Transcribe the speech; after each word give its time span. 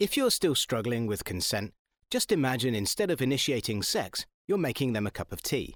If 0.00 0.16
you're 0.16 0.30
still 0.30 0.54
struggling 0.54 1.06
with 1.06 1.24
consent, 1.24 1.72
just 2.10 2.32
imagine 2.32 2.74
instead 2.74 3.10
of 3.10 3.22
initiating 3.22 3.82
sex, 3.82 4.26
you're 4.46 4.58
making 4.58 4.92
them 4.92 5.06
a 5.06 5.10
cup 5.10 5.32
of 5.32 5.42
tea. 5.42 5.74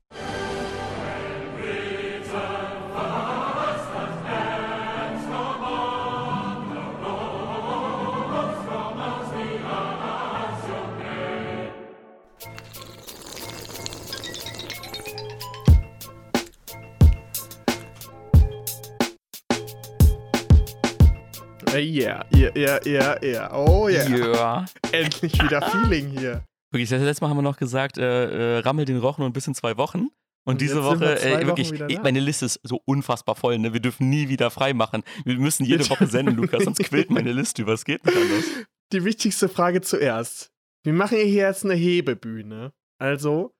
Yeah, 21.81 22.25
yeah, 22.35 22.51
yeah, 22.57 22.81
yeah, 22.87 23.25
yeah. 23.25 23.55
Oh 23.55 23.89
yeah. 23.89 24.09
Ja. 24.09 24.65
Endlich 24.93 25.33
wieder 25.43 25.63
Feeling 25.63 26.11
hier. 26.19 26.45
Wirklich, 26.71 26.91
das 26.91 27.03
letzte 27.03 27.25
Mal 27.25 27.31
haben 27.31 27.39
wir 27.39 27.43
noch 27.43 27.57
gesagt, 27.57 27.99
äh, 27.99 28.57
äh, 28.57 28.59
rammel 28.59 28.85
den 28.85 28.99
Rochen 28.99 29.25
und 29.25 29.33
bis 29.33 29.47
in 29.47 29.55
zwei 29.55 29.77
Wochen. 29.77 30.09
Und, 30.45 30.55
Und 30.55 30.61
diese 30.61 30.77
wir 30.77 30.85
Woche, 30.85 31.17
zwei 31.17 31.43
äh, 31.43 31.47
wirklich, 31.47 31.73
da. 31.73 31.87
meine 32.03 32.21
Liste 32.21 32.47
ist 32.47 32.61
so 32.63 32.81
unfassbar 32.87 33.35
voll. 33.35 33.59
Ne? 33.59 33.73
Wir 33.73 33.81
dürfen 33.81 34.09
nie 34.09 34.29
wieder 34.29 34.51
frei 34.51 34.73
machen. 34.73 35.03
Wir 35.25 35.39
müssen 35.39 35.65
jede 35.65 35.89
Woche 35.91 36.07
senden, 36.07 36.37
Lukas, 36.37 36.65
sonst 36.65 36.79
quillt 36.85 37.11
meine 37.11 37.33
Liste 37.35 37.63
über. 37.63 37.75
Es 37.75 37.85
geht 37.85 38.05
nicht 38.05 38.17
anders. 38.17 38.45
Die 38.93 39.05
wichtigste 39.05 39.49
Frage 39.49 39.83
zuerst. 39.83 40.51
Wir 40.85 40.95
machen 40.95 41.19
hier 41.19 41.27
jetzt 41.49 41.65
eine 41.65 41.75
Hebebühne. 41.75 42.73
Also, 42.99 43.55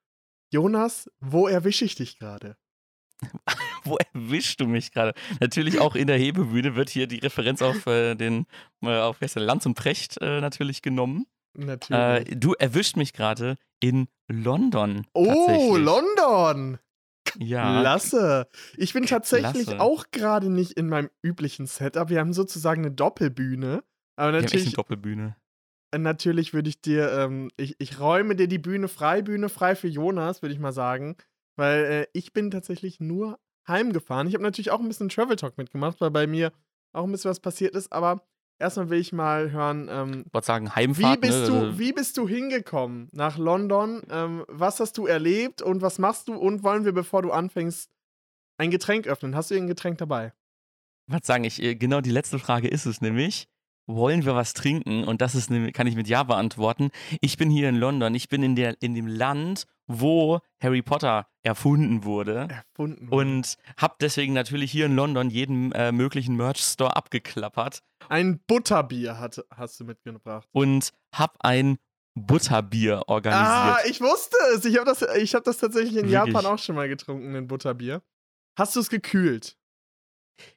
Jonas, 0.51 1.09
wo 1.19 1.47
erwische 1.47 1.85
ich 1.85 1.93
dich 1.95 2.17
gerade? 2.17 2.57
Wo 3.83 3.97
erwischst 4.13 4.59
du 4.59 4.67
mich 4.67 4.91
gerade? 4.91 5.13
Natürlich 5.39 5.79
auch 5.79 5.95
in 5.95 6.07
der 6.07 6.17
Hebebühne 6.17 6.75
wird 6.75 6.89
hier 6.89 7.07
die 7.07 7.19
Referenz 7.19 7.61
auf 7.61 7.85
äh, 7.87 8.15
den, 8.15 8.45
äh, 8.81 8.97
auf 8.97 9.17
Lanz 9.35 9.65
und 9.65 9.75
Precht 9.75 10.17
äh, 10.21 10.41
natürlich 10.41 10.81
genommen. 10.81 11.25
Äh, 11.57 11.65
Natürlich. 11.65 12.39
du 12.39 12.53
erwischt 12.53 12.95
mich 12.95 13.13
gerade 13.13 13.55
in 13.79 14.07
London. 14.27 15.05
oh. 15.13 15.75
London! 15.77 16.79
Ja. 17.37 17.81
Klasse. 17.81 18.47
Ich 18.75 18.93
bin 18.93 19.05
tatsächlich 19.05 19.67
Klasse. 19.67 19.79
auch 19.79 20.05
gerade 20.11 20.49
nicht 20.49 20.73
in 20.73 20.87
meinem 20.89 21.09
üblichen 21.21 21.67
Setup. 21.67 22.09
Wir 22.09 22.19
haben 22.19 22.33
sozusagen 22.33 22.83
eine 22.83 22.91
Doppelbühne. 22.91 23.83
Aber 24.15 24.31
Wir 24.31 24.37
haben 24.37 24.45
echt 24.45 24.53
eine 24.53 24.59
natürlich, 24.61 24.73
Doppelbühne. 24.73 25.35
natürlich 25.95 26.53
würde 26.53 26.69
ich 26.69 26.81
dir, 26.81 27.11
ähm, 27.11 27.49
ich, 27.57 27.75
ich 27.79 27.99
räume 27.99 28.35
dir 28.35 28.47
die 28.47 28.57
Bühne 28.57 28.87
frei, 28.87 29.21
Bühne 29.21 29.49
frei 29.49 29.75
für 29.75 29.87
Jonas, 29.87 30.41
würde 30.41 30.53
ich 30.53 30.59
mal 30.59 30.73
sagen. 30.73 31.17
Weil 31.59 31.83
äh, 31.85 32.07
ich 32.13 32.31
bin 32.33 32.51
tatsächlich 32.51 32.99
nur 32.99 33.37
heimgefahren. 33.67 34.27
Ich 34.27 34.33
habe 34.33 34.43
natürlich 34.43 34.71
auch 34.71 34.79
ein 34.79 34.87
bisschen 34.87 35.09
Travel 35.09 35.35
Talk 35.35 35.57
mitgemacht, 35.57 35.99
weil 36.01 36.09
bei 36.11 36.25
mir 36.25 36.51
auch 36.93 37.03
ein 37.03 37.11
bisschen 37.11 37.29
was 37.29 37.39
passiert 37.39 37.75
ist. 37.75 37.91
Aber 37.91 38.23
erstmal 38.57 38.89
will 38.89 38.99
ich 38.99 39.11
mal 39.13 39.51
hören, 39.51 39.87
ähm, 39.91 40.25
Ich 40.33 40.45
sagen, 40.45 40.67
wie 40.67 40.69
Heimfahrt. 40.71 41.21
bist, 41.21 41.33
ne? 41.41 41.47
du, 41.47 41.53
Also- 41.53 41.79
wie 41.79 41.93
bist 41.93 42.17
du 42.17 42.27
hingekommen 42.27 43.09
nach 43.11 43.37
London? 43.37 44.01
Ähm, 44.09 44.45
was 44.47 44.79
hast 44.79 44.97
du 44.97 45.05
erlebt 45.05 45.61
und 45.61 45.81
was 45.81 45.99
machst 45.99 46.27
du? 46.29 46.33
Und 46.35 46.63
wollen 46.63 46.85
wir, 46.85 46.93
bevor 46.93 47.21
du 47.21 47.31
anfängst, 47.31 47.89
ein 48.57 48.71
Getränk 48.71 49.07
öffnen? 49.07 49.35
Hast 49.35 49.51
du 49.51 49.55
ein 49.55 49.67
Getränk 49.67 49.97
dabei? 49.99 50.33
was 51.11 51.21
sagen 51.25 51.43
ich, 51.43 51.59
äh, 51.63 51.73
genau 51.75 52.01
die 52.01 52.11
letzte 52.11 52.37
Frage 52.39 52.67
ist 52.67 52.85
es 52.85 53.01
nämlich. 53.01 53.47
Wollen 53.87 54.23
wir 54.25 54.35
was 54.35 54.53
trinken? 54.53 55.03
Und 55.03 55.21
das 55.21 55.33
ist, 55.33 55.49
kann 55.73 55.87
ich 55.87 55.95
mit 55.95 56.07
Ja 56.07 56.21
beantworten. 56.21 56.91
Ich 57.21 57.37
bin 57.37 57.49
hier 57.49 57.67
in 57.69 57.75
London. 57.77 58.13
Ich 58.13 58.29
bin 58.29 58.43
in, 58.43 58.55
der, 58.55 58.79
in 58.81 58.93
dem 58.93 59.07
Land, 59.07 59.65
wo 59.91 60.39
Harry 60.61 60.81
Potter 60.81 61.27
erfunden 61.43 62.03
wurde. 62.03 62.47
Erfunden. 62.49 63.09
Und 63.09 63.57
habe 63.77 63.95
deswegen 63.99 64.33
natürlich 64.33 64.71
hier 64.71 64.85
in 64.85 64.95
London 64.95 65.29
jeden 65.29 65.71
äh, 65.73 65.91
möglichen 65.91 66.35
Merch-Store 66.37 66.95
abgeklappert 66.95 67.81
ein 68.07 68.39
Butterbier 68.47 69.19
hat, 69.19 69.43
hast 69.55 69.79
du 69.79 69.83
mitgebracht. 69.85 70.47
und 70.51 70.93
habe 71.13 71.33
ein 71.41 71.77
Butterbier 72.15 72.99
Ah, 73.07 73.11
organisiert. 73.11 73.91
ich 73.91 74.01
wusste 74.01 74.35
es. 74.55 74.65
Ich 74.65 74.77
habe 74.77 74.85
das, 74.85 75.01
ich 75.17 75.35
hab 75.35 75.43
das 75.43 75.57
tatsächlich 75.57 75.91
in 75.97 76.09
Wirklich? 76.09 76.33
Japan 76.33 76.45
auch 76.45 76.57
schon 76.59 76.75
mal 76.75 76.87
getrunken, 76.87 77.35
ein 77.35 77.47
Butterbier. 77.47 78.01
Hast 78.57 78.75
du 78.75 78.79
es 78.79 78.89
gekühlt? 78.89 79.57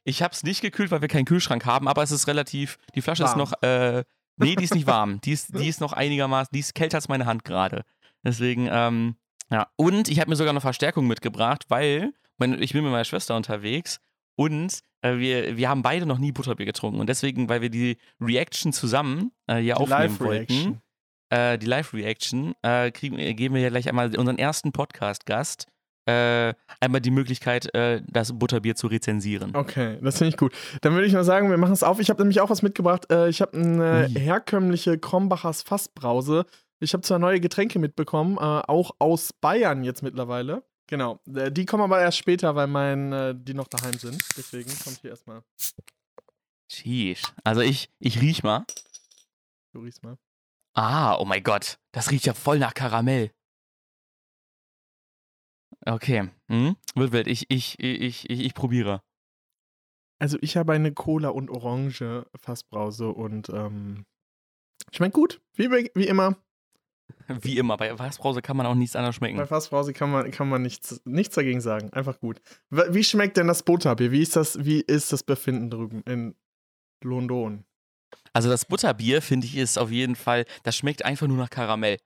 Ich 0.03 0.23
habe 0.23 0.33
es 0.33 0.43
nicht 0.43 0.61
gekühlt, 0.61 0.91
weil 0.91 1.01
wir 1.01 1.07
keinen 1.09 1.25
Kühlschrank 1.25 1.65
haben, 1.65 1.87
aber 1.87 2.01
es 2.03 2.11
ist 2.11 2.27
relativ, 2.27 2.77
die 2.95 3.01
Flasche 3.01 3.23
ist 3.23 3.31
Warm. 3.31 3.39
noch, 3.39 3.53
äh, 3.61 4.03
nee, 4.37 4.55
die 4.55 4.63
ist 4.63 4.73
nicht 4.73 4.87
warm. 4.87 5.19
Die 5.21 5.31
ist, 5.33 5.57
die 5.57 5.67
ist 5.67 5.81
noch 5.81 5.93
einigermaßen, 5.93 6.49
die 6.53 6.59
ist 6.59 6.73
kälter 6.73 6.97
als 6.97 7.07
meine 7.09 7.25
Hand 7.25 7.43
gerade. 7.45 7.83
Deswegen, 8.23 8.67
ähm, 8.71 9.15
ja. 9.53 9.67
Und 9.75 10.09
ich 10.09 10.19
habe 10.19 10.29
mir 10.29 10.35
sogar 10.35 10.53
noch 10.53 10.61
Verstärkung 10.61 11.07
mitgebracht, 11.07 11.65
weil 11.69 12.11
mein, 12.37 12.61
ich 12.61 12.73
bin 12.73 12.83
mit 12.83 12.91
meiner 12.91 13.05
Schwester 13.05 13.35
unterwegs 13.35 13.99
und 14.35 14.79
äh, 15.01 15.17
wir, 15.17 15.57
wir 15.57 15.69
haben 15.69 15.83
beide 15.83 16.05
noch 16.07 16.17
nie 16.17 16.31
Butterbier 16.31 16.65
getrunken. 16.65 16.99
Und 16.99 17.07
deswegen, 17.07 17.49
weil 17.49 17.61
wir 17.61 17.69
die 17.69 17.97
Reaction 18.19 18.73
zusammen 18.73 19.31
äh, 19.47 19.55
hier 19.55 19.75
Die 19.75 19.81
aufnehmen 19.81 20.19
wollten, 20.19 20.81
äh, 21.29 21.57
die 21.59 21.67
Live-Reaction, 21.67 22.55
äh, 22.65 22.87
äh, 22.87 22.91
geben 22.91 23.55
wir 23.55 23.61
ja 23.61 23.69
gleich 23.69 23.87
einmal 23.87 24.15
unseren 24.17 24.39
ersten 24.39 24.71
Podcast-Gast 24.71 25.67
äh, 26.05 26.53
einmal 26.81 26.99
die 26.99 27.11
Möglichkeit, 27.11 27.73
äh, 27.73 28.01
das 28.07 28.37
Butterbier 28.37 28.75
zu 28.75 28.87
rezensieren. 28.87 29.51
Okay, 29.55 29.99
das 30.01 30.17
finde 30.17 30.29
ich 30.29 30.37
gut. 30.37 30.53
Dann 30.81 30.93
würde 30.93 31.07
ich 31.07 31.13
mal 31.13 31.23
sagen, 31.23 31.49
wir 31.49 31.57
machen 31.57 31.73
es 31.73 31.83
auf. 31.83 31.99
Ich 31.99 32.09
habe 32.09 32.21
nämlich 32.21 32.41
auch 32.41 32.49
was 32.49 32.61
mitgebracht. 32.61 33.09
Äh, 33.09 33.29
ich 33.29 33.41
habe 33.41 33.57
eine 33.57 34.07
herkömmliche 34.07 34.97
Krombachers 34.97 35.61
Fassbrause. 35.61 36.45
Ich 36.83 36.93
habe 36.93 37.01
zwar 37.01 37.17
neue 37.17 37.39
Getränke 37.39 37.79
mitbekommen, 37.79 38.37
äh, 38.37 38.41
auch 38.41 38.95
aus 38.99 39.31
Bayern 39.33 39.83
jetzt 39.83 40.03
mittlerweile. 40.03 40.63
Genau. 40.87 41.21
Äh, 41.33 41.51
die 41.51 41.65
kommen 41.65 41.83
aber 41.83 42.01
erst 42.01 42.17
später, 42.17 42.55
weil 42.55 42.67
mein, 42.67 43.13
äh, 43.13 43.33
die 43.35 43.53
noch 43.53 43.67
daheim 43.67 43.93
sind. 43.93 44.21
Deswegen 44.37 44.69
kommt 44.83 44.99
hier 44.99 45.11
erstmal. 45.11 45.43
Sheesh. 46.69 47.23
Also 47.43 47.61
ich, 47.61 47.89
ich 47.99 48.21
riech 48.21 48.43
mal. 48.43 48.65
Du 49.71 49.79
riechst 49.79 50.03
mal. 50.03 50.17
Ah, 50.73 51.15
oh 51.17 51.25
mein 51.25 51.43
Gott. 51.43 51.79
Das 51.93 52.11
riecht 52.11 52.25
ja 52.25 52.33
voll 52.33 52.59
nach 52.59 52.73
Karamell. 52.73 53.31
Okay. 55.85 56.29
Hm? 56.49 56.75
Wird 56.95 57.11
wild. 57.11 57.27
Ich, 57.27 57.45
ich, 57.49 57.79
ich, 57.79 58.29
ich, 58.29 58.39
ich 58.39 58.53
probiere. 58.53 59.01
Also 60.19 60.37
ich 60.41 60.57
habe 60.57 60.73
eine 60.73 60.93
Cola 60.93 61.29
und 61.29 61.49
Orange 61.49 62.25
Fassbrause 62.35 63.09
und 63.09 63.49
ähm, 63.49 64.05
schmeckt 64.91 65.15
gut, 65.15 65.41
wie, 65.53 65.69
wie 65.71 66.07
immer. 66.07 66.37
Wie 67.27 67.57
immer, 67.57 67.77
bei 67.77 67.97
Weißbrause 67.97 68.41
kann 68.41 68.57
man 68.57 68.65
auch 68.65 68.75
nichts 68.75 68.95
anderes 68.95 69.15
Bei 69.15 69.27
schmecken. 69.27 69.47
Fassbrause 69.47 69.93
kann 69.93 70.11
man, 70.11 70.31
kann 70.31 70.49
man 70.49 70.61
nichts, 70.61 71.01
nichts 71.05 71.35
dagegen 71.35 71.61
sagen. 71.61 71.91
Einfach 71.93 72.19
gut. 72.19 72.41
Wie 72.69 73.03
schmeckt 73.03 73.37
denn 73.37 73.47
das 73.47 73.63
Butterbier? 73.63 74.11
Wie 74.11 74.21
ist 74.21 74.35
das, 74.35 74.63
wie 74.63 74.81
ist 74.81 75.11
das 75.13 75.23
Befinden 75.23 75.69
drüben 75.69 76.01
in 76.03 76.35
London? 77.03 77.65
Also 78.33 78.49
das 78.49 78.65
Butterbier, 78.65 79.21
finde 79.21 79.47
ich, 79.47 79.57
ist 79.57 79.77
auf 79.77 79.91
jeden 79.91 80.15
Fall, 80.15 80.45
das 80.63 80.75
schmeckt 80.75 81.05
einfach 81.05 81.27
nur 81.27 81.37
nach 81.37 81.49
Karamell. 81.49 81.97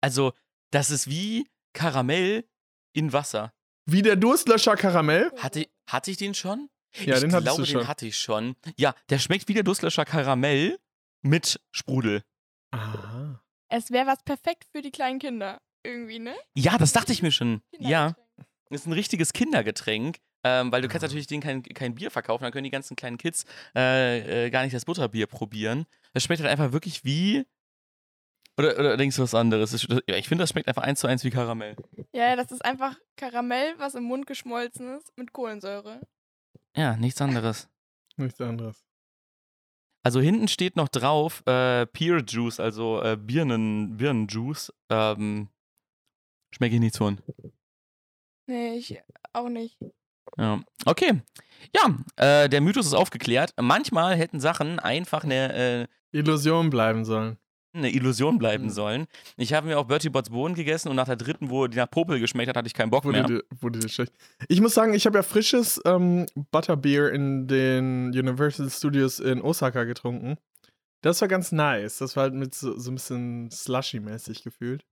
Also, 0.00 0.32
das 0.70 0.90
ist 0.90 1.08
wie 1.08 1.46
Karamell 1.72 2.44
in 2.92 3.12
Wasser. 3.12 3.52
Wie 3.86 4.02
der 4.02 4.16
Durstlöscher 4.16 4.76
Karamell? 4.76 5.30
Hatte, 5.38 5.66
hatte 5.88 6.10
ich 6.10 6.16
den 6.16 6.34
schon? 6.34 6.68
Ja, 6.96 7.14
ich 7.14 7.20
den 7.20 7.30
glaube, 7.30 7.44
du 7.44 7.66
schon. 7.66 7.80
den 7.80 7.88
hatte 7.88 8.06
ich 8.06 8.18
schon. 8.18 8.56
Ja, 8.76 8.94
der 9.10 9.18
schmeckt 9.18 9.48
wie 9.48 9.54
der 9.54 9.62
Durstlöscher 9.62 10.04
Karamell 10.04 10.78
mit 11.22 11.60
Sprudel. 11.72 12.22
Aha. 12.70 13.43
Es 13.68 13.90
wäre 13.90 14.06
was 14.06 14.22
perfekt 14.22 14.64
für 14.72 14.82
die 14.82 14.90
kleinen 14.90 15.18
Kinder. 15.18 15.60
Irgendwie, 15.82 16.18
ne? 16.18 16.34
Ja, 16.54 16.78
das 16.78 16.92
dachte 16.92 17.12
ich 17.12 17.22
mir 17.22 17.30
schon. 17.30 17.62
Ja. 17.78 18.16
Ist 18.70 18.86
ein 18.86 18.92
richtiges 18.92 19.32
Kindergetränk, 19.32 20.18
ähm, 20.42 20.72
weil 20.72 20.82
du 20.82 20.88
kannst 20.88 21.02
natürlich 21.02 21.26
denen 21.26 21.42
kein, 21.42 21.62
kein 21.62 21.94
Bier 21.94 22.10
verkaufen, 22.10 22.42
dann 22.42 22.52
können 22.52 22.64
die 22.64 22.70
ganzen 22.70 22.96
kleinen 22.96 23.18
Kids 23.18 23.44
äh, 23.74 24.46
äh, 24.46 24.50
gar 24.50 24.62
nicht 24.62 24.74
das 24.74 24.84
Butterbier 24.84 25.26
probieren. 25.26 25.86
Das 26.12 26.22
schmeckt 26.24 26.42
halt 26.42 26.50
einfach 26.50 26.72
wirklich 26.72 27.04
wie. 27.04 27.46
Oder, 28.56 28.78
oder 28.78 28.96
denkst 28.96 29.16
du 29.16 29.22
was 29.22 29.34
anderes? 29.34 29.86
Ja, 30.08 30.16
ich 30.16 30.28
finde, 30.28 30.42
das 30.42 30.50
schmeckt 30.50 30.68
einfach 30.68 30.82
eins 30.82 31.00
zu 31.00 31.06
eins 31.06 31.24
wie 31.24 31.30
Karamell. 31.30 31.76
Ja, 32.12 32.28
ja, 32.28 32.36
das 32.36 32.52
ist 32.52 32.64
einfach 32.64 32.96
Karamell, 33.16 33.74
was 33.78 33.94
im 33.94 34.04
Mund 34.04 34.26
geschmolzen 34.26 34.96
ist 34.96 35.16
mit 35.16 35.32
Kohlensäure. 35.32 36.00
Ja, 36.76 36.96
nichts 36.96 37.20
anderes. 37.20 37.68
Nichts 38.16 38.40
anderes. 38.40 38.84
Also 40.04 40.20
hinten 40.20 40.48
steht 40.48 40.76
noch 40.76 40.88
drauf 40.88 41.42
äh, 41.46 41.86
Pear 41.86 42.22
Juice, 42.26 42.60
also 42.60 43.02
äh, 43.02 43.16
Birnen, 43.16 43.96
Birnenjuice. 43.96 44.72
Ähm, 44.90 45.48
schmecke 46.54 46.74
ich 46.74 46.80
nichts 46.80 46.98
von. 46.98 47.18
Nee, 48.46 48.74
ich 48.76 49.00
auch 49.32 49.48
nicht. 49.48 49.78
Ja. 50.36 50.60
Okay. 50.84 51.22
Ja, 51.74 51.96
äh, 52.16 52.48
der 52.50 52.60
Mythos 52.60 52.86
ist 52.86 52.94
aufgeklärt. 52.94 53.54
Manchmal 53.58 54.16
hätten 54.16 54.40
Sachen 54.40 54.78
einfach 54.78 55.24
eine, 55.24 55.54
äh, 55.54 55.86
Illusion 56.12 56.68
bleiben 56.70 57.04
sollen. 57.04 57.38
Eine 57.74 57.90
Illusion 57.92 58.38
bleiben 58.38 58.64
Mhm. 58.64 58.70
sollen. 58.70 59.06
Ich 59.36 59.52
habe 59.52 59.66
mir 59.66 59.78
auch 59.78 59.84
Bertie 59.86 60.08
Bots 60.08 60.30
Bohnen 60.30 60.54
gegessen 60.54 60.88
und 60.88 60.96
nach 60.96 61.06
der 61.06 61.16
dritten, 61.16 61.50
wo 61.50 61.66
die 61.66 61.76
nach 61.76 61.90
Popel 61.90 62.20
geschmeckt 62.20 62.48
hat, 62.48 62.56
hatte 62.56 62.66
ich 62.66 62.74
keinen 62.74 62.90
Bock 62.90 63.04
Wurde 63.04 63.18
mehr. 63.18 63.26
dir, 63.26 63.44
wurde 63.60 63.78
dir 63.80 63.88
schlecht. 63.88 64.12
Ich 64.48 64.60
muss 64.60 64.74
sagen, 64.74 64.94
ich 64.94 65.06
habe 65.06 65.18
ja 65.18 65.22
frisches 65.22 65.80
ähm, 65.84 66.26
Butterbeer 66.50 67.12
in 67.12 67.46
den 67.48 68.06
Universal 68.08 68.70
Studios 68.70 69.18
in 69.20 69.42
Osaka 69.42 69.84
getrunken. 69.84 70.36
Das 71.02 71.20
war 71.20 71.28
ganz 71.28 71.52
nice. 71.52 71.98
Das 71.98 72.16
war 72.16 72.22
halt 72.24 72.34
mit 72.34 72.54
so, 72.54 72.78
so 72.78 72.90
ein 72.90 72.94
bisschen 72.94 73.50
slushy-mäßig 73.50 74.42
gefühlt. 74.42 74.84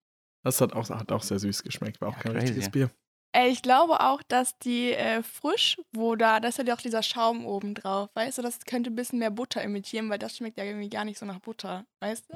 Das 0.44 0.60
hat 0.60 0.72
auch, 0.72 0.90
hat 0.90 1.12
auch 1.12 1.22
sehr 1.22 1.38
süß 1.38 1.62
geschmeckt. 1.62 2.00
War 2.00 2.08
auch 2.08 2.16
Ja, 2.16 2.22
kein 2.22 2.32
crazy. 2.32 2.46
richtiges 2.46 2.70
Bier. 2.70 2.90
Ey, 3.34 3.50
ich 3.50 3.62
glaube 3.62 4.00
auch, 4.00 4.22
dass 4.22 4.58
die 4.58 4.92
äh, 4.92 5.22
frisch, 5.22 5.78
wo 5.92 6.16
da, 6.16 6.38
da 6.38 6.48
ist 6.48 6.58
ja 6.58 6.74
auch 6.74 6.80
dieser 6.80 7.02
Schaum 7.02 7.46
oben 7.46 7.74
drauf, 7.74 8.10
weißt 8.14 8.38
du, 8.38 8.42
das 8.42 8.60
könnte 8.66 8.90
ein 8.90 8.94
bisschen 8.94 9.20
mehr 9.20 9.30
Butter 9.30 9.62
imitieren, 9.62 10.10
weil 10.10 10.18
das 10.18 10.36
schmeckt 10.36 10.58
ja 10.58 10.64
irgendwie 10.64 10.90
gar 10.90 11.06
nicht 11.06 11.18
so 11.18 11.24
nach 11.24 11.38
Butter, 11.38 11.86
weißt 12.00 12.28
du? 12.28 12.34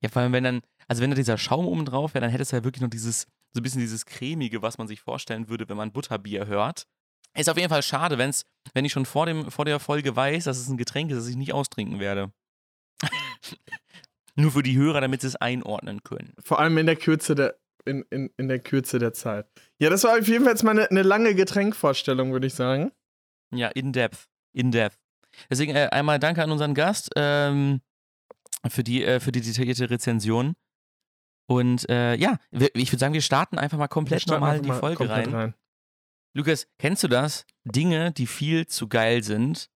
Ja, 0.00 0.08
vor 0.08 0.22
allem, 0.22 0.32
wenn 0.32 0.44
dann, 0.44 0.62
also 0.88 1.02
wenn 1.02 1.10
da 1.10 1.16
dieser 1.16 1.36
Schaum 1.36 1.66
oben 1.66 1.84
drauf 1.84 2.14
wäre, 2.14 2.22
dann 2.22 2.30
hätte 2.30 2.42
es 2.42 2.52
ja 2.52 2.64
wirklich 2.64 2.80
noch 2.80 2.88
dieses, 2.88 3.26
so 3.52 3.60
ein 3.60 3.62
bisschen 3.62 3.82
dieses 3.82 4.06
cremige, 4.06 4.62
was 4.62 4.78
man 4.78 4.88
sich 4.88 5.02
vorstellen 5.02 5.50
würde, 5.50 5.68
wenn 5.68 5.76
man 5.76 5.92
Butterbier 5.92 6.46
hört. 6.46 6.86
Ist 7.36 7.50
auf 7.50 7.58
jeden 7.58 7.68
Fall 7.68 7.82
schade, 7.82 8.16
wenn's, 8.16 8.44
wenn 8.72 8.86
ich 8.86 8.92
schon 8.92 9.04
vor, 9.04 9.26
dem, 9.26 9.50
vor 9.50 9.66
der 9.66 9.78
Folge 9.78 10.16
weiß, 10.16 10.44
dass 10.44 10.58
es 10.58 10.68
ein 10.68 10.78
Getränk 10.78 11.10
ist, 11.10 11.18
das 11.18 11.28
ich 11.28 11.36
nicht 11.36 11.52
austrinken 11.52 12.00
werde. 12.00 12.32
Nur 14.34 14.52
für 14.52 14.62
die 14.62 14.76
Hörer, 14.76 15.00
damit 15.00 15.20
sie 15.20 15.26
es 15.26 15.36
einordnen 15.36 16.02
können. 16.02 16.32
Vor 16.42 16.58
allem 16.60 16.78
in 16.78 16.86
der 16.86 16.96
Kürze 16.96 17.34
der, 17.34 17.56
in, 17.88 18.02
in, 18.10 18.30
in 18.36 18.48
der 18.48 18.58
Kürze 18.60 18.98
der 18.98 19.12
Zeit. 19.12 19.46
Ja, 19.78 19.90
das 19.90 20.04
war 20.04 20.18
auf 20.18 20.28
jeden 20.28 20.44
Fall 20.44 20.52
jetzt 20.52 20.62
mal 20.62 20.70
eine, 20.72 20.90
eine 20.90 21.02
lange 21.02 21.34
Getränkvorstellung, 21.34 22.32
würde 22.32 22.46
ich 22.46 22.54
sagen. 22.54 22.92
Ja, 23.52 23.68
in 23.68 23.92
depth. 23.92 24.28
In 24.52 24.70
depth. 24.70 24.98
Deswegen 25.50 25.74
äh, 25.74 25.88
einmal 25.90 26.18
danke 26.18 26.42
an 26.42 26.50
unseren 26.50 26.74
Gast 26.74 27.10
ähm, 27.16 27.80
für, 28.68 28.84
die, 28.84 29.04
äh, 29.04 29.20
für 29.20 29.32
die 29.32 29.40
detaillierte 29.40 29.90
Rezension. 29.90 30.54
Und 31.46 31.88
äh, 31.88 32.14
ja, 32.16 32.38
ich 32.50 32.92
würde 32.92 32.98
sagen, 32.98 33.14
wir 33.14 33.22
starten 33.22 33.58
einfach 33.58 33.78
mal 33.78 33.88
komplett 33.88 34.26
normal 34.26 34.58
in 34.58 34.64
die 34.64 34.72
Folge 34.72 34.96
komplett 34.96 35.32
rein. 35.32 35.54
Lukas, 36.34 36.68
kennst 36.78 37.02
du 37.02 37.08
das? 37.08 37.46
Dinge, 37.64 38.12
die 38.12 38.26
viel 38.26 38.66
zu 38.66 38.86
geil 38.88 39.22
sind, 39.22 39.70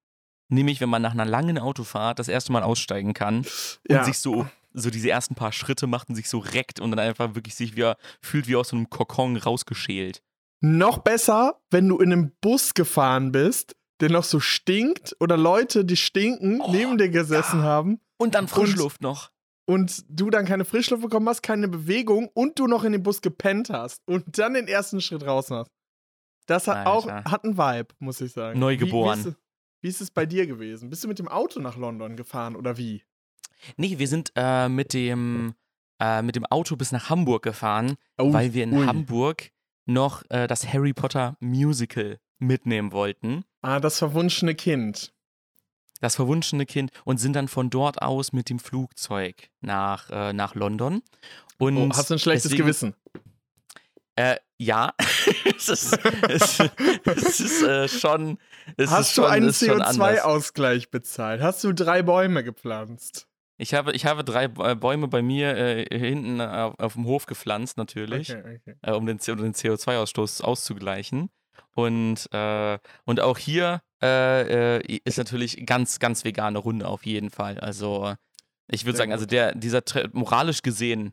nämlich 0.49 0.81
wenn 0.83 0.91
man 0.91 1.01
nach 1.01 1.13
einer 1.13 1.25
langen 1.25 1.59
Autofahrt 1.59 2.19
das 2.19 2.29
erste 2.29 2.53
Mal 2.53 2.63
aussteigen 2.63 3.15
kann 3.15 3.39
und 3.39 3.49
Ja. 3.89 4.05
sich 4.05 4.19
so, 4.19 4.47
so 4.75 4.91
diese 4.91 5.11
ersten 5.11 5.35
paar 5.35 5.53
Schritte 5.53 5.87
macht 5.87 6.09
und 6.09 6.15
sich 6.15 6.29
so 6.29 6.39
reckt 6.39 6.81
und 6.81 6.91
dann 6.91 6.99
einfach 6.99 7.35
wirklich 7.35 7.55
sich 7.55 7.77
wie, 7.77 7.93
fühlt 8.21 8.49
wie 8.49 8.57
aus 8.57 8.69
so 8.69 8.77
einem 8.77 8.91
Kokon 8.91 9.37
rausgeschält. 9.37 10.23
Noch 10.61 10.99
besser, 10.99 11.61
wenn 11.71 11.89
du 11.89 11.99
in 11.99 12.13
einem 12.13 12.33
Bus 12.41 12.75
gefahren 12.75 13.33
bist, 13.33 13.75
der 14.01 14.11
noch 14.11 14.25
so 14.25 14.41
stinkt 14.41 15.17
oder 15.21 15.37
Leute, 15.37 15.85
die 15.85 15.97
stinken, 15.97 16.61
Oh, 16.61 16.71
neben 16.73 16.99
dir 16.99 17.09
gesessen 17.09 17.61
ja. 17.61 17.65
haben 17.65 18.01
Und 18.19 18.35
dann 18.35 18.49
Frischluft 18.49 19.01
noch. 19.03 19.31
und 19.67 20.05
du 20.09 20.31
dann 20.31 20.45
keine 20.45 20.65
Frischluft 20.65 21.03
bekommen 21.03 21.29
hast, 21.29 21.43
keine 21.43 21.69
Bewegung 21.69 22.29
und 22.35 22.59
du 22.59 22.67
noch 22.67 22.85
in 22.85 22.93
dem 22.93 23.03
Bus 23.03 23.21
gepennt 23.23 23.71
hast 23.71 24.01
und 24.07 24.39
dann 24.39 24.55
den 24.55 24.69
ersten 24.69 25.01
Schritt 25.01 25.25
raus 25.27 25.51
hast. 25.51 25.71
Das 26.47 26.67
hat 26.67 26.87
auch 26.87 27.07
Alter. 27.07 27.31
hat 27.31 27.45
einen 27.45 27.57
Vibe, 27.57 27.95
muss 28.01 28.21
ich 28.21 28.33
sagen. 28.33 28.59
Neugeboren. 28.59 29.21
Wie, 29.21 29.25
wie, 29.25 29.29
ist, 29.31 29.37
wie 29.83 29.89
ist 29.89 30.01
es 30.01 30.11
bei 30.11 30.27
dir 30.27 30.47
gewesen? 30.47 30.91
Bist 30.91 31.05
du 31.05 31.09
mit 31.09 31.19
dem 31.21 31.29
Auto 31.29 31.61
nach 31.61 31.77
London 31.77 32.17
gefahren 32.17 32.57
oder 32.57 32.77
wie? 32.77 33.03
Nee, 33.77 33.99
wir 33.99 34.09
sind 34.09 34.33
äh, 34.37 34.69
mit, 34.69 34.93
dem, 34.95 35.55
äh, 36.01 36.23
mit 36.23 36.37
dem 36.37 36.47
Auto 36.47 36.77
bis 36.77 36.93
nach 36.93 37.11
Hamburg 37.11 37.43
gefahren, 37.43 37.97
Oh, 38.19 38.33
weil 38.33 38.55
wir 38.55 38.65
in 38.65 38.73
ui. 38.73 38.87
Hamburg 38.87 39.51
noch 39.87 40.23
äh, 40.31 40.47
das 40.47 40.67
Harry 40.73 40.93
Potter 40.93 41.37
Musical 41.41 42.19
mitnehmen 42.39 42.93
wollten. 42.93 43.45
Ah, 43.63 43.81
das 43.81 43.99
verwunschene 43.99 44.55
Kind. 44.55 45.13
Das 46.01 46.17
verwunschene 46.17 46.67
Kind 46.67 46.91
und 47.05 47.19
sind 47.19 47.35
dann 47.35 47.47
von 47.47 47.71
dort 47.71 48.03
aus 48.03 48.33
mit 48.33 48.49
dem 48.51 48.59
Flugzeug 48.59 49.51
nach, 49.61 50.11
äh, 50.11 50.33
nach 50.33 50.55
London. 50.57 51.03
Und 51.59 51.77
Oh, 51.77 51.89
hast 51.95 52.11
du 52.11 52.15
ein 52.15 52.19
schlechtes 52.19 52.45
deswegen- 52.51 52.63
Gewissen? 52.65 52.95
Äh, 54.17 54.37
ja, 54.59 54.93
es 55.57 55.69
ist, 55.69 55.99
es, 56.29 56.59
es 57.07 57.41
ist 57.41 57.63
äh, 57.63 57.89
schon. 57.89 58.39
Es 58.77 58.87
ist 58.87 58.91
Hast 58.91 59.15
schon, 59.15 59.25
du 59.25 59.31
einen 59.31 59.49
ist 59.49 59.65
schon 59.65 59.81
anders. 59.81 59.97
CO2-Ausgleich 59.97 60.91
bezahlt? 60.91 61.41
Hast 61.41 61.65
du 61.65 61.73
drei 61.73 62.03
Bäume 62.03 62.45
gepflanzt? 62.45 63.27
Ich 63.59 63.75
habe, 63.75 63.93
ich 63.93 64.07
habe 64.07 64.25
drei 64.25 64.47
Bä- 64.47 64.75
Bäume 64.75 65.09
bei 65.09 65.23
mir 65.23 65.57
äh, 65.57 65.99
hinten 65.99 66.41
auf, 66.41 66.75
auf 66.79 66.93
dem 66.95 67.05
Hof 67.07 67.27
gepflanzt, 67.27 67.77
natürlich. 67.77 68.31
Okay, 68.35 68.61
okay. 68.61 68.77
äh, 68.83 68.93
um 68.93 69.07
den, 69.07 69.19
um 69.19 69.43
den 69.43 69.55
CO2-Ausstoß 69.55 70.43
auszugleichen. 70.43 71.31
Und, 71.75 72.29
äh, 72.33 72.79
und 73.05 73.21
auch 73.21 73.39
hier 73.39 73.83
äh, 74.03 74.79
äh, 74.79 75.01
ist 75.05 75.19
natürlich 75.19 75.65
ganz, 75.67 75.99
ganz 75.99 76.25
vegane 76.25 76.59
Runde 76.59 76.87
auf 76.89 77.07
jeden 77.07 77.31
Fall. 77.31 77.59
Also 77.61 78.15
ich 78.69 78.85
würde 78.85 78.99
sagen, 78.99 79.13
also 79.13 79.27
der, 79.27 79.55
dieser 79.55 79.83
moralisch 80.13 80.63
gesehen 80.63 81.13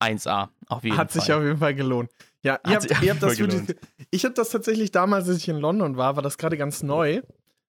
1A 0.00 0.48
auf 0.68 0.84
jeden 0.84 0.96
Hat 0.96 1.12
Fall. 1.12 1.22
sich 1.22 1.32
auf 1.32 1.42
jeden 1.42 1.58
Fall 1.58 1.74
gelohnt. 1.74 2.10
Ja, 2.42 2.60
ihr 2.66 2.76
Hat 2.76 2.90
habt, 2.90 3.02
ihr 3.02 3.10
habt 3.12 3.22
das 3.22 3.38
wirklich. 3.38 3.76
Ich 4.10 4.24
habe 4.24 4.34
das 4.34 4.50
tatsächlich 4.50 4.90
damals, 4.90 5.28
als 5.28 5.38
ich 5.38 5.48
in 5.48 5.56
London 5.56 5.96
war, 5.96 6.16
war 6.16 6.22
das 6.22 6.36
gerade 6.38 6.56
ganz 6.56 6.82
neu. 6.82 7.22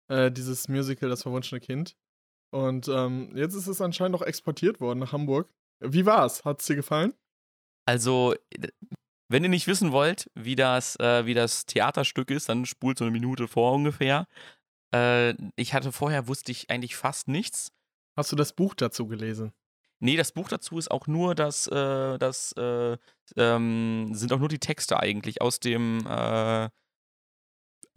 Äh, 0.09 0.31
dieses 0.31 0.67
Musical, 0.67 1.09
das 1.09 1.23
verwunschene 1.23 1.59
Kind. 1.61 1.95
Und 2.51 2.87
ähm, 2.87 3.35
jetzt 3.35 3.55
ist 3.55 3.67
es 3.67 3.81
anscheinend 3.81 4.15
auch 4.15 4.21
exportiert 4.21 4.79
worden 4.79 4.99
nach 4.99 5.11
Hamburg. 5.11 5.49
Wie 5.79 6.05
war's? 6.05 6.45
Hat's 6.45 6.65
dir 6.65 6.75
gefallen? 6.75 7.13
Also, 7.85 8.33
äh, 8.51 8.67
wenn 9.29 9.43
ihr 9.43 9.49
nicht 9.49 9.67
wissen 9.67 9.91
wollt, 9.91 10.29
wie 10.35 10.55
das, 10.55 10.97
äh, 10.99 11.25
wie 11.25 11.33
das 11.33 11.65
Theaterstück 11.65 12.31
ist, 12.31 12.49
dann 12.49 12.65
spult 12.65 12.97
so 12.97 13.03
eine 13.03 13.11
Minute 13.11 13.47
vor 13.47 13.73
ungefähr. 13.73 14.27
Äh, 14.93 15.33
ich 15.55 15.73
hatte 15.73 15.91
vorher, 15.91 16.27
wusste 16.27 16.51
ich 16.51 16.69
eigentlich 16.69 16.95
fast 16.95 17.27
nichts. 17.27 17.71
Hast 18.15 18.31
du 18.31 18.35
das 18.35 18.53
Buch 18.53 18.73
dazu 18.73 19.07
gelesen? 19.07 19.51
Nee, 19.99 20.15
das 20.15 20.31
Buch 20.31 20.47
dazu 20.47 20.77
ist 20.77 20.91
auch 20.91 21.07
nur 21.07 21.35
das, 21.35 21.67
äh, 21.67 22.17
das 22.17 22.53
äh, 22.53 22.97
ähm, 23.35 24.09
sind 24.13 24.31
auch 24.31 24.39
nur 24.39 24.47
die 24.47 24.59
Texte 24.59 24.99
eigentlich 24.99 25.41
aus 25.41 25.59
dem, 25.59 26.05
äh, 26.07 26.69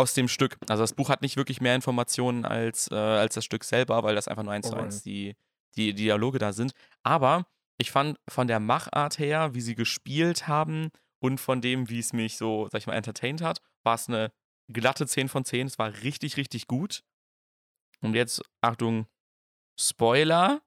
aus 0.00 0.14
dem 0.14 0.28
Stück. 0.28 0.56
Also 0.68 0.82
das 0.82 0.94
Buch 0.94 1.10
hat 1.10 1.22
nicht 1.22 1.36
wirklich 1.36 1.60
mehr 1.60 1.74
Informationen 1.74 2.44
als, 2.44 2.90
äh, 2.90 2.94
als 2.94 3.34
das 3.34 3.44
Stück 3.44 3.64
selber, 3.64 4.02
weil 4.02 4.14
das 4.14 4.28
einfach 4.28 4.42
nur 4.42 4.52
eins 4.52 4.68
zu 4.68 4.74
eins 4.74 5.02
die, 5.02 5.36
die 5.76 5.94
Dialoge 5.94 6.38
da 6.38 6.52
sind. 6.52 6.72
Aber 7.02 7.46
ich 7.78 7.90
fand 7.90 8.18
von 8.28 8.46
der 8.46 8.60
Machart 8.60 9.18
her, 9.18 9.54
wie 9.54 9.60
sie 9.60 9.74
gespielt 9.74 10.48
haben 10.48 10.90
und 11.20 11.38
von 11.38 11.60
dem, 11.60 11.88
wie 11.88 11.98
es 11.98 12.12
mich 12.12 12.36
so, 12.36 12.68
sag 12.70 12.80
ich 12.80 12.86
mal, 12.86 12.94
entertained 12.94 13.42
hat, 13.42 13.60
war 13.82 13.94
es 13.94 14.08
eine 14.08 14.32
glatte 14.68 15.06
10 15.06 15.28
von 15.28 15.44
10. 15.44 15.66
Es 15.66 15.78
war 15.78 15.92
richtig, 16.02 16.36
richtig 16.36 16.66
gut. 16.66 17.02
Und 18.00 18.14
jetzt, 18.14 18.42
Achtung, 18.60 19.06
Spoiler. 19.78 20.62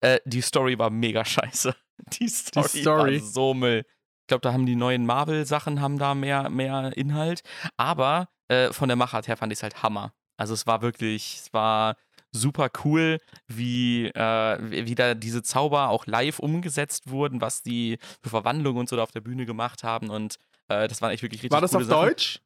Äh, 0.00 0.20
die 0.24 0.40
Story 0.40 0.78
war 0.78 0.90
mega 0.90 1.24
scheiße. 1.24 1.74
Die 2.12 2.28
Story, 2.28 2.68
Story. 2.80 3.20
war 3.20 3.26
so 3.26 3.54
Müll. 3.54 3.84
Ich 4.30 4.32
glaube, 4.32 4.42
da 4.42 4.52
haben 4.52 4.64
die 4.64 4.76
neuen 4.76 5.06
Marvel-Sachen 5.06 5.80
haben 5.80 5.98
da 5.98 6.14
mehr, 6.14 6.50
mehr 6.50 6.96
Inhalt. 6.96 7.42
Aber 7.76 8.28
äh, 8.46 8.72
von 8.72 8.88
der 8.88 8.94
Machart 8.94 9.26
her 9.26 9.36
fand 9.36 9.52
ich 9.52 9.58
es 9.58 9.64
halt 9.64 9.82
Hammer. 9.82 10.14
Also 10.36 10.54
es 10.54 10.68
war 10.68 10.82
wirklich, 10.82 11.40
es 11.40 11.52
war 11.52 11.96
super 12.30 12.70
cool, 12.84 13.18
wie, 13.48 14.06
äh, 14.06 14.86
wie 14.86 14.94
da 14.94 15.14
diese 15.14 15.42
Zauber 15.42 15.88
auch 15.88 16.06
live 16.06 16.38
umgesetzt 16.38 17.10
wurden, 17.10 17.40
was 17.40 17.64
die 17.64 17.98
für 18.22 18.30
Verwandlungen 18.30 18.78
und 18.78 18.88
so 18.88 18.94
da 18.94 19.02
auf 19.02 19.10
der 19.10 19.20
Bühne 19.20 19.46
gemacht 19.46 19.82
haben. 19.82 20.10
Und 20.10 20.36
äh, 20.68 20.86
das 20.86 21.02
waren 21.02 21.10
echt 21.10 21.24
wirklich 21.24 21.42
richtig 21.42 21.50
War 21.52 21.60
das 21.60 21.74
auf 21.74 21.82
Sachen. 21.82 22.06
Deutsch? 22.06 22.38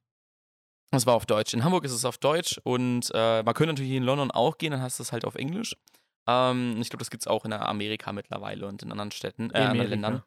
Das 0.90 1.04
war 1.04 1.12
auf 1.12 1.26
Deutsch. 1.26 1.53
In 1.53 1.64
Hamburg 1.64 1.84
ist 1.84 1.93
es 1.93 2.06
auf 2.06 2.17
Deutsch 2.17 2.58
und 2.64 3.10
äh, 3.12 3.43
man 3.43 3.53
könnte 3.53 3.74
natürlich 3.74 3.93
in 3.93 4.05
London 4.05 4.31
auch 4.31 4.56
gehen, 4.56 4.70
dann 4.70 4.81
hast 4.81 5.00
du 5.00 5.03
es 5.03 5.12
halt 5.12 5.26
auf 5.26 5.34
Englisch. 5.34 5.76
Ähm, 6.26 6.79
ich 6.81 6.88
glaube, 6.88 7.03
das 7.03 7.10
gibt 7.10 7.24
es 7.24 7.26
auch 7.26 7.44
in 7.44 7.53
Amerika 7.53 8.14
mittlerweile 8.14 8.67
und 8.69 8.82
in 8.82 8.91
anderen 8.91 9.10
Städten, 9.10 9.50
äh, 9.50 9.58
anderen 9.58 9.70
Amerika. 9.72 9.91
Ländern. 9.91 10.22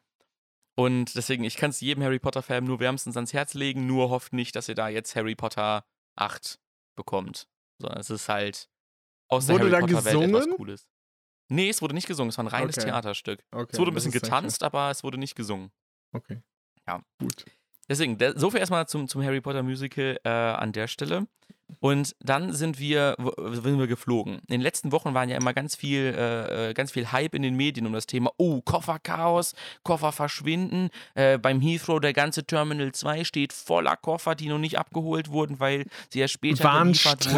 Und 0.78 1.16
deswegen, 1.16 1.42
ich 1.42 1.56
kann 1.56 1.70
es 1.70 1.80
jedem 1.80 2.04
Harry 2.04 2.20
Potter-Fan 2.20 2.62
nur 2.62 2.78
wärmstens 2.78 3.16
ans 3.16 3.32
Herz 3.32 3.54
legen, 3.54 3.88
nur 3.88 4.10
hofft 4.10 4.32
nicht, 4.32 4.54
dass 4.54 4.68
ihr 4.68 4.76
da 4.76 4.88
jetzt 4.88 5.16
Harry 5.16 5.34
Potter 5.34 5.84
8 6.14 6.60
bekommt. 6.94 7.48
Sondern 7.80 7.98
es 7.98 8.10
ist 8.10 8.28
halt 8.28 8.70
aus 9.28 9.46
der 9.46 9.54
Wurde 9.54 9.64
Harry 9.72 9.72
da 9.72 9.80
Potter-Welt 9.80 10.28
etwas? 10.28 10.56
Cooles. 10.56 10.88
Nee, 11.48 11.68
es 11.68 11.82
wurde 11.82 11.94
nicht 11.94 12.06
gesungen, 12.06 12.28
es 12.28 12.38
war 12.38 12.44
ein 12.44 12.48
reines 12.48 12.78
Okay. 12.78 12.86
Theaterstück. 12.86 13.44
Okay, 13.50 13.70
Es 13.72 13.78
wurde 13.80 13.90
ein 13.90 13.94
bisschen 13.94 14.12
getanzt, 14.12 14.62
aber 14.62 14.90
es 14.92 15.02
wurde 15.02 15.18
nicht 15.18 15.34
gesungen. 15.34 15.72
Okay. 16.12 16.42
Ja. 16.86 17.02
Gut. 17.18 17.44
Deswegen, 17.88 18.18
der, 18.18 18.38
so 18.38 18.50
viel 18.50 18.60
erstmal 18.60 18.86
zum, 18.86 19.08
zum 19.08 19.22
Harry 19.22 19.40
Potter 19.40 19.62
Musical 19.62 20.18
äh, 20.24 20.28
an 20.28 20.72
der 20.72 20.88
Stelle. 20.88 21.26
Und 21.80 22.16
dann 22.20 22.52
sind 22.52 22.78
wir, 22.78 23.14
sind 23.36 23.78
wir 23.78 23.86
geflogen. 23.86 24.36
In 24.36 24.46
den 24.48 24.60
letzten 24.62 24.90
Wochen 24.90 25.14
waren 25.14 25.28
ja 25.28 25.36
immer 25.36 25.52
ganz 25.52 25.76
viel, 25.76 26.14
äh, 26.16 26.70
äh, 26.70 26.74
ganz 26.74 26.92
viel 26.92 27.12
Hype 27.12 27.34
in 27.34 27.42
den 27.42 27.56
Medien 27.56 27.86
um 27.86 27.92
das 27.92 28.06
Thema, 28.06 28.32
oh, 28.38 28.62
Kofferchaos, 28.62 29.54
Koffer 29.82 30.12
verschwinden. 30.12 30.88
Äh, 31.14 31.38
beim 31.38 31.60
Heathrow, 31.60 32.00
der 32.00 32.14
ganze 32.14 32.44
Terminal 32.44 32.92
2 32.92 33.24
steht 33.24 33.52
voller 33.52 33.96
Koffer, 33.96 34.34
die 34.34 34.48
noch 34.48 34.58
nicht 34.58 34.78
abgeholt 34.78 35.28
wurden, 35.30 35.60
weil 35.60 35.84
sie 36.08 36.20
erst 36.20 36.34
später 36.34 36.64
geliefert 36.84 37.26
wurden. 37.26 37.36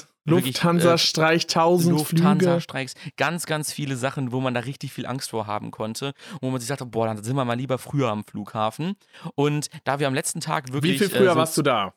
ne? 0.00 0.08
Lufthansa 0.24 0.94
äh, 0.94 0.98
streicht 0.98 1.50
tausend 1.50 2.00
Flüge. 2.00 2.22
Lufthansa-Streiks, 2.22 2.94
ganz, 3.16 3.46
ganz 3.46 3.72
viele 3.72 3.96
Sachen, 3.96 4.32
wo 4.32 4.40
man 4.40 4.54
da 4.54 4.60
richtig 4.60 4.92
viel 4.92 5.06
Angst 5.06 5.30
vor 5.30 5.46
haben 5.46 5.70
konnte. 5.70 6.14
Wo 6.40 6.50
man 6.50 6.60
sich 6.60 6.68
sagte, 6.68 6.86
boah, 6.86 7.06
dann 7.06 7.22
sind 7.22 7.36
wir 7.36 7.44
mal 7.44 7.54
lieber 7.54 7.78
früher 7.78 8.08
am 8.08 8.24
Flughafen. 8.24 8.96
Und 9.34 9.68
da 9.84 9.98
wir 9.98 10.06
am 10.06 10.14
letzten 10.14 10.40
Tag 10.40 10.72
wirklich. 10.72 10.94
Wie 10.94 10.98
viel 10.98 11.10
früher 11.10 11.30
äh, 11.30 11.34
so, 11.34 11.38
warst 11.38 11.58
du 11.58 11.62
da? 11.62 11.94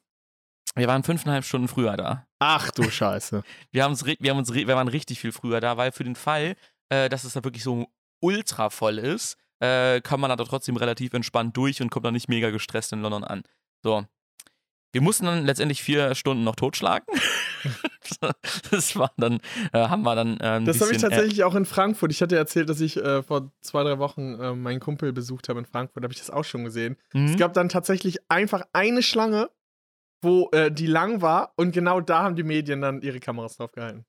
Wir 0.75 0.87
waren 0.87 1.03
fünfeinhalb 1.03 1.43
Stunden 1.43 1.67
früher 1.67 1.97
da. 1.97 2.27
Ach 2.39 2.69
du 2.71 2.83
Scheiße. 2.89 3.43
Wir, 3.71 3.83
haben 3.83 3.91
uns, 3.91 4.05
wir, 4.05 4.29
haben 4.29 4.37
uns, 4.37 4.53
wir 4.53 4.67
waren 4.67 4.87
richtig 4.87 5.19
viel 5.19 5.31
früher 5.31 5.59
da, 5.59 5.77
weil 5.77 5.91
für 5.91 6.03
den 6.03 6.15
Fall, 6.15 6.55
äh, 6.89 7.09
dass 7.09 7.23
es 7.23 7.33
da 7.33 7.43
wirklich 7.43 7.63
so 7.63 7.87
ultra 8.19 8.69
voll 8.69 8.99
ist, 8.99 9.37
äh, 9.59 10.01
kann 10.01 10.19
man 10.19 10.29
da 10.29 10.35
trotzdem 10.43 10.77
relativ 10.77 11.13
entspannt 11.13 11.57
durch 11.57 11.81
und 11.81 11.89
kommt 11.89 12.05
da 12.05 12.11
nicht 12.11 12.29
mega 12.29 12.51
gestresst 12.51 12.93
in 12.93 13.01
London 13.01 13.23
an. 13.23 13.43
So. 13.83 14.05
Wir 14.97 15.03
mussten 15.03 15.27
dann 15.27 15.45
letztendlich 15.45 15.83
vier 15.83 16.15
Stunden 16.15 16.43
noch 16.43 16.55
totschlagen. 16.55 17.05
das 18.71 18.95
war 18.95 19.11
dann, 19.17 19.39
äh, 19.71 19.77
haben 19.77 20.01
wir 20.01 20.15
dann. 20.15 20.39
Äh, 20.39 20.63
Das 20.63 20.81
habe 20.81 20.89
ich 20.91 20.97
äh, 20.97 21.01
tatsächlich 21.01 21.43
auch 21.43 21.53
in 21.53 21.65
Frankfurt. 21.65 22.11
Ich 22.11 22.19
hatte 22.23 22.35
erzählt, 22.35 22.67
dass 22.67 22.81
ich 22.81 22.97
äh, 22.97 23.21
vor 23.21 23.51
zwei, 23.61 23.83
drei 23.83 23.99
Wochen 23.99 24.33
äh, 24.39 24.55
meinen 24.55 24.79
Kumpel 24.79 25.13
besucht 25.13 25.49
habe 25.49 25.59
in 25.59 25.65
Frankfurt. 25.65 26.03
Da 26.03 26.05
habe 26.05 26.13
ich 26.13 26.19
das 26.19 26.31
auch 26.31 26.43
schon 26.43 26.63
gesehen. 26.63 26.97
mhm. 27.13 27.25
Es 27.25 27.37
gab 27.37 27.53
dann 27.53 27.69
tatsächlich 27.69 28.17
einfach 28.27 28.63
eine 28.73 29.03
Schlange, 29.03 29.51
wo 30.23 30.49
äh, 30.51 30.71
die 30.71 30.87
lang 30.87 31.21
war 31.21 31.53
und 31.57 31.73
genau 31.73 32.01
da 32.01 32.23
haben 32.23 32.35
die 32.35 32.41
Medien 32.41 32.81
dann 32.81 33.03
ihre 33.03 33.19
Kameras 33.19 33.57
drauf 33.57 33.71
gehalten. 33.73 34.03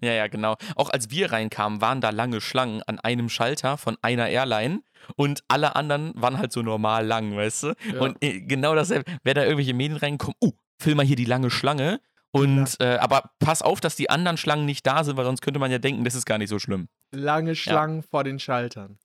Ja, 0.00 0.12
ja, 0.12 0.26
genau. 0.26 0.56
Auch 0.74 0.90
als 0.90 1.10
wir 1.10 1.32
reinkamen, 1.32 1.80
waren 1.80 2.00
da 2.00 2.10
lange 2.10 2.40
Schlangen 2.40 2.82
an 2.82 2.98
einem 3.00 3.28
Schalter 3.28 3.78
von 3.78 3.96
einer 4.02 4.28
Airline 4.28 4.82
und 5.16 5.42
alle 5.48 5.76
anderen 5.76 6.12
waren 6.14 6.38
halt 6.38 6.52
so 6.52 6.62
normal 6.62 7.06
lang, 7.06 7.36
weißt 7.36 7.62
du? 7.62 7.74
Ja. 7.94 8.00
Und 8.00 8.22
äh, 8.22 8.40
genau 8.40 8.74
dasselbe, 8.74 9.10
wer 9.22 9.34
da 9.34 9.42
irgendwelche 9.42 9.74
Medien 9.74 9.98
reinkommt, 9.98 10.36
uh, 10.42 10.52
film 10.80 10.98
mal 10.98 11.06
hier 11.06 11.16
die 11.16 11.24
lange 11.24 11.50
Schlange. 11.50 12.00
Und 12.32 12.76
äh, 12.80 12.96
aber 12.96 13.30
pass 13.38 13.62
auf, 13.62 13.80
dass 13.80 13.96
die 13.96 14.10
anderen 14.10 14.36
Schlangen 14.36 14.66
nicht 14.66 14.86
da 14.86 15.04
sind, 15.04 15.16
weil 15.16 15.24
sonst 15.24 15.40
könnte 15.40 15.58
man 15.58 15.70
ja 15.70 15.78
denken, 15.78 16.04
das 16.04 16.14
ist 16.14 16.26
gar 16.26 16.36
nicht 16.36 16.50
so 16.50 16.58
schlimm. 16.58 16.88
Lange 17.14 17.54
Schlangen 17.54 18.02
vor 18.02 18.24
den 18.24 18.38
Schaltern. 18.38 18.98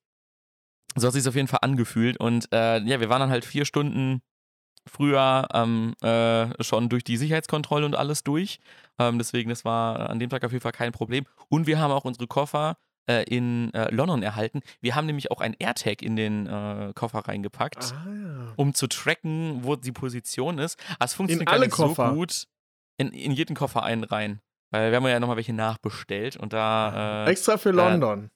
So 0.96 1.08
hat 1.08 1.14
sich 1.14 1.26
auf 1.28 1.36
jeden 1.36 1.48
Fall 1.48 1.60
angefühlt. 1.62 2.18
Und 2.18 2.52
äh, 2.52 2.80
ja, 2.80 3.00
wir 3.00 3.10
waren 3.10 3.22
dann 3.22 3.30
halt 3.30 3.46
vier 3.46 3.64
Stunden 3.64 4.22
früher 4.88 5.48
ähm, 5.54 5.94
äh, 6.02 6.64
schon 6.64 6.90
durch 6.90 7.04
die 7.04 7.18
Sicherheitskontrolle 7.18 7.86
und 7.86 7.96
alles 7.96 8.24
durch. 8.24 8.60
Ähm, 9.00 9.18
deswegen, 9.18 9.50
das 9.50 9.64
war 9.66 10.10
an 10.10 10.20
dem 10.20 10.30
Tag 10.30 10.44
auf 10.44 10.52
jeden 10.52 10.62
Fall 10.62 10.72
kein 10.72 10.92
Problem. 10.92 11.26
Und 11.50 11.68
wir 11.68 11.80
haben 11.80 11.92
auch 11.92 12.06
unsere 12.06 12.28
Koffer 12.28 12.78
äh, 13.08 13.24
in 13.24 13.74
äh, 13.74 13.94
London 13.94 14.22
erhalten. 14.24 14.62
Wir 14.80 14.96
haben 14.96 15.06
nämlich 15.06 15.32
auch 15.32 15.42
ein 15.42 15.56
AirTag 15.58 16.02
in 16.02 16.16
den 16.16 16.48
äh, 16.48 16.92
Koffer 16.96 17.20
reingepackt, 17.20 17.94
Ah 17.94 18.06
ja. 18.10 18.54
um 18.58 18.74
zu 18.74 18.88
tracken, 18.88 19.64
wo 19.64 19.76
die 19.76 19.92
Position 19.92 20.58
ist. 20.60 20.80
Es 21.00 21.14
funktioniert 21.14 21.50
alle 21.50 21.60
gar 21.62 21.66
nicht 21.68 21.76
Koffer? 21.76 22.10
so 22.10 22.16
gut. 22.16 22.48
In, 22.98 23.10
in 23.12 23.32
jeden 23.32 23.56
Koffer 23.56 23.84
einen 23.84 24.04
rein. 24.04 24.42
Weil 24.72 24.92
wir 24.92 24.98
haben 24.98 25.08
ja 25.08 25.20
nochmal 25.20 25.38
welche 25.38 25.54
nachbestellt 25.54 26.38
und 26.38 26.54
da. 26.54 27.26
Äh, 27.26 27.32
Extra 27.32 27.58
für 27.58 27.72
London. 27.72 28.30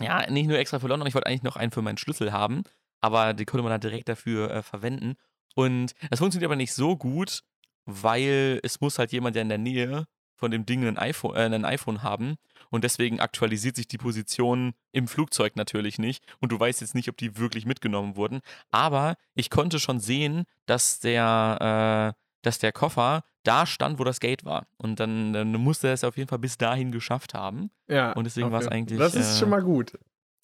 ja, 0.00 0.28
nicht 0.30 0.48
nur 0.48 0.58
extra 0.58 0.78
für 0.78 0.88
London, 0.88 1.06
ich 1.06 1.14
wollte 1.14 1.26
eigentlich 1.26 1.42
noch 1.42 1.56
einen 1.56 1.70
für 1.72 1.82
meinen 1.82 1.98
Schlüssel 1.98 2.32
haben, 2.32 2.62
aber 3.00 3.34
die 3.34 3.44
konnte 3.44 3.62
man 3.62 3.70
dann 3.70 3.80
direkt 3.80 4.08
dafür 4.08 4.50
äh, 4.50 4.62
verwenden. 4.62 5.16
Und 5.54 5.94
das 6.10 6.18
funktioniert 6.18 6.48
aber 6.48 6.56
nicht 6.56 6.72
so 6.72 6.96
gut, 6.96 7.42
weil 7.84 8.60
es 8.62 8.80
muss 8.80 8.98
halt 8.98 9.12
jemand 9.12 9.36
ja 9.36 9.42
in 9.42 9.48
der 9.48 9.58
Nähe 9.58 10.06
von 10.38 10.50
dem 10.50 10.64
Ding 10.64 10.86
ein 10.86 10.96
iPhone, 10.96 11.34
äh, 11.36 11.54
ein 11.54 11.64
iPhone 11.64 12.02
haben 12.02 12.36
und 12.70 12.84
deswegen 12.84 13.18
aktualisiert 13.18 13.76
sich 13.76 13.88
die 13.88 13.98
Position 13.98 14.74
im 14.92 15.08
Flugzeug 15.08 15.56
natürlich 15.56 15.98
nicht 15.98 16.24
und 16.40 16.52
du 16.52 16.60
weißt 16.60 16.80
jetzt 16.80 16.94
nicht, 16.94 17.08
ob 17.08 17.16
die 17.16 17.36
wirklich 17.38 17.66
mitgenommen 17.66 18.14
wurden. 18.16 18.40
Aber 18.70 19.16
ich 19.34 19.50
konnte 19.50 19.80
schon 19.80 19.98
sehen, 19.98 20.44
dass 20.66 21.00
der, 21.00 22.14
äh, 22.14 22.20
dass 22.42 22.58
der 22.60 22.72
Koffer 22.72 23.24
da 23.42 23.66
stand, 23.66 23.98
wo 23.98 24.04
das 24.04 24.20
Gate 24.20 24.44
war. 24.44 24.66
Und 24.76 25.00
dann, 25.00 25.32
dann 25.32 25.52
musste 25.52 25.88
er 25.88 25.94
es 25.94 26.04
auf 26.04 26.16
jeden 26.16 26.28
Fall 26.28 26.38
bis 26.38 26.56
dahin 26.56 26.92
geschafft 26.92 27.34
haben. 27.34 27.70
Ja. 27.88 28.12
und 28.12 28.24
deswegen 28.24 28.52
okay. 28.54 28.68
eigentlich, 28.68 28.98
Das 28.98 29.14
ist 29.14 29.36
äh, 29.36 29.40
schon 29.40 29.50
mal 29.50 29.62
gut. 29.62 29.98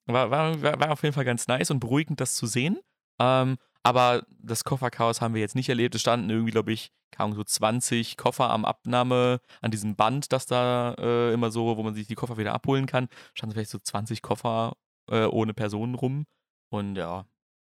War, 0.07 0.31
war, 0.31 0.61
war 0.61 0.81
war 0.81 0.91
auf 0.91 1.03
jeden 1.03 1.15
Fall 1.15 1.25
ganz 1.25 1.47
nice 1.47 1.71
und 1.71 1.81
beruhigend, 1.81 2.21
das 2.21 2.35
zu 2.35 2.47
sehen. 2.47 2.79
Ähm, 3.19 3.57
aber 3.85 4.26
das 4.41 4.64
Kofferchaos 4.64 5.21
haben 5.21 5.35
wir 5.35 5.41
jetzt 5.41 5.55
nicht 5.55 5.69
erlebt. 5.69 5.95
Es 5.95 6.00
standen 6.00 6.31
irgendwie, 6.31 6.50
glaube 6.50 6.73
ich, 6.73 6.91
Ahnung, 7.21 7.37
so 7.37 7.45
20 7.45 8.17
Koffer 8.17 8.50
am 8.50 8.64
Abnahme, 8.64 9.41
an 9.61 9.71
diesem 9.71 9.95
Band, 9.95 10.33
das 10.33 10.47
da 10.47 10.95
äh, 10.99 11.33
immer 11.33 11.50
so, 11.50 11.76
wo 11.76 11.83
man 11.83 11.95
sich 11.95 12.07
die 12.07 12.14
Koffer 12.14 12.38
wieder 12.38 12.55
abholen 12.55 12.87
kann, 12.87 13.09
standen 13.35 13.55
vielleicht 13.55 13.71
so 13.71 13.79
20 13.79 14.23
Koffer 14.23 14.73
äh, 15.11 15.26
ohne 15.26 15.55
Personen 15.55 15.95
rum. 15.95 16.26
Und 16.71 16.97
ja, 16.97 17.26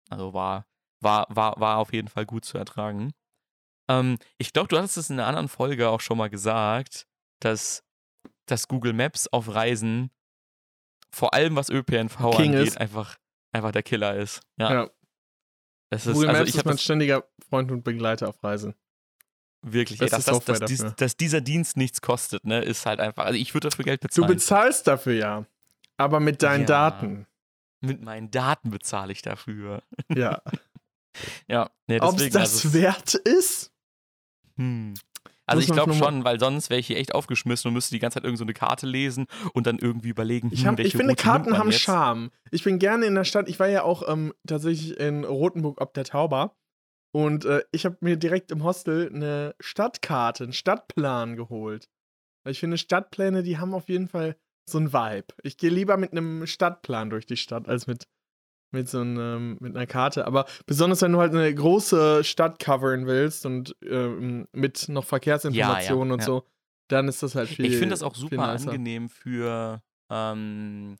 also 0.10 0.34
war, 0.34 0.66
war, 1.02 1.28
war, 1.30 1.60
war 1.60 1.78
auf 1.78 1.94
jeden 1.94 2.08
Fall 2.08 2.26
gut 2.26 2.44
zu 2.44 2.58
ertragen. 2.58 3.12
Ähm, 3.90 4.18
ich 4.38 4.52
glaube, 4.52 4.68
du 4.68 4.78
hattest 4.78 4.98
es 4.98 5.10
in 5.10 5.20
einer 5.20 5.28
anderen 5.28 5.48
Folge 5.48 5.90
auch 5.90 6.02
schon 6.02 6.18
mal 6.18 6.30
gesagt, 6.30 7.06
dass, 7.40 7.84
dass 8.46 8.68
Google 8.68 8.94
Maps 8.94 9.28
auf 9.28 9.54
Reisen, 9.54 10.12
vor 11.12 11.34
allem 11.34 11.56
was 11.56 11.70
ÖPNV 11.70 12.18
King 12.32 12.54
angeht, 12.54 12.68
ist. 12.68 12.78
einfach, 12.78 13.18
einfach 13.54 13.72
der 13.72 13.84
Killer 13.84 14.16
ist. 14.16 14.42
Ja. 14.58 14.74
Ja. 14.74 14.90
Das 15.90 16.06
ist, 16.06 16.14
Google 16.14 16.30
also 16.30 16.40
Maps 16.40 16.50
ich 16.50 16.56
ist 16.56 16.60
habe 16.60 16.70
mein 16.70 16.78
ständiger 16.78 17.24
Freund 17.50 17.72
und 17.72 17.84
Begleiter 17.84 18.28
auf 18.30 18.44
Reisen. 18.44 18.76
wirklich, 19.62 20.00
ey, 20.02 20.10
dass, 20.10 20.26
das, 20.26 20.46
dass, 20.46 20.60
dies, 20.62 20.86
dass 20.98 21.18
dieser 21.18 21.42
Dienst 21.42 21.78
nichts 21.78 22.02
kostet, 22.02 22.46
ne, 22.46 22.62
ist 22.62 22.86
halt 22.86 23.00
einfach, 23.00 23.26
also 23.26 23.38
ich 23.40 23.54
würde 23.54 23.70
dafür 23.70 23.86
Geld 23.86 24.04
Du 24.04 24.08
bezahlen. 24.08 24.28
bezahlst 24.28 24.88
dafür 24.88 25.14
ja. 25.14 25.46
Aber 25.98 26.20
mit 26.20 26.44
deinen 26.44 26.62
Ja. 26.62 26.68
Daten. 26.68 27.26
Mit 27.82 28.02
meinen 28.02 28.30
Daten 28.32 28.72
bezahle 28.72 29.12
ich 29.12 29.22
dafür. 29.22 29.84
Ja. 30.14 30.42
Ja, 31.48 31.70
nee, 31.88 32.00
Ob 32.00 32.12
es 32.12 32.16
deswegen, 32.18 32.34
das 32.36 32.42
also, 32.54 32.68
es- 32.70 32.74
wert 32.76 33.14
ist? 33.16 33.72
Hm. 34.58 34.94
Also 35.50 35.62
ich 35.62 35.72
glaube 35.72 35.94
schon, 35.94 36.24
weil 36.24 36.40
sonst 36.40 36.70
wäre 36.70 36.80
ich 36.80 36.88
hier 36.88 36.98
echt 36.98 37.14
aufgeschmissen 37.14 37.68
und 37.70 37.74
müsste 37.74 37.94
die 37.94 38.00
ganze 38.00 38.16
Zeit 38.16 38.24
irgend 38.24 38.38
so 38.38 38.46
eine 38.46 38.54
Karte 38.54 38.86
lesen 38.86 39.26
und 39.54 39.68
dann 39.68 39.80
irgendwie 39.80 40.10
überlegen, 40.10 40.50
Ich, 40.52 40.62
hm, 40.62 40.68
hab, 40.68 40.78
welche 40.78 40.88
ich 40.88 40.96
finde, 40.96 41.14
Route 41.14 41.24
Karten 41.24 41.58
haben 41.58 41.72
jetzt? 41.72 41.82
Charme. 41.82 42.32
Ich 42.52 42.64
bin 42.64 42.80
gerne 42.80 43.06
in 43.06 43.16
der 43.16 43.24
Stadt. 43.24 43.50
Ich 43.50 43.60
war 43.60 43.68
ja 43.68 43.84
auch 43.84 44.08
ähm, 44.08 44.34
tatsächlich 44.48 45.00
in 45.00 45.24
Rothenburg 45.24 45.82
ob 45.82 45.94
der 45.94 46.04
Tauber. 46.04 46.56
Und 47.12 47.46
äh, 47.46 47.64
ich 47.72 47.86
habe 47.86 47.98
mir 48.02 48.18
direkt 48.18 48.52
im 48.52 48.64
Hostel 48.64 49.12
eine 49.14 49.56
Stadtkarte, 49.60 50.44
einen 50.44 50.54
Stadtplan 50.54 51.36
geholt. 51.36 51.90
Weil 52.44 52.52
ich 52.52 52.60
finde, 52.60 52.78
Stadtpläne, 52.78 53.44
die 53.44 53.58
haben 53.58 53.74
auf 53.74 53.90
jeden 53.90 54.08
Fall 54.08 54.38
so 54.70 54.78
einen 54.78 54.94
Vibe. 54.94 55.28
Ich 55.44 55.58
gehe 55.58 55.72
lieber 55.72 55.98
mit 55.98 56.12
einem 56.12 56.46
Stadtplan 56.46 57.10
durch 57.10 57.26
die 57.26 57.38
Stadt 57.38 57.68
als 57.68 57.88
mit, 57.88 58.08
mit 58.72 58.90
so 58.90 59.00
einem, 59.00 59.58
mit 59.60 59.76
einer 59.76 59.88
Karte. 59.88 60.26
Aber 60.26 60.46
besonders, 60.66 61.02
wenn 61.02 61.12
du 61.12 61.20
halt 61.20 61.34
eine 61.34 61.54
große 61.54 62.24
Stadt 62.24 62.60
covern 62.60 63.08
willst 63.08 63.46
und 63.46 63.76
ähm, 63.84 64.48
mit 64.52 64.90
noch 64.90 65.06
Verkehrsinformationen 65.06 66.12
und 66.12 66.20
ja. 66.20 66.26
so, 66.26 66.44
dann 66.88 67.08
ist 67.08 67.24
das 67.24 67.36
halt 67.36 67.50
viel 67.50 67.66
Ich 67.66 67.78
finde 67.78 67.90
das 67.90 68.04
auch 68.04 68.16
super 68.16 68.50
angenehm 68.50 69.10
für 69.10 69.82
ähm, 70.10 70.96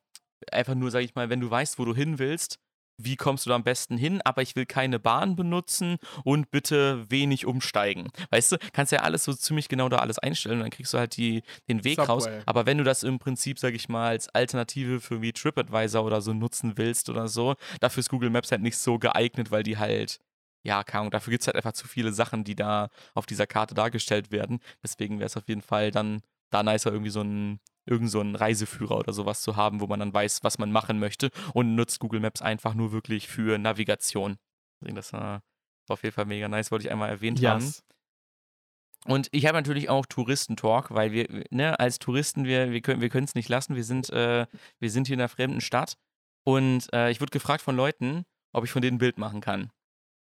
einfach 0.52 0.76
nur, 0.76 0.92
sag 0.92 1.02
ich 1.02 1.16
mal, 1.16 1.30
wenn 1.30 1.40
du 1.40 1.50
weißt, 1.50 1.80
wo 1.80 1.86
du 1.86 1.96
hin 1.96 2.20
willst, 2.20 2.60
wie 3.02 3.16
kommst 3.16 3.46
du 3.46 3.50
da 3.50 3.56
am 3.56 3.64
besten 3.64 3.98
hin, 3.98 4.22
aber 4.24 4.42
ich 4.42 4.56
will 4.56 4.66
keine 4.66 5.00
Bahn 5.00 5.36
benutzen 5.36 5.98
und 6.24 6.52
bitte 6.52 7.10
wenig 7.10 7.46
umsteigen. 7.46 8.10
Weißt 8.30 8.52
du, 8.52 8.58
kannst 8.74 8.92
ja 8.92 9.00
alles 9.00 9.24
so 9.24 9.34
ziemlich 9.34 9.70
genau 9.70 9.90
da 9.90 9.98
alles 9.98 10.20
einstellen 10.20 10.58
und 10.58 10.64
dann 10.64 10.72
kriegst 10.72 10.94
du 10.94 10.98
halt 10.98 11.18
die, 11.18 11.44
den 11.68 11.84
Weg 11.84 11.98
raus. 12.00 12.26
Subway. 12.26 12.42
Aber 12.46 12.66
wenn 12.66 12.78
du 12.78 12.84
das 12.84 13.04
im 13.04 13.20
Prinzip, 13.20 13.60
sag 13.60 13.74
ich 13.74 13.90
mal, 13.90 14.10
als 14.10 14.30
Alternative 14.30 15.00
für 15.00 15.22
wie 15.22 15.32
TripAdvisor 15.32 16.04
oder 16.04 16.22
so 16.22 16.34
nutzen 16.34 16.78
willst 16.78 17.10
oder 17.10 17.28
so, 17.28 17.56
dafür 17.80 18.02
ist 18.02 18.10
Google 18.10 18.30
Maps 18.30 18.52
halt 18.52 18.62
nicht 18.62 18.78
so 18.78 19.00
geeignet, 19.00 19.52
weil 19.52 19.64
die 19.64 19.78
halt 19.78 20.20
ja, 20.64 20.84
keine 20.84 21.02
Ahnung, 21.02 21.12
dafür 21.12 21.32
gibt 21.32 21.42
es 21.42 21.48
halt 21.48 21.56
einfach 21.56 21.72
zu 21.72 21.88
viele 21.88 22.12
Sachen, 22.12 22.44
die 22.44 22.56
da 22.56 22.90
auf 23.14 23.26
dieser 23.26 23.48
Karte 23.48 23.76
dargestellt 23.76 24.32
werden. 24.32 24.60
Deswegen 24.84 25.20
wäre 25.20 25.28
es 25.28 25.38
auf 25.38 25.48
jeden 25.48 25.62
Fall 25.62 25.90
dann 25.92 26.22
da 26.50 26.64
nicer, 26.64 26.92
irgendwie 26.92 27.12
so 27.12 27.22
ein, 27.22 27.60
irgend 27.86 28.10
so 28.12 28.20
einen 28.20 28.36
Reiseführer 28.36 28.98
oder 28.98 29.14
sowas 29.14 29.42
zu 29.42 29.56
haben, 29.56 29.82
wo 29.82 29.88
man 29.88 30.00
dann 30.00 30.14
weiß, 30.14 30.44
was 30.44 30.58
man 30.60 30.72
machen 30.72 31.00
möchte 31.00 31.30
und 31.54 31.76
nutzt 31.76 32.00
Google 32.00 32.20
Maps 32.20 32.42
einfach 32.42 32.74
nur 32.74 32.92
wirklich 32.92 33.28
für 33.28 33.58
Navigation. 33.58 34.38
Deswegen, 34.82 34.96
Das 34.96 35.14
war 35.14 35.42
auf 35.88 36.04
jeden 36.04 36.14
Fall 36.14 36.26
mega 36.26 36.48
nice, 36.48 36.72
wollte 36.72 36.86
ich 36.86 36.92
einmal 36.92 37.10
erwähnt 37.10 37.44
haben. 37.44 37.62
Yes. 37.64 37.84
Und 39.06 39.30
ich 39.32 39.46
habe 39.46 39.58
natürlich 39.58 39.90
auch 39.90 40.06
Touristentalk, 40.06 40.92
weil 40.94 41.12
wir, 41.12 41.46
ne, 41.52 41.80
als 41.80 42.00
Touristen, 42.00 42.44
wir, 42.46 42.72
wir 42.72 42.82
können 42.82 43.02
wir 43.02 43.14
es 43.16 43.34
nicht 43.36 43.50
lassen. 43.50 43.76
Wir 43.76 43.84
sind, 43.84 44.10
äh, 44.10 44.46
wir 44.80 44.92
sind 44.92 45.08
hier 45.08 45.14
in 45.14 45.22
einer 45.22 45.30
fremden 45.30 45.62
Stadt. 45.62 45.98
Und 46.44 46.92
äh, 46.94 47.10
ich 47.10 47.22
wurde 47.22 47.32
gefragt 47.32 47.62
von 47.62 47.76
Leuten, 47.76 48.26
ob 48.54 48.66
ich 48.66 48.72
von 48.72 48.82
denen 48.82 48.96
ein 48.96 49.00
Bild 49.00 49.18
machen 49.18 49.40
kann. 49.42 49.72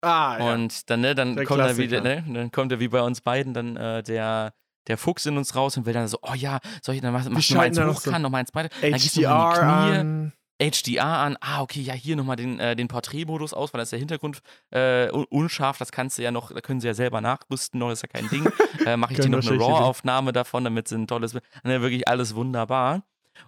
Ah, 0.03 0.39
ja. 0.39 0.55
Und 0.55 0.89
dann, 0.91 1.01
ne, 1.03 1.15
dann 1.15 1.37
Der 1.37 1.45
kommt 1.45 1.61
da 1.61 1.77
wieder, 1.77 2.01
Klassiker. 2.01 2.27
ne, 2.31 2.35
dann 2.39 2.51
kommt 2.53 2.73
er 2.73 2.81
wie 2.81 2.89
bei 2.89 3.03
uns 3.03 3.21
beiden 3.21 3.55
dann 3.55 3.77
äh, 3.77 4.03
der, 4.03 4.55
der 4.87 4.99
Fuchs 4.99 5.26
in 5.26 5.37
uns 5.37 5.55
raus 5.57 5.76
und 5.76 5.87
will 5.87 5.95
dann 5.95 6.07
so, 6.09 6.19
oh 6.23 6.35
ja, 6.35 6.61
soll 6.83 6.95
ich 6.95 7.00
dann 7.00 7.12
mach, 7.12 7.21
mach 7.21 7.26
noch 7.31 7.35
mal 7.35 7.43
schalten 7.43 7.79
eins 7.79 7.97
hoch 7.97 8.00
so 8.00 8.11
kann, 8.11 8.23
noch 8.23 8.31
mal 8.31 8.38
eins 8.38 8.55
weiter. 8.55 8.69
Dann 8.81 8.93
gehst 8.93 9.17
du 9.17 9.21
HDR 9.23 9.62
an. 9.62 10.33
HDR 10.62 11.05
an, 11.05 11.37
ah, 11.41 11.62
okay, 11.62 11.81
ja, 11.81 11.95
hier 11.95 12.14
nochmal 12.14 12.37
den, 12.37 12.61
äh, 12.61 12.76
den 12.76 12.87
Porträtmodus 12.87 13.53
aus, 13.53 13.75
weil 13.75 13.81
das 13.81 13.88
ist 13.88 13.93
der 13.93 13.99
Hintergrund 13.99 14.41
äh, 14.71 15.11
un- 15.11 15.25
unscharf, 15.29 15.79
das 15.79 15.91
kannst 15.91 16.17
du 16.19 16.23
ja 16.23 16.31
noch, 16.31 16.53
da 16.53 16.61
können 16.61 16.81
sie 16.81 16.87
ja 16.87 16.95
selber 16.95 17.21
nachrüsten, 17.21 17.81
noch 17.81 17.91
ist 17.91 18.03
ja 18.03 18.09
kein 18.09 18.29
Ding. 18.29 18.45
Äh, 18.87 18.97
Mache 18.97 19.14
ich 19.14 19.21
dir 19.21 19.31
noch 19.31 19.38
eine 19.47 19.59
RAW-Aufnahme 19.59 20.33
davon, 20.33 20.64
damit 20.64 20.88
sie 20.88 20.97
ein 20.97 21.07
tolles, 21.07 21.33
ne, 21.35 21.41
wirklich 21.81 22.07
alles 22.07 22.35
wunderbar. 22.35 23.03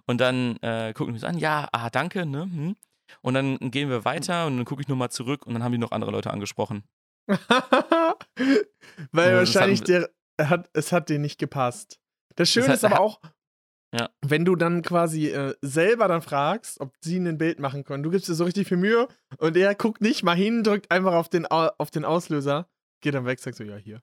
Und 0.05 0.19
dann 0.19 0.57
äh, 0.57 0.93
gucken 0.93 1.13
wir 1.13 1.17
uns 1.17 1.23
an, 1.23 1.37
ja, 1.37 1.69
ah, 1.71 1.89
danke, 1.89 2.25
ne, 2.25 2.41
hm. 2.41 2.75
Und 3.21 3.33
dann 3.35 3.57
gehen 3.71 3.89
wir 3.89 4.03
weiter 4.03 4.47
und 4.47 4.57
dann 4.57 4.65
gucke 4.65 4.81
ich 4.81 4.87
nochmal 4.89 5.09
zurück 5.11 5.45
und 5.45 5.53
dann 5.53 5.63
haben 5.63 5.71
die 5.71 5.77
noch 5.77 5.91
andere 5.91 6.11
Leute 6.11 6.31
angesprochen. 6.31 6.83
Weil 7.27 7.37
Also, 9.35 9.43
das 9.53 9.55
wahrscheinlich 9.55 9.79
hatten 9.81 9.91
der, 9.91 10.01
er 10.01 10.09
hat, 10.39 10.69
es 10.73 10.91
hat 10.91 11.09
dir 11.09 11.19
nicht 11.19 11.39
gepasst. 11.39 11.99
Das 12.35 12.49
Schöne 12.49 12.67
hat- 12.67 12.75
ist 12.75 12.83
aber 12.85 12.99
auch, 12.99 13.19
Ja. 13.93 14.09
wenn 14.21 14.45
du 14.45 14.55
dann 14.55 14.81
quasi 14.81 15.29
äh, 15.29 15.55
selber 15.61 16.07
dann 16.07 16.21
fragst, 16.21 16.79
ob 16.81 16.93
sie 17.01 17.17
ein 17.17 17.37
Bild 17.37 17.59
machen 17.59 17.83
können. 17.83 18.03
Du 18.03 18.09
gibst 18.11 18.27
dir 18.29 18.33
so 18.35 18.43
richtig 18.43 18.67
viel 18.67 18.77
Mühe 18.77 19.07
und 19.39 19.55
er 19.57 19.73
guckt 19.75 20.01
nicht 20.01 20.23
mal 20.23 20.35
hin, 20.35 20.63
drückt 20.63 20.91
einfach 20.91 21.13
auf 21.13 21.29
den, 21.29 21.45
Au- 21.49 21.71
auf 21.77 21.89
den 21.91 22.05
Auslöser, 22.05 22.69
geht 23.01 23.13
dann 23.15 23.25
weg, 23.25 23.39
sagt 23.39 23.57
so, 23.57 23.63
ja, 23.63 23.77
hier. 23.77 24.01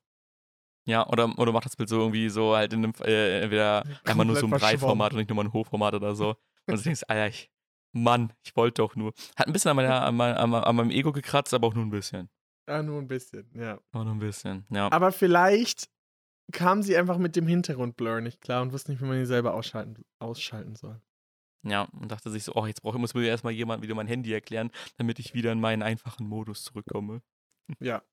Ja, 0.87 1.07
oder, 1.09 1.39
oder 1.39 1.53
macht 1.53 1.65
das 1.65 1.77
Bild 1.77 1.89
so 1.89 1.99
irgendwie 1.99 2.29
so 2.29 2.55
halt 2.55 2.73
in 2.75 2.85
einem, 2.85 2.93
äh, 3.05 3.41
entweder 3.43 3.85
einmal 4.05 4.27
nur 4.27 4.37
so 4.37 4.43
Komplett 4.43 4.61
Breitformat 4.63 5.13
und 5.13 5.19
nicht 5.19 5.31
nur 5.31 5.37
mal 5.37 5.45
ein 5.45 5.53
Hochformat 5.53 5.95
oder 5.95 6.15
so. 6.15 6.37
Und 6.67 6.77
du 6.79 6.83
denkst, 6.83 7.03
Alter, 7.09 7.29
ich, 7.29 7.51
Mann, 7.93 8.33
ich 8.43 8.57
wollte 8.57 8.83
doch 8.83 8.97
nur. 8.97 9.13
Hat 9.37 9.47
ein 9.47 9.53
bisschen 9.53 9.71
an, 9.71 9.77
meiner, 9.77 10.03
an, 10.07 10.15
mein, 10.17 10.35
an, 10.35 10.51
mein- 10.51 10.65
an 10.65 10.77
meinem 10.77 10.91
Ego 10.91 11.13
gekratzt, 11.13 11.53
aber 11.55 11.69
auch 11.69 11.75
nur 11.75 11.85
ein 11.85 11.91
bisschen. 11.91 12.29
Ja, 12.69 12.83
nur 12.83 12.99
ein 13.01 13.07
bisschen, 13.07 13.51
ja. 13.55 13.79
Auch 13.93 14.05
noch 14.05 14.13
ein 14.13 14.19
bisschen, 14.19 14.67
ja. 14.71 14.91
Aber 14.91 15.13
vielleicht 15.13 15.89
kam 16.53 16.83
sie 16.83 16.97
einfach 16.97 17.19
mit 17.19 17.37
dem 17.37 17.47
Hintergrundblur 17.47 18.21
nicht 18.21 18.41
klar 18.41 18.63
und 18.63 18.73
wusste 18.73 18.91
nicht, 18.91 19.01
wie 19.01 19.07
man 19.07 19.19
ihn 19.19 19.27
selber 19.27 19.55
ausschalten, 19.55 20.05
ausschalten 20.19 20.77
soll. 20.77 21.01
Ja, 21.67 21.83
und 21.93 22.13
dachte 22.13 22.31
sich 22.31 22.45
so, 22.45 22.55
oh, 22.55 22.67
jetzt 22.67 22.83
brauche, 22.83 22.99
muss 22.99 23.15
mir 23.15 23.27
erstmal 23.27 23.55
jemand 23.55 23.83
wieder 23.83 23.95
mein 23.95 24.07
Handy 24.07 24.33
erklären, 24.33 24.71
damit 24.99 25.19
ich 25.19 25.35
wieder 25.35 25.51
in 25.53 25.61
meinen 25.61 25.83
einfachen 25.83 26.27
Modus 26.27 26.65
zurückkomme. 26.65 27.23
Ja. 27.81 28.03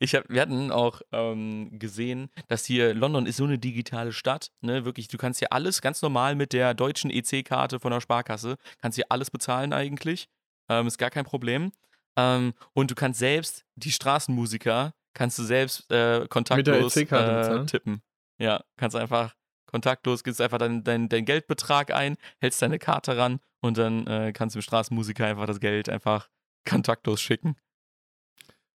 Ich 0.00 0.16
hab, 0.16 0.28
wir 0.28 0.40
hatten 0.40 0.72
auch 0.72 1.02
ähm, 1.12 1.78
gesehen, 1.78 2.30
dass 2.48 2.64
hier 2.64 2.94
London 2.94 3.26
ist 3.26 3.36
so 3.36 3.44
eine 3.44 3.60
digitale 3.60 4.12
Stadt, 4.12 4.50
ne, 4.60 4.84
wirklich, 4.84 5.06
du 5.06 5.18
kannst 5.18 5.38
hier 5.38 5.52
alles 5.52 5.80
ganz 5.80 6.02
normal 6.02 6.34
mit 6.34 6.52
der 6.52 6.74
deutschen 6.74 7.12
EC-Karte 7.12 7.78
von 7.78 7.92
der 7.92 8.00
Sparkasse, 8.00 8.56
kannst 8.80 8.96
hier 8.96 9.06
alles 9.10 9.30
bezahlen 9.30 9.72
eigentlich, 9.72 10.28
ähm, 10.68 10.88
ist 10.88 10.98
gar 10.98 11.10
kein 11.10 11.24
Problem. 11.24 11.70
Ähm, 12.16 12.54
und 12.72 12.90
du 12.90 12.96
kannst 12.96 13.20
selbst 13.20 13.64
die 13.76 13.92
Straßenmusiker, 13.92 14.94
kannst 15.14 15.38
du 15.38 15.42
selbst 15.44 15.90
äh, 15.90 16.26
kontaktlos 16.28 16.96
äh, 16.96 17.66
tippen. 17.66 18.02
Ja, 18.38 18.62
kannst 18.76 18.96
einfach 18.96 19.34
kontaktlos, 19.66 20.24
gibst 20.24 20.40
einfach 20.40 20.58
deinen 20.58 20.84
dein, 20.84 21.08
dein 21.08 21.24
Geldbetrag 21.24 21.92
ein, 21.92 22.16
hältst 22.38 22.60
deine 22.62 22.78
Karte 22.78 23.16
ran 23.16 23.40
und 23.60 23.78
dann 23.78 24.06
äh, 24.06 24.32
kannst 24.32 24.54
du 24.54 24.58
dem 24.58 24.62
Straßenmusiker 24.62 25.26
einfach 25.26 25.46
das 25.46 25.60
Geld 25.60 25.88
einfach 25.88 26.28
kontaktlos 26.68 27.20
schicken. 27.20 27.56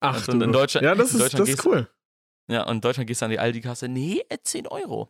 Ach, 0.01 0.15
Also 0.15 0.33
du. 0.33 0.41
in 0.45 0.53
Deutschland- 0.53 0.85
ja, 0.85 0.95
das 0.95 1.11
in 1.12 1.17
ist, 1.17 1.23
Deutschland 1.25 1.41
das 1.43 1.49
ist 1.51 1.57
gehst- 1.57 1.67
cool. 1.67 1.89
Ja, 2.49 2.65
und 2.67 2.77
in 2.77 2.81
Deutschland 2.81 3.07
gehst 3.07 3.21
du 3.23 3.27
an 3.27 3.31
die 3.31 3.39
Aldi-Kasse, 3.39 3.89
nee, 3.89 4.23
äh, 4.29 4.39
10 4.43 4.67
Euro. 4.67 5.09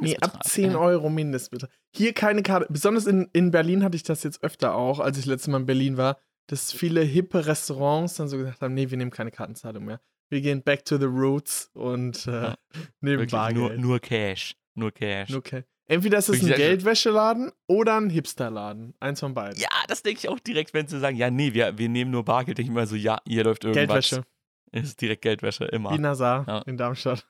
Nee, 0.00 0.16
ab 0.18 0.42
10 0.44 0.72
Äh, 0.72 0.74
Euro 0.74 1.08
Mindestbetrag. 1.08 1.70
Hier 1.94 2.12
keine 2.14 2.42
Karte. 2.42 2.66
Besonders 2.70 3.06
in, 3.06 3.28
in 3.32 3.50
Berlin 3.50 3.84
hatte 3.84 3.96
ich 3.96 4.02
das 4.02 4.22
jetzt 4.24 4.42
öfter 4.42 4.74
auch, 4.74 4.98
als 4.98 5.18
ich 5.18 5.26
letztes 5.26 5.48
Mal 5.48 5.58
in 5.60 5.66
Berlin 5.66 5.96
war, 5.96 6.18
dass 6.48 6.72
viele 6.72 7.02
hippe 7.02 7.46
Restaurants 7.46 8.14
dann 8.16 8.28
so 8.28 8.38
gesagt 8.38 8.60
haben: 8.62 8.74
Nee, 8.74 8.90
wir 8.90 8.96
nehmen 8.96 9.10
keine 9.10 9.30
Kartenzahlung 9.30 9.84
mehr. 9.84 10.00
Wir 10.30 10.40
gehen 10.40 10.62
back 10.62 10.84
to 10.84 10.98
the 10.98 11.06
roots 11.06 11.70
und 11.74 12.26
äh, 12.26 12.30
Ja, 12.42 12.54
nehmen 13.00 13.26
Bargeld. 13.28 13.56
nur, 13.56 13.70
nur 13.78 14.00
Cash. 14.00 14.54
Nur 14.74 14.92
Cash. 14.92 15.34
Okay. 15.34 15.64
Entweder 15.86 16.18
ist 16.18 16.28
es 16.28 16.36
ein 16.42 16.48
Wirklich, 16.48 16.66
Geldwäscheladen 16.66 17.50
oder 17.66 17.96
ein 17.98 18.10
Hipsterladen. 18.10 18.94
Eins 19.00 19.20
von 19.20 19.32
beiden. 19.32 19.58
Ja, 19.58 19.68
das 19.88 20.02
denke 20.02 20.18
ich 20.18 20.28
auch 20.28 20.38
direkt, 20.38 20.74
wenn 20.74 20.86
sie 20.86 21.00
sagen, 21.00 21.16
ja, 21.16 21.30
nee, 21.30 21.54
wir, 21.54 21.78
wir 21.78 21.88
nehmen 21.88 22.10
nur 22.10 22.24
Bargeld. 22.24 22.58
Denke 22.58 22.70
ich 22.70 22.76
immer 22.76 22.86
so, 22.86 22.94
ja, 22.94 23.18
hier 23.26 23.44
läuft 23.44 23.64
irgendwas. 23.64 24.10
Geldwäsche. 24.10 24.24
Ist 24.70 25.00
direkt 25.00 25.22
Geldwäsche, 25.22 25.64
immer. 25.64 25.90
Wie 25.92 25.98
Nazar 25.98 26.44
Ja. 26.46 26.58
in 26.66 26.76
Darmstadt. 26.76 27.24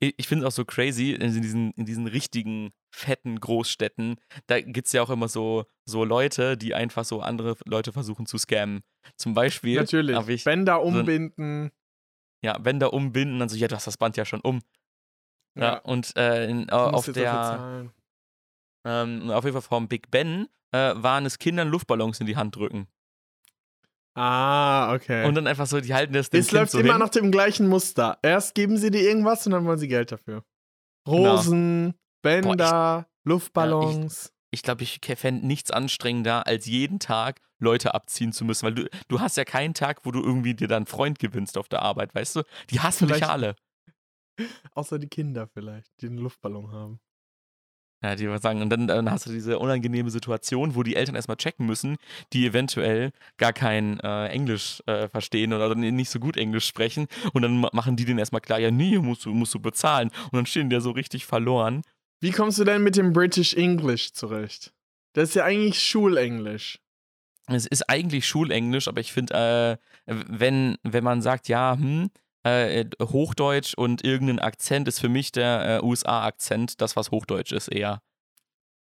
Ich, 0.00 0.14
ich 0.16 0.26
finde 0.28 0.44
es 0.44 0.52
auch 0.52 0.56
so 0.56 0.64
crazy, 0.64 1.12
in 1.12 1.40
diesen, 1.40 1.70
in 1.72 1.84
diesen 1.86 2.08
richtigen, 2.08 2.70
fetten 2.90 3.38
Großstädten, 3.38 4.16
da 4.46 4.60
gibt 4.60 4.86
es 4.86 4.92
ja 4.92 5.02
auch 5.02 5.10
immer 5.10 5.28
so, 5.28 5.64
so 5.84 6.04
Leute, 6.04 6.56
die 6.56 6.74
einfach 6.74 7.04
so 7.04 7.20
andere 7.20 7.56
Leute 7.66 7.92
versuchen 7.92 8.26
zu 8.26 8.38
scammen. 8.38 8.82
Zum 9.16 9.34
Beispiel 9.34 9.76
Natürlich. 9.76 10.16
ich, 10.28 10.44
Bänder 10.44 10.82
umbinden. 10.82 11.70
Ja, 12.46 12.56
Bänder 12.58 12.92
umbinden, 12.92 13.40
dann 13.40 13.48
so, 13.48 13.56
ja, 13.56 13.66
du 13.66 13.74
hast 13.74 13.88
das 13.88 13.96
Band 13.96 14.16
ja 14.16 14.24
schon 14.24 14.40
um. 14.40 14.62
Ja, 15.58 15.78
und 15.78 16.16
äh, 16.16 16.48
in, 16.48 16.70
auf 16.70 17.10
der, 17.10 17.90
ähm, 18.84 19.30
auf 19.30 19.44
jeden 19.44 19.54
Fall 19.54 19.62
vom 19.62 19.88
Big 19.88 20.10
Ben 20.12 20.46
äh, 20.70 20.92
waren 20.94 21.26
es 21.26 21.38
Kindern 21.38 21.68
Luftballons 21.68 22.20
in 22.20 22.26
die 22.26 22.36
Hand 22.36 22.54
drücken. 22.54 22.86
Ah, 24.14 24.94
okay. 24.94 25.26
Und 25.26 25.34
dann 25.34 25.46
einfach 25.48 25.66
so, 25.66 25.80
die 25.80 25.92
halten 25.92 26.12
das 26.12 26.30
dem 26.30 26.40
es 26.40 26.52
läuft 26.52 26.70
so 26.70 26.78
immer 26.78 26.92
hin. 26.92 27.00
nach 27.00 27.08
dem 27.08 27.32
gleichen 27.32 27.66
Muster. 27.68 28.18
Erst 28.22 28.54
geben 28.54 28.76
sie 28.76 28.92
dir 28.92 29.02
irgendwas 29.02 29.44
und 29.46 29.52
dann 29.52 29.64
wollen 29.64 29.78
sie 29.78 29.88
Geld 29.88 30.12
dafür. 30.12 30.44
Genau. 31.04 31.34
Rosen, 31.34 31.94
Bänder, 32.22 33.08
Luftballons. 33.24 34.32
ich 34.52 34.62
glaube, 34.62 34.84
ich 34.84 35.00
fände 35.16 35.46
nichts 35.46 35.72
anstrengender, 35.72 36.46
als 36.46 36.66
jeden 36.66 37.00
Tag 37.00 37.40
Leute 37.58 37.94
abziehen 37.94 38.32
zu 38.32 38.44
müssen. 38.44 38.66
Weil 38.66 38.74
du, 38.74 38.88
du 39.08 39.20
hast 39.20 39.36
ja 39.36 39.44
keinen 39.44 39.74
Tag, 39.74 40.00
wo 40.04 40.10
du 40.10 40.22
irgendwie 40.22 40.54
dir 40.54 40.68
dann 40.68 40.86
Freund 40.86 41.18
gewinnst 41.18 41.56
auf 41.58 41.68
der 41.68 41.82
Arbeit, 41.82 42.14
weißt 42.14 42.36
du? 42.36 42.42
Die 42.70 42.80
hassen 42.80 43.06
dich 43.08 43.16
Vielleicht- 43.18 43.30
alle. 43.30 43.56
Außer 44.74 44.98
die 44.98 45.08
Kinder 45.08 45.46
vielleicht, 45.46 45.90
die 46.02 46.06
einen 46.08 46.18
Luftballon 46.18 46.70
haben. 46.70 47.00
Ja, 48.04 48.14
die 48.14 48.28
was 48.28 48.42
sagen. 48.42 48.60
Und 48.60 48.68
dann, 48.68 48.86
dann 48.86 49.10
hast 49.10 49.24
du 49.24 49.30
diese 49.32 49.58
unangenehme 49.58 50.10
Situation, 50.10 50.74
wo 50.74 50.82
die 50.82 50.94
Eltern 50.94 51.14
erstmal 51.14 51.38
checken 51.38 51.64
müssen, 51.64 51.96
die 52.34 52.44
eventuell 52.46 53.12
gar 53.38 53.54
kein 53.54 53.98
äh, 54.00 54.26
Englisch 54.28 54.82
äh, 54.86 55.08
verstehen 55.08 55.54
oder 55.54 55.74
nicht 55.74 56.10
so 56.10 56.20
gut 56.20 56.36
Englisch 56.36 56.66
sprechen. 56.66 57.06
Und 57.32 57.40
dann 57.40 57.58
ma- 57.58 57.70
machen 57.72 57.96
die 57.96 58.04
denen 58.04 58.18
erstmal 58.18 58.42
klar, 58.42 58.58
ja, 58.58 58.70
nee, 58.70 58.98
musst 58.98 59.24
du, 59.24 59.32
musst 59.32 59.54
du 59.54 59.58
bezahlen. 59.60 60.10
Und 60.24 60.34
dann 60.34 60.44
stehen 60.46 60.68
die 60.68 60.74
ja 60.74 60.80
so 60.80 60.90
richtig 60.90 61.24
verloren. 61.24 61.80
Wie 62.20 62.30
kommst 62.32 62.58
du 62.58 62.64
denn 62.64 62.82
mit 62.82 62.96
dem 62.96 63.14
British 63.14 63.54
English 63.54 64.12
zurecht? 64.12 64.74
Das 65.14 65.30
ist 65.30 65.34
ja 65.34 65.44
eigentlich 65.44 65.82
Schulenglisch. 65.82 66.78
Es 67.46 67.66
ist 67.66 67.88
eigentlich 67.88 68.26
Schulenglisch, 68.26 68.88
aber 68.88 69.00
ich 69.00 69.12
finde, 69.12 69.78
äh, 70.06 70.14
wenn, 70.28 70.76
wenn 70.82 71.04
man 71.04 71.22
sagt, 71.22 71.48
ja, 71.48 71.76
hm, 71.78 72.10
äh, 72.42 72.84
Hochdeutsch 73.00 73.74
und 73.74 74.04
irgendein 74.04 74.38
Akzent 74.38 74.88
ist 74.88 75.00
für 75.00 75.08
mich 75.08 75.32
der 75.32 75.80
äh, 75.82 75.84
USA-Akzent, 75.84 76.80
das, 76.80 76.96
was 76.96 77.10
Hochdeutsch 77.10 77.52
ist, 77.52 77.68
eher. 77.68 78.02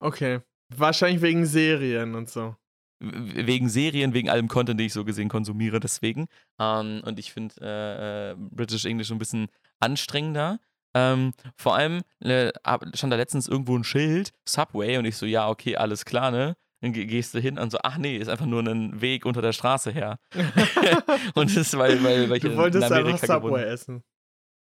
Okay. 0.01 0.40
Wahrscheinlich 0.75 1.23
wegen 1.23 1.47
Serien 1.47 2.14
und 2.14 2.29
so. 2.29 2.57
Wegen 3.01 3.68
Serien, 3.68 4.12
wegen 4.12 4.29
allem 4.29 4.49
Content, 4.49 4.79
den 4.79 4.87
ich 4.87 4.92
so 4.92 5.05
gesehen 5.05 5.29
konsumiere, 5.29 5.81
deswegen. 5.81 6.27
Ähm, 6.59 7.01
und 7.05 7.18
ich 7.18 7.33
finde 7.33 7.55
äh, 7.61 8.31
äh, 8.33 8.37
British 8.37 8.85
English 8.85 9.11
ein 9.11 9.18
bisschen 9.18 9.49
anstrengender. 9.81 10.59
Ähm, 10.94 11.33
vor 11.57 11.77
allem 11.77 12.03
äh, 12.21 12.51
stand 12.94 13.12
da 13.12 13.16
letztens 13.16 13.47
irgendwo 13.47 13.77
ein 13.77 13.85
Schild, 13.85 14.33
Subway, 14.49 14.99
und 14.99 15.05
ich 15.05 15.16
so, 15.16 15.27
ja, 15.27 15.49
okay, 15.49 15.77
alles 15.77 16.05
klar, 16.05 16.31
ne? 16.31 16.57
Dann 16.81 16.93
ge- 16.93 17.07
gehst 17.07 17.35
du 17.35 17.41
hin 17.41 17.59
und 17.59 17.71
so, 17.73 17.79
ach 17.83 17.99
nee, 17.99 18.17
ist 18.17 18.29
einfach 18.29 18.47
nur 18.47 18.61
ein 18.62 19.01
Weg 19.01 19.27
unter 19.27 19.43
der 19.43 19.53
Straße 19.53 19.91
her. 19.91 20.19
und 21.35 21.51
das 21.51 21.57
ist, 21.57 21.77
weil, 21.79 22.03
weil, 22.05 22.31
weil 22.31 22.37
ich 22.37 22.43
du 22.43 22.51
in 22.51 22.57
wolltest 22.57 22.85
Amerika 22.91 23.12
einfach 23.14 23.27
Subway 23.27 23.49
gewohnt- 23.49 23.64
essen. 23.64 24.03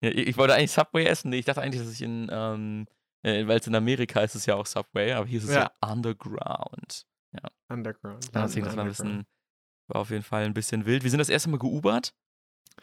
Ja, 0.02 0.10
ich 0.10 0.36
wollte 0.36 0.54
eigentlich 0.54 0.72
Subway 0.72 1.04
essen. 1.04 1.30
Nee, 1.30 1.38
ich 1.38 1.44
dachte 1.46 1.62
eigentlich, 1.62 1.82
dass 1.82 1.92
ich 1.92 2.02
in, 2.02 2.28
ähm, 2.30 2.86
äh, 3.22 3.46
weil 3.46 3.58
es 3.60 3.66
in 3.66 3.74
Amerika 3.74 4.20
ist 4.20 4.34
es 4.34 4.44
ja 4.46 4.54
auch 4.54 4.66
Subway, 4.66 5.12
aber 5.12 5.26
hier 5.26 5.38
ist 5.38 5.44
es 5.48 5.54
ja, 5.54 5.70
Ja. 5.82 5.92
Underground. 5.92 7.06
Underground. 7.68 8.30
Ja, 8.34 8.42
deswegen, 8.42 8.66
das 8.66 8.76
war 8.76 8.84
ein 8.84 8.88
bisschen, 8.90 9.26
war 9.88 10.00
auf 10.02 10.10
jeden 10.10 10.22
Fall 10.22 10.44
ein 10.44 10.54
bisschen 10.54 10.86
wild. 10.86 11.02
Wir 11.02 11.10
sind 11.10 11.18
das 11.18 11.28
erste 11.28 11.50
Mal 11.50 11.58
geubert. 11.58 12.14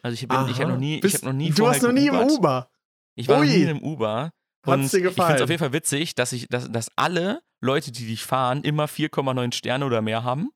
Also 0.02 0.14
ich, 0.16 0.28
bin, 0.28 0.48
ich 0.50 0.60
habe 0.60 0.72
noch 0.72 0.80
nie, 0.80 1.00
ich 1.04 1.14
habe 1.16 1.26
noch 1.28 1.34
nie 1.34 1.52
Du 1.52 1.64
warst 1.64 1.82
noch 1.84 1.92
nie 1.92 2.08
im. 2.08 2.16
Uber. 2.16 2.70
Ich 3.16 3.28
war 3.28 3.38
noch 3.38 3.44
Ui. 3.46 3.50
nie 3.58 3.64
im 3.64 3.82
Uber. 3.82 4.32
Und 4.66 4.84
Hat's 4.84 4.92
dir 4.92 4.98
ich 4.98 5.04
finde 5.04 5.10
es 5.10 5.16
gefallen? 5.16 5.42
auf 5.44 5.50
jeden 5.50 5.60
Fall 5.60 5.74
witzig, 5.74 6.16
dass 6.16 6.32
ich, 6.34 6.48
dass, 6.50 6.72
dass 6.72 6.90
alle 6.96 7.42
Leute, 7.64 7.92
die 7.92 8.06
dich 8.06 8.24
fahren, 8.24 8.62
immer 8.64 8.86
4,9 8.86 9.54
Sterne 9.54 9.86
oder 9.86 10.02
mehr 10.02 10.24
haben. 10.24 10.52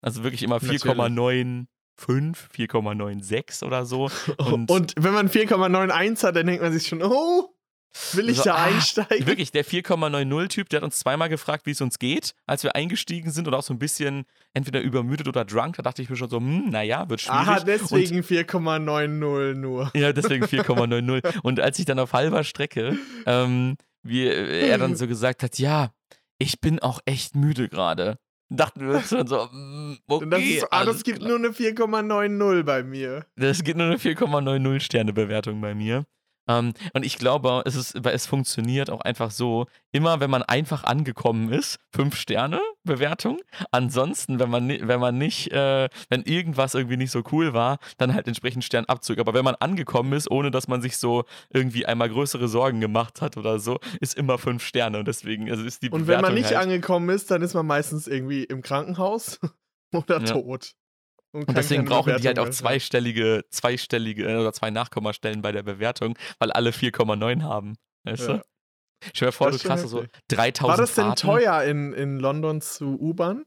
Also 0.00 0.22
wirklich 0.24 0.42
immer 0.42 0.56
Natürlich. 0.56 0.82
4,95, 0.82 1.66
4,96 2.00 3.64
oder 3.64 3.84
so. 3.84 4.10
Und, 4.38 4.70
Und, 4.70 4.94
wenn 4.96 5.12
man 5.12 5.28
4,91 5.28 6.24
hat, 6.24 6.36
dann 6.36 6.46
denkt 6.46 6.62
man 6.62 6.72
sich 6.72 6.86
schon, 6.86 7.02
oh, 7.02 7.50
will 8.12 8.30
ich 8.30 8.38
So, 8.38 8.44
da 8.44 8.54
ah, 8.54 8.64
einsteigen? 8.64 9.26
Wirklich, 9.26 9.52
der 9.52 9.64
4,90-Typ, 9.64 10.70
der 10.70 10.78
hat 10.78 10.84
uns 10.84 10.98
zweimal 10.98 11.28
gefragt, 11.28 11.66
wie 11.66 11.72
es 11.72 11.82
uns 11.82 11.98
geht, 11.98 12.34
als 12.46 12.62
wir 12.62 12.74
eingestiegen 12.74 13.30
sind 13.30 13.46
und 13.46 13.52
auch 13.52 13.62
so 13.62 13.74
ein 13.74 13.78
bisschen 13.78 14.24
entweder 14.54 14.80
übermüdet 14.80 15.28
oder 15.28 15.44
drunk. 15.44 15.76
Da 15.76 15.82
dachte 15.82 16.00
ich 16.00 16.08
mir 16.08 16.16
schon 16.16 16.30
so, 16.30 16.38
hm, 16.38 16.70
naja, 16.70 17.10
wird 17.10 17.20
schwierig. 17.20 17.40
Aha, 17.40 17.60
deswegen 17.60 18.20
4,90 18.20 19.54
nur. 19.54 19.90
ja, 19.94 20.14
deswegen 20.14 20.44
4,90. 20.46 21.40
Und 21.42 21.60
als 21.60 21.78
ich 21.78 21.84
dann 21.84 21.98
auf 21.98 22.14
halber 22.14 22.42
Strecke, 22.42 22.98
ähm, 23.26 23.76
wie 24.02 24.26
er 24.26 24.78
dann 24.78 24.96
so 24.96 25.06
gesagt 25.06 25.42
hat, 25.42 25.58
ja, 25.58 25.90
ich 26.38 26.60
bin 26.60 26.78
auch 26.78 27.00
echt 27.06 27.34
müde 27.34 27.68
gerade. 27.68 28.18
Dachten 28.48 28.80
wir 28.86 28.96
uns 28.96 29.08
schon 29.08 29.26
so, 29.26 29.46
mm, 29.52 29.98
okay, 30.06 30.26
das 30.30 30.40
ist 30.40 30.60
so, 30.60 30.66
ah, 30.70 30.84
das 30.84 31.02
gibt 31.02 31.18
klar. 31.18 31.30
nur 31.30 31.38
eine 31.38 31.48
4,90 31.48 32.62
bei 32.62 32.82
mir. 32.84 33.26
Das 33.36 33.64
gibt 33.64 33.76
nur 33.76 33.86
eine 33.86 33.96
4,90 33.96 34.80
Sterne 34.80 35.12
Bewertung 35.12 35.60
bei 35.60 35.74
mir. 35.74 36.06
Ähm, 36.48 36.72
und 36.92 37.04
ich 37.04 37.18
glaube, 37.18 37.62
es, 37.64 37.74
ist, 37.74 38.04
weil 38.04 38.14
es 38.14 38.26
funktioniert 38.26 38.90
auch 38.90 39.00
einfach 39.00 39.30
so, 39.30 39.66
immer 39.92 40.20
wenn 40.20 40.30
man 40.30 40.42
einfach 40.42 40.84
angekommen 40.84 41.52
ist, 41.52 41.78
5 41.94 42.16
Sterne 42.16 42.60
Bewertung. 42.84 43.40
Ansonsten, 43.72 44.38
wenn 44.38 44.50
man, 44.50 44.68
wenn 44.68 45.00
man 45.00 45.18
nicht, 45.18 45.52
äh, 45.52 45.88
wenn 46.08 46.22
irgendwas 46.22 46.74
irgendwie 46.74 46.96
nicht 46.96 47.10
so 47.10 47.22
cool 47.32 47.52
war, 47.52 47.78
dann 47.98 48.14
halt 48.14 48.28
entsprechend 48.28 48.64
Sternabzug. 48.64 49.18
Aber 49.18 49.34
wenn 49.34 49.44
man 49.44 49.56
angekommen 49.56 50.12
ist, 50.12 50.30
ohne 50.30 50.50
dass 50.50 50.68
man 50.68 50.82
sich 50.82 50.96
so 50.96 51.24
irgendwie 51.50 51.86
einmal 51.86 52.08
größere 52.08 52.48
Sorgen 52.48 52.80
gemacht 52.80 53.20
hat 53.20 53.36
oder 53.36 53.58
so, 53.58 53.78
ist 54.00 54.14
immer 54.14 54.38
5 54.38 54.64
Sterne. 54.64 54.98
Und 54.98 55.08
deswegen 55.08 55.50
also 55.50 55.64
ist 55.64 55.82
die 55.82 55.90
Und 55.90 56.02
Bewertung 56.02 56.24
wenn 56.24 56.32
man 56.32 56.34
nicht 56.34 56.54
halt, 56.54 56.64
angekommen 56.64 57.08
ist, 57.10 57.30
dann 57.30 57.42
ist 57.42 57.54
man 57.54 57.66
meistens 57.66 58.06
irgendwie 58.06 58.44
im 58.44 58.62
Krankenhaus 58.62 59.40
oder 59.92 60.20
Ja. 60.20 60.32
tot. 60.32 60.72
Kann 61.40 61.48
Und 61.48 61.56
deswegen 61.56 61.84
brauchen 61.84 62.06
die 62.08 62.12
halt 62.12 62.22
Bewertung 62.22 62.46
auch 62.46 62.50
zweistellige, 62.50 63.44
zweistellige 63.50 64.24
äh, 64.30 64.36
oder 64.36 64.52
zwei 64.52 64.70
Nachkommastellen 64.70 65.42
bei 65.42 65.52
der 65.52 65.62
Bewertung, 65.62 66.16
weil 66.38 66.52
alle 66.52 66.70
4,9 66.70 67.42
haben. 67.42 67.74
Weißt 68.04 68.28
Ja. 68.28 68.36
du? 68.38 68.42
Stell 69.14 69.28
dir 69.28 69.32
vor, 69.32 69.50
Das 69.50 69.62
du 69.62 69.68
hast 69.70 69.82
so 69.88 70.02
heftig. 70.02 70.20
3000 70.28 70.68
War 70.70 70.76
das 70.76 70.94
denn 70.94 71.04
Fahrten. 71.04 71.26
teuer 71.26 71.62
in, 71.64 71.92
in 71.92 72.18
London 72.18 72.60
zu 72.60 72.98
U-Bahn? 73.00 73.44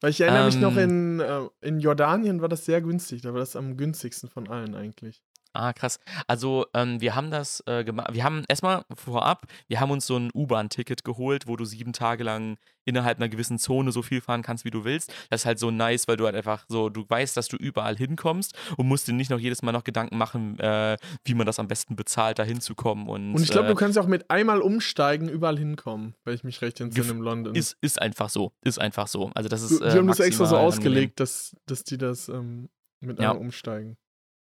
Weil 0.00 0.10
ich 0.10 0.20
erinnere 0.20 0.46
mich 0.46 0.56
noch 0.58 0.76
Ähm. 0.76 1.18
in, 1.18 1.20
äh, 1.20 1.40
in 1.60 1.78
Jordanien 1.78 2.40
war 2.40 2.48
das 2.48 2.64
sehr 2.64 2.80
günstig. 2.80 3.22
Da 3.22 3.32
war 3.32 3.40
das 3.40 3.54
am 3.54 3.76
günstigsten 3.76 4.28
von 4.30 4.48
allen 4.48 4.74
eigentlich. 4.74 5.22
Ah, 5.52 5.72
krass. 5.72 5.98
Also, 6.28 6.66
ähm, 6.74 7.00
wir 7.00 7.16
haben 7.16 7.30
das 7.30 7.62
äh, 7.66 7.82
gemacht. 7.82 8.14
Wir 8.14 8.22
haben 8.22 8.44
erstmal 8.48 8.84
vorab, 8.94 9.46
wir 9.66 9.80
haben 9.80 9.90
uns 9.90 10.06
so 10.06 10.16
ein 10.16 10.30
U-Bahn-Ticket 10.32 11.02
geholt, 11.04 11.48
wo 11.48 11.56
du 11.56 11.64
sieben 11.64 11.92
Tage 11.92 12.22
lang 12.22 12.56
innerhalb 12.84 13.18
einer 13.18 13.28
gewissen 13.28 13.58
Zone 13.58 13.90
so 13.92 14.02
viel 14.02 14.20
fahren 14.20 14.42
kannst, 14.42 14.64
wie 14.64 14.70
du 14.70 14.84
willst. 14.84 15.12
Das 15.28 15.42
ist 15.42 15.46
halt 15.46 15.58
so 15.58 15.70
nice, 15.70 16.06
weil 16.08 16.16
du 16.16 16.24
halt 16.24 16.34
einfach 16.36 16.64
so, 16.68 16.88
du 16.88 17.04
weißt, 17.08 17.36
dass 17.36 17.48
du 17.48 17.56
überall 17.56 17.96
hinkommst 17.96 18.54
und 18.76 18.86
musst 18.88 19.06
dir 19.08 19.12
nicht 19.12 19.30
noch 19.30 19.38
jedes 19.38 19.62
Mal 19.62 19.72
noch 19.72 19.84
Gedanken 19.84 20.16
machen, 20.18 20.58
äh, 20.60 20.96
wie 21.24 21.34
man 21.34 21.46
das 21.46 21.58
am 21.58 21.68
besten 21.68 21.96
bezahlt, 21.96 22.38
da 22.38 22.42
hinzukommen. 22.44 23.08
Und, 23.08 23.34
Und 23.34 23.42
ich 23.42 23.50
glaube, 23.50 23.66
äh, 23.66 23.70
du 23.70 23.74
kannst 23.76 23.98
auch 23.98 24.06
mit 24.06 24.30
einmal 24.30 24.60
umsteigen 24.60 25.28
überall 25.28 25.58
hinkommen, 25.58 26.14
weil 26.24 26.34
ich 26.34 26.44
mich 26.44 26.62
recht 26.62 26.80
entsinne 26.80 27.10
in 27.10 27.18
London. 27.18 27.54
ist, 27.54 27.76
ist 27.80 28.00
einfach 28.00 28.28
so. 28.30 28.52
Ist 28.64 28.80
einfach 28.80 29.08
so. 29.08 29.30
Also, 29.34 29.48
das 29.48 29.62
ist. 29.62 29.80
die 29.80 29.84
äh, 29.84 29.90
haben 29.92 30.06
das 30.06 30.20
extra 30.20 30.46
so 30.46 30.56
ausgelegt, 30.56 31.18
dass, 31.20 31.54
dass 31.66 31.84
die 31.84 31.98
das 31.98 32.28
ähm, 32.28 32.68
mit 33.00 33.18
Ja. 33.20 33.30
einmal 33.30 33.44
umsteigen. 33.44 33.96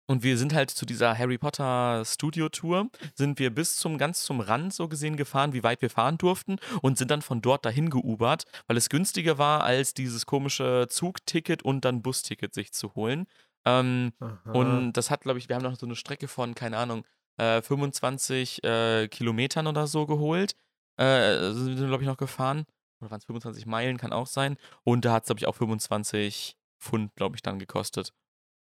Und 0.07 0.23
wir 0.23 0.37
sind 0.37 0.53
halt 0.53 0.71
zu 0.71 0.85
dieser 0.85 1.17
Harry 1.17 1.37
Potter 1.37 2.03
Studio 2.05 2.47
Tour, 2.47 2.89
sind 3.13 3.39
wir 3.39 3.53
bis 3.53 3.75
zum 3.75 3.97
ganz 3.97 4.23
zum 4.23 4.39
Rand 4.39 4.73
so 4.73 4.87
gesehen 4.87 5.17
gefahren, 5.17 5.51
wie 5.51 5.63
weit 5.63 5.81
wir 5.81 5.89
fahren 5.89 6.17
durften 6.17 6.57
und 6.81 6.97
sind 6.97 7.11
dann 7.11 7.21
von 7.21 7.41
dort 7.41 7.65
dahin 7.65 7.89
geubert, 7.89 8.45
weil 8.67 8.77
es 8.77 8.87
günstiger 8.89 9.37
war, 9.37 9.63
als 9.63 9.93
dieses 9.93 10.25
komische 10.25 10.87
Zugticket 10.89 11.61
und 11.63 11.83
dann 11.83 12.01
Busticket 12.01 12.53
sich 12.53 12.71
zu 12.71 12.95
holen. 12.95 13.27
Ähm, 13.65 14.13
und 14.53 14.93
das 14.93 15.11
hat, 15.11 15.21
glaube 15.21 15.39
ich, 15.39 15.49
wir 15.49 15.57
haben 15.57 15.63
noch 15.63 15.75
so 15.75 15.85
eine 15.85 15.97
Strecke 15.97 16.29
von, 16.29 16.55
keine 16.55 16.77
Ahnung, 16.77 17.03
äh, 17.35 17.61
25 17.61 18.63
äh, 18.63 19.09
Kilometern 19.09 19.67
oder 19.67 19.87
so 19.87 20.05
geholt. 20.05 20.55
Äh, 20.95 21.51
sind 21.51 21.79
wir, 21.79 21.87
glaube 21.87 22.03
ich, 22.03 22.07
noch 22.07 22.17
gefahren. 22.17 22.65
Oder 23.01 23.11
waren 23.11 23.19
es 23.19 23.25
25 23.25 23.65
Meilen, 23.65 23.97
kann 23.97 24.13
auch 24.13 24.27
sein. 24.27 24.55
Und 24.83 25.05
da 25.05 25.11
hat 25.11 25.23
es, 25.23 25.27
glaube 25.27 25.39
ich, 25.39 25.47
auch 25.47 25.55
25 25.55 26.57
Pfund, 26.79 27.13
glaube 27.15 27.35
ich, 27.35 27.41
dann 27.41 27.59
gekostet. 27.59 28.13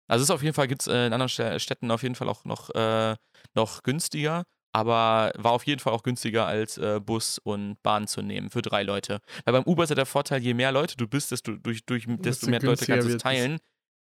Also 0.08 0.24
es 0.24 0.30
ist 0.30 0.34
auf 0.36 0.44
jeden 0.44 0.54
Fall, 0.54 0.68
gibt 0.68 0.82
es 0.82 0.88
äh, 0.88 1.08
in 1.08 1.14
anderen 1.14 1.30
Stä- 1.30 1.60
Städten 1.60 1.90
auf 1.92 2.04
jeden 2.04 2.16
Fall 2.16 2.30
auch 2.30 2.46
noch, 2.46 2.70
äh, 2.76 3.16
noch 3.56 3.84
günstiger, 3.84 4.44
aber 4.74 5.32
war 5.38 5.52
auf 5.52 5.66
jeden 5.66 5.80
Fall 5.80 5.94
auch 5.94 6.04
günstiger 6.04 6.46
als 6.46 6.78
äh, 6.78 7.00
Bus 7.00 7.40
und 7.40 7.82
Bahn 7.84 8.08
zu 8.08 8.22
nehmen 8.22 8.50
für 8.50 8.62
drei 8.62 8.84
Leute. 8.84 9.20
Weil 9.46 9.54
beim 9.54 9.64
Uber 9.64 9.84
ist 9.84 9.90
ja 9.90 9.96
der 9.96 10.06
Vorteil, 10.06 10.42
je 10.42 10.54
mehr 10.54 10.72
Leute 10.72 10.98
du 10.98 11.08
bist, 11.08 11.32
desto, 11.32 11.54
durch, 11.56 11.86
durch, 11.86 12.06
desto 12.08 12.48
mehr 12.48 12.62
Leute 12.62 12.86
kannst 12.86 13.08
du 13.08 13.16
es. 13.16 13.22
teilen. 13.22 13.60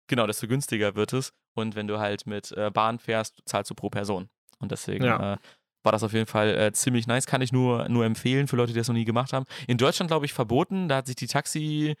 Genau, 0.07 0.27
desto 0.27 0.47
günstiger 0.47 0.95
wird 0.95 1.13
es. 1.13 1.31
Und 1.55 1.75
wenn 1.75 1.87
du 1.87 1.99
halt 1.99 2.25
mit 2.25 2.51
äh, 2.53 2.69
Bahn 2.71 2.99
fährst, 2.99 3.41
zahlst 3.45 3.69
du 3.69 3.75
pro 3.75 3.89
Person. 3.89 4.29
Und 4.59 4.71
deswegen 4.71 5.05
Ja. 5.05 5.33
äh, 5.33 5.37
war 5.83 5.91
das 5.91 6.03
auf 6.03 6.13
jeden 6.13 6.27
Fall 6.27 6.49
äh, 6.57 6.71
ziemlich 6.73 7.07
nice. 7.07 7.25
Kann 7.25 7.41
ich 7.41 7.51
nur, 7.51 7.87
nur 7.89 8.05
empfehlen 8.05 8.47
für 8.47 8.55
Leute, 8.55 8.73
die 8.73 8.79
das 8.79 8.87
noch 8.87 8.95
nie 8.95 9.05
gemacht 9.05 9.33
haben. 9.33 9.45
In 9.67 9.77
Deutschland, 9.77 10.09
glaube 10.09 10.25
ich, 10.25 10.33
verboten. 10.33 10.87
Da 10.87 10.97
hat 10.97 11.07
sich 11.07 11.15
die 11.15 11.27
Taxi. 11.27 11.95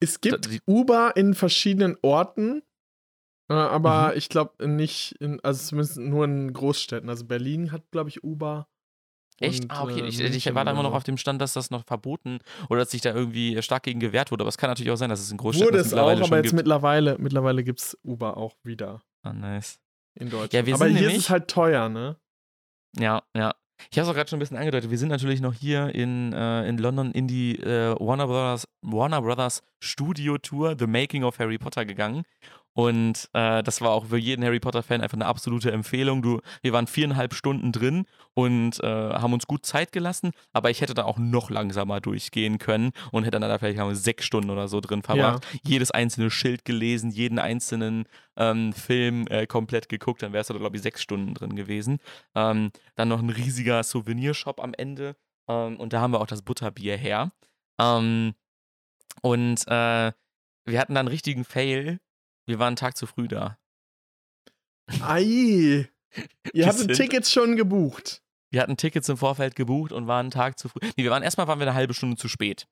Äh, 0.00 0.04
Es 0.04 0.20
gibt 0.20 0.50
die- 0.50 0.60
Uber 0.66 1.12
in 1.16 1.34
verschiedenen 1.34 1.96
Orten, 2.02 2.62
äh, 3.48 3.54
Mhm. 3.54 3.58
aber 3.58 4.16
ich 4.16 4.28
glaube 4.28 4.66
nicht, 4.68 5.12
in, 5.20 5.40
also 5.40 5.62
zumindest 5.68 5.98
nur 5.98 6.24
in 6.24 6.52
Großstädten. 6.52 7.08
Also 7.08 7.24
Berlin 7.26 7.72
hat, 7.72 7.90
glaube 7.90 8.08
ich, 8.10 8.24
Uber. 8.24 8.66
Echt? 9.42 9.62
und, 9.64 9.70
ah, 9.70 9.84
okay. 9.84 10.00
äh, 10.02 10.06
ich, 10.06 10.20
ich 10.20 10.22
München 10.30 10.54
war 10.54 10.66
da 10.66 10.72
immer 10.72 10.82
noch 10.82 10.92
auf 10.92 11.02
dem 11.04 11.16
Stand, 11.16 11.40
dass 11.40 11.54
das 11.54 11.70
noch 11.70 11.84
verboten 11.86 12.40
oder 12.68 12.80
dass 12.80 12.90
sich 12.90 13.00
da 13.00 13.14
irgendwie 13.14 13.60
stark 13.62 13.84
gegen 13.84 13.98
gewehrt 13.98 14.30
wurde. 14.30 14.42
Aber 14.42 14.50
es 14.50 14.58
kann 14.58 14.68
natürlich 14.68 14.90
auch 14.92 14.96
sein, 14.96 15.08
dass 15.08 15.20
es 15.20 15.30
in 15.30 15.38
Großstädten 15.38 15.68
Wurde 15.72 15.78
es 15.78 15.94
auch, 15.94 16.10
aber 16.10 16.36
jetzt 16.36 16.42
gibt. 16.44 16.52
mittlerweile, 16.56 17.16
mittlerweile 17.18 17.64
gibt 17.64 17.80
es 17.80 17.98
Uber 18.04 18.36
auch 18.36 18.54
wieder 18.64 19.00
Ah, 19.22 19.32
nice. 19.32 19.80
in 20.14 20.28
Deutschland. 20.28 20.68
Ja, 20.68 20.74
aber 20.74 20.86
hier 20.88 21.08
ist 21.10 21.16
es 21.16 21.30
halt 21.30 21.48
teuer, 21.48 21.88
ne? 21.88 22.16
Ja, 22.98 23.22
ja. 23.34 23.54
Ich 23.90 23.98
habe 23.98 24.04
es 24.04 24.10
auch 24.10 24.14
gerade 24.14 24.28
schon 24.28 24.38
ein 24.38 24.40
bisschen 24.40 24.56
angedeutet. 24.56 24.90
Wir 24.90 24.98
sind 24.98 25.08
natürlich 25.08 25.40
noch 25.40 25.54
hier 25.54 25.94
in, 25.94 26.32
äh, 26.32 26.68
in 26.68 26.78
London 26.78 27.12
in 27.12 27.26
die 27.26 27.56
äh, 27.58 27.94
Warner, 27.98 28.26
Brothers, 28.26 28.68
Warner 28.82 29.22
Brothers 29.22 29.62
Studio 29.78 30.38
Tour, 30.38 30.76
The 30.78 30.86
Making 30.86 31.24
of 31.24 31.38
Harry 31.38 31.58
Potter 31.58 31.84
gegangen. 31.84 32.24
Und 32.72 33.28
äh, 33.32 33.62
das 33.62 33.80
war 33.80 33.90
auch 33.90 34.06
für 34.06 34.16
jeden 34.16 34.44
Harry 34.44 34.60
Potter-Fan 34.60 35.00
einfach 35.00 35.16
eine 35.16 35.26
absolute 35.26 35.72
Empfehlung. 35.72 36.22
Du, 36.22 36.40
wir 36.62 36.72
waren 36.72 36.86
viereinhalb 36.86 37.34
Stunden 37.34 37.72
drin 37.72 38.06
und 38.34 38.82
äh, 38.82 38.86
haben 38.86 39.32
uns 39.32 39.46
gut 39.46 39.66
Zeit 39.66 39.92
gelassen, 39.92 40.30
aber 40.52 40.70
ich 40.70 40.80
hätte 40.80 40.94
da 40.94 41.04
auch 41.04 41.18
noch 41.18 41.50
langsamer 41.50 42.00
durchgehen 42.00 42.58
können 42.58 42.92
und 43.10 43.24
hätte 43.24 43.40
dann 43.40 43.48
da 43.48 43.58
vielleicht 43.58 43.78
haben 43.78 43.88
wir 43.88 43.96
sechs 43.96 44.24
Stunden 44.24 44.50
oder 44.50 44.68
so 44.68 44.80
drin 44.80 45.02
verbracht. 45.02 45.46
Jedes 45.64 45.90
einzelne 45.90 46.30
Schild 46.30 46.64
gelesen, 46.64 47.10
jeden 47.10 47.38
einzelnen 47.38 48.04
ähm, 48.36 48.72
Film 48.72 49.26
äh, 49.28 49.46
komplett 49.46 49.88
geguckt, 49.88 50.22
dann 50.22 50.32
wärst 50.32 50.50
du 50.50 50.54
da, 50.54 50.60
glaube 50.60 50.76
ich, 50.76 50.82
sechs 50.82 51.02
Stunden 51.02 51.34
drin 51.34 51.56
gewesen. 51.56 51.98
Ähm, 52.34 52.70
dann 52.94 53.08
noch 53.08 53.20
ein 53.20 53.30
riesiger 53.30 53.82
Souvenirshop 53.82 54.60
am 54.60 54.74
Ende. 54.74 55.16
Ähm, 55.48 55.76
und 55.78 55.92
da 55.92 56.00
haben 56.00 56.12
wir 56.12 56.20
auch 56.20 56.26
das 56.26 56.42
Butterbier 56.42 56.96
her. 56.96 57.32
Ähm, 57.80 58.34
und 59.22 59.66
äh, 59.66 60.12
wir 60.64 60.78
hatten 60.78 60.94
dann 60.94 61.06
einen 61.06 61.08
richtigen 61.08 61.44
Fail. 61.44 62.00
Wir 62.46 62.58
waren 62.58 62.68
einen 62.68 62.76
Tag 62.76 62.96
zu 62.96 63.06
früh 63.06 63.28
da. 63.28 63.58
Ei! 65.02 65.88
Ihr 66.52 66.52
Wir 66.52 66.66
hattet 66.66 66.94
Tickets 66.94 67.32
schon 67.32 67.56
gebucht. 67.56 68.22
Wir 68.50 68.62
hatten 68.62 68.76
Tickets 68.76 69.08
im 69.08 69.16
Vorfeld 69.16 69.54
gebucht 69.54 69.92
und 69.92 70.06
waren 70.06 70.20
einen 70.20 70.30
Tag 70.30 70.58
zu 70.58 70.68
früh. 70.68 70.80
Nee, 70.96 71.04
wir 71.04 71.10
waren 71.10 71.22
erstmal 71.22 71.46
waren 71.46 71.60
wir 71.60 71.66
eine 71.66 71.76
halbe 71.76 71.94
Stunde 71.94 72.16
zu 72.16 72.28
spät. 72.28 72.66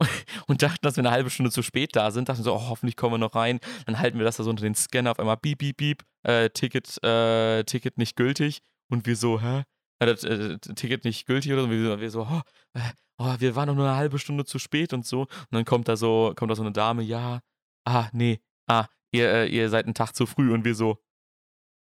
Und 0.46 0.62
dachten, 0.62 0.80
dass 0.82 0.96
wir 0.96 1.02
eine 1.02 1.10
halbe 1.10 1.30
Stunde 1.30 1.50
zu 1.50 1.62
spät 1.62 1.94
da 1.94 2.10
sind. 2.10 2.28
Dachten 2.28 2.42
so, 2.42 2.54
oh, 2.54 2.68
hoffentlich 2.68 2.96
kommen 2.96 3.14
wir 3.14 3.18
noch 3.18 3.34
rein. 3.34 3.60
Dann 3.86 3.98
halten 3.98 4.18
wir 4.18 4.24
das 4.24 4.36
da 4.36 4.42
so 4.42 4.50
unter 4.50 4.62
den 4.62 4.74
Scanner 4.74 5.12
auf 5.12 5.18
einmal, 5.18 5.36
piep, 5.36 5.58
piep, 5.58 5.76
piep, 5.76 6.02
äh, 6.24 6.50
Ticket, 6.50 7.02
äh, 7.02 7.64
Ticket 7.64 7.96
nicht 7.96 8.16
gültig. 8.16 8.60
Und 8.90 9.06
wir 9.06 9.16
so, 9.16 9.40
hä? 9.40 9.62
Äh, 10.00 10.06
das, 10.06 10.24
äh, 10.24 10.58
Ticket 10.58 11.04
nicht 11.04 11.26
gültig 11.26 11.52
oder 11.52 11.62
so. 11.62 11.68
Und 11.68 11.72
wir, 11.72 12.00
wir 12.00 12.10
so, 12.10 12.22
oh, 12.22 12.40
äh, 12.74 12.80
oh, 13.18 13.34
wir 13.38 13.56
waren 13.56 13.68
doch 13.68 13.74
nur 13.74 13.86
eine 13.86 13.96
halbe 13.96 14.18
Stunde 14.18 14.44
zu 14.44 14.58
spät 14.58 14.92
und 14.92 15.06
so. 15.06 15.22
Und 15.22 15.52
dann 15.52 15.64
kommt 15.64 15.88
da 15.88 15.96
so, 15.96 16.32
kommt 16.36 16.50
da 16.50 16.56
so 16.56 16.62
eine 16.62 16.72
Dame, 16.72 17.02
ja, 17.02 17.40
ah, 17.86 18.08
nee, 18.12 18.40
ah, 18.66 18.86
ihr, 19.12 19.30
äh, 19.30 19.48
ihr 19.48 19.70
seid 19.70 19.84
einen 19.84 19.94
Tag 19.94 20.12
zu 20.14 20.26
früh. 20.26 20.52
Und 20.52 20.64
wir 20.64 20.74
so, 20.74 20.98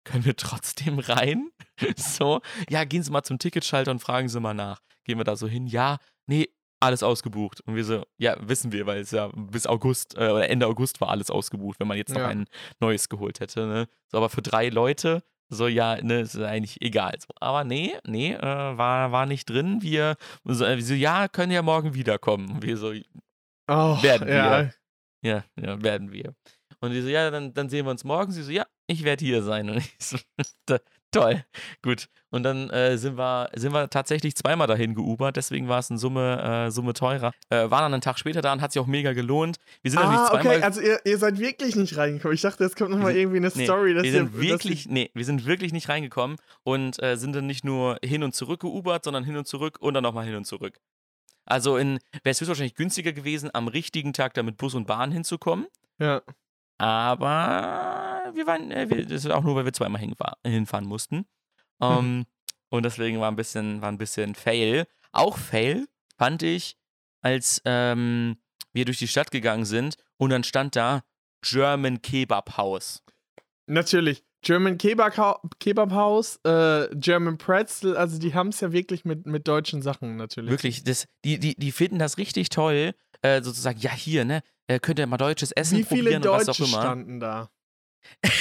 können 0.04 0.26
wir 0.26 0.36
trotzdem 0.36 1.00
rein? 1.00 1.50
so, 1.96 2.42
ja, 2.70 2.84
gehen 2.84 3.04
Sie 3.04 3.12
mal 3.12 3.24
zum 3.24 3.40
Ticketschalter 3.40 3.92
und 3.92 4.00
fragen 4.00 4.30
Sie 4.30 4.40
mal 4.40 4.54
nach. 4.54 4.80
Gehen 5.04 5.18
wir 5.18 5.24
da 5.24 5.36
so 5.36 5.48
hin, 5.48 5.68
ja, 5.68 5.98
nee, 6.28 6.48
alles 6.80 7.04
ausgebucht. 7.04 7.62
Und 7.62 7.76
wir 7.76 7.84
so, 7.86 8.04
ja, 8.18 8.36
wissen 8.40 8.72
wir, 8.72 8.86
weil 8.88 9.00
es 9.02 9.12
ja 9.12 9.30
bis 9.36 9.68
August 9.68 10.16
äh, 10.16 10.30
oder 10.30 10.50
Ende 10.50 10.68
August 10.68 11.00
war 11.02 11.10
alles 11.10 11.30
ausgebucht, 11.30 11.80
wenn 11.80 11.88
man 11.88 11.98
jetzt 11.98 12.14
noch 12.14 12.22
Ja. 12.22 12.28
ein 12.28 12.46
neues 12.80 13.08
geholt 13.10 13.40
hätte. 13.40 13.68
Ne? 13.68 13.88
So, 14.12 14.18
aber 14.18 14.30
für 14.30 14.42
drei 14.42 14.70
Leute, 14.70 15.24
so, 15.50 15.68
ja, 15.68 16.02
ne, 16.02 16.22
ist 16.22 16.38
eigentlich 16.40 16.82
egal. 16.82 17.14
So, 17.20 17.28
aber 17.40 17.64
nee, 17.66 17.94
nee, 18.08 18.34
äh, 18.34 18.42
war, 18.42 19.12
war 19.12 19.26
nicht 19.26 19.50
drin. 19.50 19.82
Wir 19.82 20.16
so, 20.46 20.66
äh, 20.66 20.82
so, 20.82 20.94
ja, 20.94 21.28
können 21.28 21.52
ja 21.52 21.62
morgen 21.62 21.94
wiederkommen. 21.94 22.50
Und 22.50 22.64
wir 22.64 22.78
so, 22.78 22.94
Oh, 23.68 24.02
Werden 24.02 24.28
ja. 24.28 24.62
wir. 24.62 24.74
ja, 25.24 25.44
ja, 25.56 25.82
werden 25.84 26.12
wir. 26.12 26.34
Und 26.80 26.92
die 26.92 27.02
so, 27.02 27.10
ja, 27.10 27.30
dann, 27.30 27.54
dann 27.54 27.70
sehen 27.70 27.86
wir 27.86 27.92
uns 27.92 28.04
morgen. 28.04 28.32
Sie 28.32 28.42
so, 28.44 28.52
ja, 28.52 28.66
ich 28.92 29.04
werde 29.04 29.24
hier 29.26 29.42
sein. 29.44 29.70
Und 29.70 29.78
ich 29.78 29.96
so, 30.00 30.18
"Da- 30.66 30.80
toll, 31.12 31.44
gut. 31.82 32.08
Und 32.30 32.44
dann 32.44 32.70
äh, 32.70 32.98
sind, 32.98 33.18
wir, 33.18 33.50
sind 33.56 33.74
wir 33.74 33.90
tatsächlich 33.90 34.36
zweimal 34.36 34.68
dahin 34.68 34.96
geubert, 34.96 35.36
deswegen 35.36 35.68
war 35.68 35.80
es 35.80 35.90
in 35.90 35.98
Summe, 35.98 36.68
äh, 36.68 36.72
Summe 36.72 36.94
teurer. 36.94 37.34
Äh, 37.50 37.70
waren 37.70 37.82
dann 37.84 37.94
einen 37.94 38.02
Tag 38.02 38.18
später 38.18 38.42
da 38.42 38.54
und 38.54 38.62
hat 38.62 38.72
sich 38.72 38.80
auch 38.82 38.88
mega 38.88 39.12
gelohnt. 39.12 39.58
Wir 39.82 39.92
sind 39.92 40.00
natürlich 40.00 40.20
Ah, 40.22 40.28
zweimal. 40.30 40.56
okay, 40.56 40.64
also 40.64 40.80
ihr, 40.82 41.00
ihr 41.04 41.18
seid 41.18 41.40
wirklich 41.40 41.76
nicht 41.76 41.98
reingekommen. 41.98 42.34
Ich 42.36 42.42
dachte, 42.42 42.64
jetzt 42.64 42.78
kommt 42.78 42.92
nochmal 42.92 43.16
irgendwie 43.18 43.38
eine 43.38 43.52
Nee, 43.54 43.66
Story, 43.66 43.94
dass 43.94 44.04
wir 44.04 44.12
ihr, 44.12 44.18
sind 44.20 44.34
dass 44.34 44.42
wirklich, 44.42 44.88
nee, 44.88 45.12
wir 45.14 45.26
sind 45.26 45.46
wirklich 45.46 45.74
nicht 45.74 45.90
reingekommen 45.90 46.38
und 46.64 47.02
äh, 47.04 47.18
sind 47.18 47.36
dann 47.36 47.46
nicht 47.48 47.66
nur 47.66 47.98
hin 48.04 48.24
und 48.24 48.34
zurück 48.34 48.62
geubert, 48.62 49.04
sondern 49.04 49.26
hin 49.26 49.36
und 49.36 49.46
zurück 49.48 49.78
und 49.82 49.94
dann 49.94 50.04
nochmal 50.04 50.26
hin 50.26 50.36
und 50.36 50.46
zurück. 50.46 50.80
Also 51.46 51.78
wäre 51.78 52.00
es 52.24 52.40
höchstwahrscheinlich 52.40 52.76
günstiger 52.76 53.12
gewesen, 53.12 53.50
am 53.54 53.68
richtigen 53.68 54.14
Tag 54.14 54.34
da 54.36 54.44
mit 54.44 54.56
Bus 54.58 54.76
und 54.76 54.86
Bahn 54.88 55.12
hinzukommen. 55.12 55.66
ihr, 56.00 56.06
ja. 56.06 56.22
Aber 56.82 58.32
wir 58.34 58.48
waren, 58.48 58.72
äh, 58.72 58.90
wir, 58.90 59.06
das 59.06 59.24
ist 59.24 59.30
auch 59.30 59.44
nur, 59.44 59.56
weil 59.56 59.66
wir 59.66 59.74
zweimal 59.74 60.02
hinfahr, 60.02 60.40
hinfahren 60.44 60.88
mussten. 60.88 61.28
Ähm, 61.80 62.26
und 62.70 62.84
deswegen 62.84 63.20
war 63.20 63.30
ein 63.30 63.36
bisschen, 63.36 63.84
war 63.84 63.92
ein 63.92 64.00
bisschen 64.00 64.34
Fail. 64.34 64.88
Auch 65.12 65.38
Fail 65.38 65.88
fand 66.18 66.42
ich, 66.42 66.78
als 67.22 67.62
ähm, 67.66 68.38
wir 68.74 68.86
durch 68.86 68.98
die 68.98 69.08
Stadt 69.08 69.30
gegangen 69.30 69.66
sind 69.66 69.96
und 70.18 70.32
dann 70.32 70.44
stand 70.44 70.76
da 70.76 71.04
German 71.44 72.02
Kebab 72.02 72.58
House. 72.58 73.04
Natürlich. 73.68 74.24
German 74.42 74.80
Kebab, 74.80 75.14
Kebab 75.60 75.92
House, 75.92 76.40
äh, 76.46 76.88
German 76.96 77.38
Pretzel, 77.38 77.96
also 77.96 78.18
die 78.18 78.34
haben 78.34 78.48
es 78.48 78.60
ja 78.60 78.72
wirklich 78.72 79.06
mit, 79.06 79.28
mit 79.28 79.48
deutschen 79.48 79.84
Sachen 79.84 80.16
natürlich. 80.16 80.50
Wirklich, 80.50 80.84
das, 80.84 81.06
die, 81.24 81.38
die, 81.38 81.54
die 81.54 81.72
finden 81.72 82.00
das 82.00 82.18
richtig 82.18 82.50
toll, 82.50 82.96
äh, 83.22 83.44
sozusagen, 83.44 83.80
ja, 83.80 83.92
hier, 83.92 84.26
ne, 84.26 84.42
äh, 84.76 84.80
könnt 84.80 85.00
ihr 85.00 85.08
mal 85.08 85.18
deutsches 85.18 85.52
Essen 85.52 85.78
Wie 85.78 85.84
viele 85.84 86.04
probieren 86.04 86.24
und 86.24 86.30
was 86.38 86.46
Deutsche 86.46 86.64
auch 86.64 86.68
immer. 86.68 86.82
standen 86.82 87.20
da? 87.20 87.50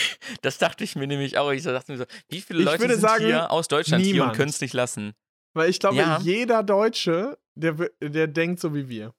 Das 0.42 0.58
dachte 0.58 0.84
ich 0.84 0.94
mir 0.96 1.06
nämlich 1.06 1.38
auch. 1.38 1.50
Ich 1.50 1.62
dachte 1.64 1.90
mir 1.92 1.98
so, 1.98 2.04
wie 2.28 2.40
viele 2.40 2.60
Ich 2.60 2.64
Leute 2.64 2.88
sind 2.88 3.00
sagen, 3.00 3.24
hier 3.24 3.50
aus 3.50 3.66
Deutschland 3.68 4.02
hier 4.04 4.12
und 4.14 4.18
niemand. 4.20 4.36
können 4.36 4.50
es 4.50 4.60
nicht 4.60 4.74
lassen? 4.74 5.12
Weil 5.54 5.68
ich 5.68 5.80
glaube, 5.80 5.96
Ja. 5.96 6.20
jeder 6.20 6.62
Deutsche, 6.62 7.38
der, 7.56 7.72
der 8.00 8.26
denkt 8.28 8.60
so 8.60 8.74
wie 8.74 8.88
wir. 8.88 9.12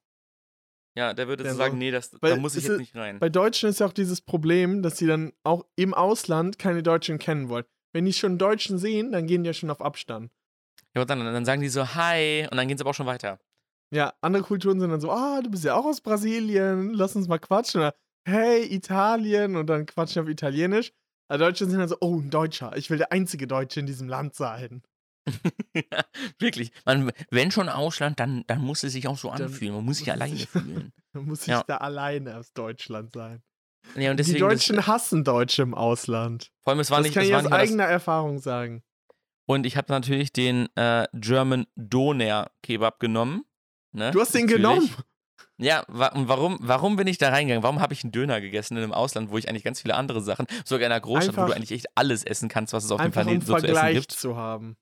Ja, 0.97 1.13
der 1.13 1.27
würde 1.27 1.43
Ja, 1.43 1.51
so 1.51 1.57
sagen, 1.57 1.77
nee, 1.77 1.91
das, 1.91 2.11
da 2.11 2.35
muss 2.37 2.55
ich 2.55 2.63
jetzt 2.65 2.77
nicht 2.77 2.95
rein. 2.95 3.19
Bei 3.19 3.29
Deutschen 3.29 3.69
ist 3.69 3.79
ja 3.79 3.85
auch 3.87 3.93
dieses 3.93 4.21
Problem, 4.21 4.81
dass 4.81 4.97
sie 4.97 5.07
dann 5.07 5.31
auch 5.43 5.65
im 5.75 5.93
Ausland 5.93 6.57
keine 6.59 6.81
Deutschen 6.83 7.19
kennen 7.19 7.49
wollen. 7.49 7.65
Wenn 7.93 8.05
die 8.05 8.13
schon 8.13 8.37
Deutschen 8.37 8.77
sehen, 8.77 9.11
dann 9.11 9.27
gehen 9.27 9.43
die 9.43 9.47
ja 9.47 9.53
schon 9.53 9.69
auf 9.69 9.81
Abstand. 9.81 10.31
Ja, 10.95 11.01
und 11.01 11.09
dann, 11.09 11.19
dann 11.19 11.45
sagen 11.45 11.61
die 11.61 11.69
so, 11.69 11.93
hi, 11.95 12.47
und 12.49 12.57
dann 12.57 12.67
gehen 12.67 12.77
sie 12.77 12.83
aber 12.83 12.91
auch 12.91 12.95
schon 12.95 13.05
weiter. 13.05 13.39
Ja, 13.93 14.13
andere 14.21 14.43
Kulturen 14.43 14.79
sind 14.79 14.89
dann 14.89 15.01
so, 15.01 15.11
ah, 15.11 15.41
du 15.41 15.49
bist 15.51 15.63
ja 15.65 15.75
auch 15.75 15.85
aus 15.85 16.01
Brasilien, 16.01 16.93
lass 16.93 17.15
uns 17.15 17.27
mal 17.27 17.39
quatschen. 17.39 17.81
Oder, 17.81 17.93
hey, 18.27 18.63
Italien, 18.73 19.55
und 19.55 19.67
dann 19.67 19.85
quatschen 19.85 20.21
auf 20.23 20.29
Italienisch. 20.29 20.93
Also 21.29 21.45
Deutsche 21.45 21.65
sind 21.65 21.79
dann 21.79 21.87
so, 21.89 21.97
oh, 22.01 22.17
ein 22.19 22.29
Deutscher. 22.29 22.75
Ich 22.77 22.89
will 22.89 22.97
der 22.97 23.11
einzige 23.11 23.47
Deutsche 23.47 23.79
in 23.81 23.85
diesem 23.85 24.07
Land 24.07 24.35
sein. 24.35 24.81
ja, 25.75 26.03
wirklich. 26.39 26.71
Man, 26.85 27.11
wenn 27.29 27.51
schon 27.51 27.69
Ausland, 27.69 28.19
dann, 28.19 28.43
dann 28.47 28.61
muss 28.61 28.83
es 28.83 28.93
sich 28.93 29.07
auch 29.07 29.17
so 29.17 29.29
anfühlen. 29.29 29.75
Man 29.75 29.85
muss 29.85 29.97
sich 29.99 30.11
alleine 30.11 30.35
sich- 30.37 30.47
fühlen. 30.49 30.91
Dann 31.13 31.25
muss 31.25 31.41
ich 31.41 31.47
Ja. 31.47 31.63
da 31.67 31.77
alleine 31.77 32.37
aus 32.37 32.53
Deutschland 32.53 33.11
sein. 33.13 33.41
Ja, 33.95 34.11
und 34.11 34.17
Die 34.17 34.23
deswegen, 34.23 34.39
Deutschen 34.39 34.75
das, 34.77 34.87
hassen 34.87 35.23
Deutsche 35.23 35.63
im 35.63 35.73
Ausland. 35.73 36.51
vor 36.63 36.71
allem, 36.71 36.79
es 36.79 36.91
war 36.91 36.99
Das 36.99 37.05
nicht, 37.07 37.13
kann 37.15 37.23
es 37.23 37.29
ich 37.29 37.35
aus 37.35 37.43
mal 37.43 37.49
das, 37.49 37.59
eigener 37.59 37.85
Erfahrung 37.85 38.39
sagen. 38.39 38.83
Und 39.47 39.65
ich 39.65 39.75
habe 39.75 39.91
natürlich 39.91 40.31
den 40.31 40.69
äh, 40.75 41.07
German 41.13 41.65
Doner 41.75 42.51
Kebab 42.63 42.99
genommen. 42.99 43.43
Ne? 43.93 44.11
Du 44.11 44.21
hast 44.21 44.33
den 44.33 44.45
Natürlich. 44.45 44.61
genommen. 44.63 44.89
Ja, 45.57 45.83
wa 45.87 46.07
und 46.07 46.27
warum, 46.27 46.57
warum 46.61 46.95
bin 46.95 47.05
ich 47.07 47.17
da 47.19 47.29
reingegangen? 47.29 47.61
Warum 47.63 47.79
habe 47.81 47.93
ich 47.93 48.03
einen 48.03 48.11
Döner 48.11 48.41
gegessen 48.41 48.77
in 48.77 48.83
einem 48.83 48.93
Ausland, 48.93 49.29
wo 49.29 49.37
ich 49.37 49.47
eigentlich 49.47 49.63
ganz 49.63 49.81
viele 49.81 49.95
andere 49.95 50.21
Sachen, 50.21 50.47
sogar 50.65 50.87
in 50.87 50.91
einer 50.91 51.01
Großstadt, 51.01 51.35
wo 51.35 51.41
Einfach- 51.41 51.53
du 51.53 51.55
eigentlich 51.57 51.71
echt 51.71 51.85
alles 51.95 52.23
essen 52.23 52.49
kannst, 52.49 52.73
was 52.73 52.85
es 52.85 52.91
auf 52.91 52.99
dem 52.99 53.07
um 53.07 53.11
Planeten 53.11 53.41
so 53.45 53.53
zu 53.53 53.57
essen 53.57 53.65
Vergleich 53.75 53.95
gibt? 53.97 54.11
zu 54.11 54.35
haben. 54.37 54.75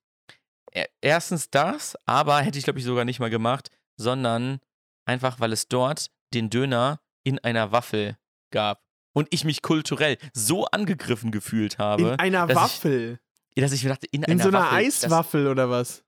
E- 0.73 0.85
Erstens 1.01 1.49
das, 1.49 1.97
aber 2.05 2.39
hätte 2.41 2.57
ich, 2.57 2.63
glaube 2.63 2.79
ich, 2.79 2.85
sogar 2.85 3.03
nicht 3.03 3.19
mal 3.19 3.29
gemacht, 3.29 3.69
sondern 3.97 4.59
einfach, 5.05 5.39
weil 5.39 5.51
es 5.51 5.67
dort 5.67 6.11
den 6.33 6.49
Döner 6.49 7.01
in 7.23 7.39
einer 7.39 7.71
Waffel 7.71 8.17
gab. 8.51 8.81
Und 9.13 9.27
ich 9.31 9.43
mich 9.43 9.61
kulturell 9.63 10.17
so 10.33 10.65
angegriffen 10.67 11.31
gefühlt 11.31 11.77
habe, 11.79 12.03
In 12.11 12.19
einer 12.19 12.47
dass 12.47 12.55
ich- 12.57 12.63
Waffel. 12.63 13.19
dass 13.55 13.71
ich 13.73 13.83
mir 13.83 13.89
dachte, 13.89 14.07
in, 14.11 14.23
In 14.23 14.33
einer 14.33 14.43
so 14.43 14.49
einer 14.49 14.59
Waffel, 14.59 14.77
Eiswaffel 14.77 15.47
oder 15.47 15.69
was? 15.69 16.03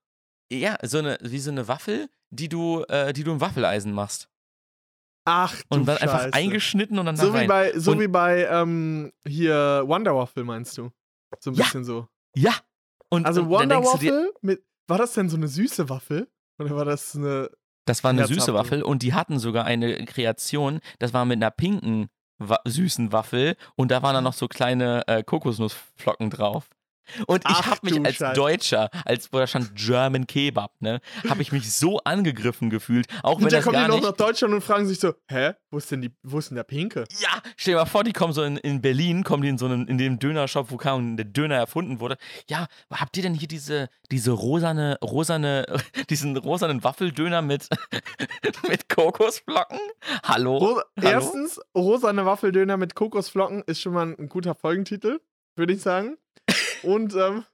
Ja, 0.51 0.77
so 0.83 0.97
eine, 0.97 1.17
wie 1.21 1.39
so 1.39 1.49
eine 1.51 1.67
Waffel, 1.67 2.09
die 2.29 2.49
du, 2.49 2.83
äh, 2.89 3.13
die 3.13 3.23
du 3.23 3.31
im 3.31 3.39
Waffeleisen 3.41 3.93
machst. 3.93 4.27
Ach, 5.25 5.55
du 5.69 5.77
Und 5.77 5.85
dann 5.85 5.97
einfach 5.97 6.21
Scheiße. 6.23 6.33
eingeschnitten 6.33 6.99
und 6.99 7.05
dann 7.05 7.15
So 7.15 7.27
da 7.27 7.33
wie 7.33 7.37
rein. 7.39 7.47
bei, 7.47 7.79
so 7.79 7.91
Und- 7.91 7.99
wie 7.99 8.07
bei 8.07 8.45
ähm, 8.45 9.11
hier 9.25 9.83
Wonder 9.85 10.15
Waffel, 10.15 10.43
meinst 10.43 10.77
du? 10.77 10.91
So 11.39 11.51
ein 11.51 11.53
Ja. 11.53 11.63
bisschen 11.63 11.83
so. 11.85 12.07
Ja. 12.35 12.53
Und, 13.09 13.25
Also 13.25 13.43
und 13.43 13.49
Wonder 13.49 13.83
Waffel 13.83 14.33
mit. 14.41 14.63
War 14.87 14.97
das 14.97 15.13
denn 15.13 15.29
so 15.29 15.37
eine 15.37 15.47
süße 15.47 15.87
Waffel? 15.89 16.27
Oder 16.59 16.75
war 16.75 16.85
das 16.85 17.15
eine. 17.15 17.49
das 17.85 18.03
war 18.03 18.09
eine 18.11 18.27
süße. 18.27 18.53
Waffel 18.53 18.83
und 18.83 19.03
die 19.03 19.13
hatten 19.13 19.39
sogar 19.39 19.65
eine 19.65 20.05
Kreation, 20.05 20.79
das 20.99 21.13
war 21.13 21.23
mit 21.25 21.37
einer 21.37 21.51
pinken 21.51 22.09
wa 22.39 22.59
süßen 22.65 23.11
Waffel 23.11 23.55
und 23.75 23.89
da 23.91 24.01
waren 24.03 24.13
dann 24.15 24.23
noch 24.23 24.33
so 24.33 24.47
kleine 24.47 25.03
äh, 25.07 25.23
Kokosnussflocken 25.23 26.29
drauf. 26.29 26.67
Und 27.27 27.43
ich 27.47 27.65
habe 27.65 27.79
mich 27.83 28.05
als 28.05 28.15
Scheiße. 28.15 28.33
Deutscher, 28.35 28.89
als 29.05 29.31
wo 29.31 29.37
da 29.39 29.47
stand 29.47 29.75
German 29.75 30.27
Kebab, 30.27 30.81
ne, 30.81 31.01
habe 31.29 31.41
ich 31.41 31.51
mich 31.51 31.71
so 31.71 31.99
angegriffen 31.99 32.69
gefühlt, 32.69 33.07
auch 33.23 33.39
wenn 33.39 33.45
Und 33.45 33.53
das 33.53 33.63
kommen 33.63 33.83
die 33.83 33.89
noch 33.89 34.01
nach 34.01 34.15
Deutschland 34.15 34.53
und 34.53 34.61
fragen 34.61 34.87
sich 34.87 34.99
so: 34.99 35.13
Hä? 35.27 35.53
Wo 35.71 35.77
ist 35.77 35.89
denn, 35.89 36.01
die, 36.01 36.11
wo 36.23 36.37
ist 36.39 36.49
denn 36.49 36.55
der 36.55 36.63
Pinke? 36.63 37.05
Ja, 37.19 37.41
stell 37.55 37.73
dir 37.73 37.79
mal 37.79 37.85
vor, 37.85 38.03
die 38.03 38.11
kommen 38.11 38.33
so 38.33 38.43
in, 38.43 38.57
in 38.57 38.81
Berlin, 38.81 39.23
kommen 39.23 39.41
die 39.41 39.49
in 39.49 39.57
so 39.57 39.65
einen, 39.65 39.87
in 39.87 39.97
dem 39.97 40.19
Dönershop, 40.19 40.69
wo 40.69 40.77
kaum 40.77 41.15
der 41.15 41.25
Döner 41.25 41.55
erfunden 41.55 41.99
wurde. 42.01 42.17
Ja, 42.49 42.67
habt 42.91 43.15
ihr 43.15 43.23
denn 43.23 43.33
hier 43.33 43.47
diese, 43.47 43.87
diese 44.11 44.31
rosane, 44.31 44.97
rosane, 45.01 45.65
diesen 46.09 46.35
rosanen 46.35 46.83
Waffeldöner 46.83 47.41
mit, 47.41 47.69
mit 48.67 48.89
Kokosflocken? 48.89 49.79
Hallo? 50.23 50.57
Rosa, 50.57 50.83
Hallo? 50.99 51.09
erstens, 51.09 51.61
rosane 51.75 52.25
Waffeldöner 52.25 52.75
mit 52.77 52.95
Kokosflocken 52.95 53.63
ist 53.65 53.81
schon 53.81 53.93
mal 53.93 54.15
ein 54.17 54.27
guter 54.27 54.55
Folgentitel, 54.55 55.21
würde 55.55 55.73
ich 55.73 55.81
sagen. 55.81 56.17
Und 56.83 57.15
ähm, 57.15 57.45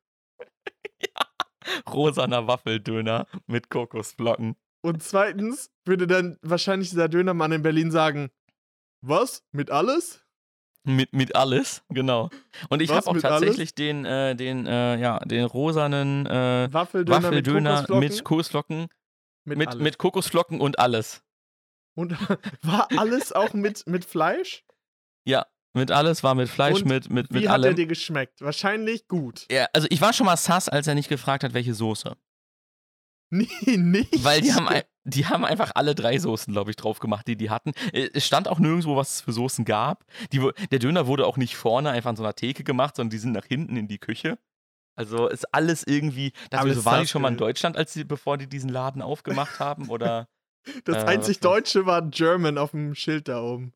Rosaner 1.89 2.47
Waffeldöner 2.47 3.27
mit 3.45 3.69
Kokosflocken. 3.69 4.55
Und 4.81 5.03
zweitens 5.03 5.71
würde 5.85 6.07
dann 6.07 6.37
wahrscheinlich 6.41 6.89
dieser 6.89 7.09
Dönermann 7.09 7.51
in 7.51 7.61
Berlin 7.61 7.91
sagen: 7.91 8.29
Was? 9.01 9.43
Mit 9.51 9.71
alles? 9.71 10.23
Mit, 10.83 11.11
mit 11.11 11.35
alles, 11.35 11.83
genau. 11.89 12.29
Und 12.69 12.81
ich 12.81 12.91
habe 12.91 13.07
auch 13.07 13.17
tatsächlich 13.17 13.75
den, 13.75 14.05
äh, 14.05 14.37
den, 14.37 14.65
äh, 14.65 14.97
ja, 14.97 15.19
den 15.19 15.43
rosanen 15.43 16.25
äh, 16.25 16.69
Waffeldöner, 16.71 17.23
Waffeldöner 17.23 17.85
mit 17.99 18.23
Kokosflocken? 18.23 18.87
mit 19.47 19.57
mit, 19.57 19.67
alles. 19.69 19.81
mit 19.81 19.97
Kokosflocken 19.97 20.61
und 20.61 20.79
alles. 20.79 21.23
Und 21.95 22.11
war 22.61 22.87
alles 22.97 23.33
auch 23.33 23.53
mit, 23.53 23.87
mit 23.87 24.05
Fleisch? 24.05 24.65
Ja, 25.25 25.45
mit 25.77 25.91
alles 25.91 26.23
war 26.23 26.35
mit 26.35 26.49
Fleisch, 26.49 26.81
Und 26.81 26.85
mit, 26.87 27.09
mit, 27.09 27.29
Wie 27.31 27.35
mit 27.39 27.47
hat 27.47 27.53
allem. 27.55 27.65
er 27.65 27.73
dir 27.73 27.87
geschmeckt? 27.87 28.41
Wahrscheinlich 28.41 29.07
gut. 29.07 29.45
Ja, 29.51 29.67
also 29.73 29.87
ich 29.89 30.01
war 30.01 30.13
schon 30.13 30.25
mal 30.25 30.37
sass, 30.37 30.67
als 30.69 30.87
er 30.87 30.95
nicht 30.95 31.09
gefragt 31.09 31.43
hat, 31.43 31.53
welche 31.53 31.73
Soße. 31.73 32.15
Nee, 33.29 33.75
nicht. 33.75 34.23
Weil 34.23 34.39
die 34.39 34.53
haben, 34.53 34.69
die 35.03 35.25
haben 35.25 35.43
einfach 35.43 35.71
alle 35.75 35.95
drei 35.95 36.17
Soßen, 36.17 36.53
glaube 36.53 36.69
ich, 36.69 36.77
drauf 36.77 36.99
gemacht, 36.99 37.27
die 37.27 37.35
die 37.35 37.49
hatten. 37.49 37.73
Äh, 37.91 38.09
Es 38.13 38.25
stand 38.25 38.47
auch 38.47 38.57
nirgendwo, 38.59 38.95
was 38.95 39.15
es 39.15 39.21
für 39.21 39.33
Soßen 39.33 39.65
gab. 39.65 40.05
Die, 40.31 40.49
der 40.71 40.79
Döner 40.79 41.07
wurde 41.07 41.25
auch 41.25 41.35
nicht 41.35 41.57
vorne 41.57 41.89
einfach 41.89 42.09
an 42.11 42.15
so 42.15 42.23
einer 42.23 42.35
Theke 42.35 42.63
gemacht, 42.63 42.95
sondern 42.95 43.09
die 43.09 43.17
sind 43.17 43.33
nach 43.33 43.45
hinten 43.45 43.75
in 43.75 43.89
die 43.89 43.97
Küche. 43.99 44.39
Also 44.95 45.27
ist 45.27 45.53
alles 45.53 45.83
irgendwie. 45.85 46.31
Das 46.51 46.61
Aber 46.61 46.73
so, 46.73 46.79
ist 46.79 46.85
waren 46.85 47.01
die 47.01 47.07
schon 47.07 47.21
mal 47.21 47.31
in. 47.33 47.37
Deutschland, 47.37 47.75
als 47.75 47.91
sie, 47.93 48.05
bevor 48.05 48.37
die 48.37 48.47
diesen 48.47 48.69
Laden 48.69 49.01
aufgemacht 49.01 49.59
haben? 49.59 49.89
Oder 49.89 50.29
Das 50.85 51.03
äh, 51.03 51.07
einzig? 51.07 51.39
Deutsche 51.41 51.85
war 51.85 52.01
German 52.03 52.57
auf 52.57 52.71
dem 52.71 52.95
Schild 52.95 53.27
da 53.27 53.41
oben. 53.41 53.73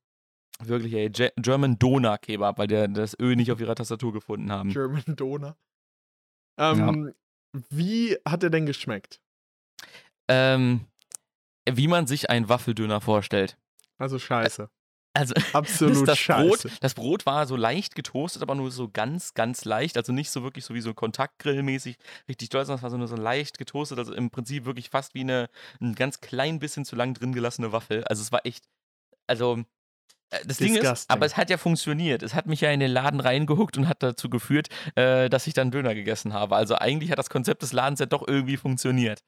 Wirklich, 0.68 0.94
ey, 0.94 1.10
Ge- 1.10 1.32
German 1.38 1.78
Doner 1.80 2.18
Kebab, 2.18 2.58
weil 2.58 2.68
der 2.68 2.88
das 2.88 3.16
Ö 3.20 3.36
nicht 3.36 3.52
auf 3.52 3.60
ihrer 3.60 3.76
Tastatur 3.76 4.14
gefunden 4.14 4.52
haben. 4.52 4.70
German 4.70 5.04
Doner. 5.16 5.58
Ähm, 6.58 7.14
Wie 7.70 8.18
hat 8.26 8.44
er 8.44 8.50
denn 8.50 8.66
geschmeckt? 8.66 9.20
Ähm, 10.28 10.86
wie 11.70 11.88
man 11.88 12.08
sich 12.08 12.30
einen 12.30 12.50
Waffeldöner 12.50 13.02
vorstellt. 13.02 13.58
Also 13.98 14.20
scheiße. 14.20 14.70
Also, 15.14 15.34
Absolut 15.54 16.08
das 16.08 16.18
scheiße. 16.18 16.68
Brot, 16.70 16.78
das 16.82 16.94
Brot 16.94 17.26
war 17.26 17.46
so 17.46 17.56
leicht 17.58 17.96
getoastet, 17.96 18.42
aber 18.42 18.56
nur 18.56 18.72
so 18.72 18.90
ganz, 18.90 19.34
ganz 19.34 19.66
leicht. 19.66 19.98
Also 19.98 20.14
nicht 20.14 20.30
so 20.32 20.44
wirklich 20.44 20.64
so 20.64 20.74
wie 20.74 20.80
so 20.82 20.94
Kontaktgrillmäßig 20.94 21.98
richtig 22.30 22.50
doll, 22.50 22.64
sondern 22.66 22.78
es 22.78 22.84
war 22.84 22.90
so 22.92 22.98
nur 22.98 23.08
so 23.10 23.18
leicht 23.18 23.58
getoastet. 23.58 23.98
Also 24.00 24.14
im 24.14 24.30
Prinzip 24.32 24.64
wirklich 24.66 24.90
fast 24.90 25.14
wie 25.14 25.22
eine 25.22 25.50
ein 25.82 25.96
ganz 25.96 26.22
klein 26.22 26.60
bisschen 26.60 26.86
zu 26.86 26.96
lang 26.96 27.14
drin 27.14 27.34
gelassene 27.34 27.72
Waffel. 27.74 28.04
Also 28.06 28.22
es 28.22 28.32
war 28.32 28.46
echt. 28.46 28.66
Also. 29.28 29.64
Äh, 30.32 30.40
Das 30.46 30.58
Ding 30.58 30.74
ist, 30.74 30.82
Disgusting. 30.82 31.14
aber 31.14 31.26
es 31.26 31.38
hat 31.38 31.50
ja 31.50 31.58
funktioniert. 31.58 32.24
Es 32.24 32.34
hat 32.34 32.48
mich 32.48 32.62
ja 32.62 32.72
in 32.72 32.80
den 32.80 32.92
Laden 32.92 33.20
reingehuckt 33.20 33.78
und 33.78 33.88
hat 33.88 34.02
dazu 34.02 34.30
geführt, 34.30 34.68
äh, 34.96 35.30
dass 35.30 35.46
ich 35.48 35.54
dann 35.54 35.72
Döner 35.72 35.94
gegessen 35.96 36.34
habe. 36.34 36.56
Also 36.56 36.76
eigentlich 36.76 37.12
hat 37.12 37.20
das 37.20 37.30
Konzept 37.30 37.62
des 37.62 37.72
Ladens 37.74 38.00
ja 38.00 38.06
doch 38.08 38.28
irgendwie 38.28 38.58
funktioniert. 38.58 39.22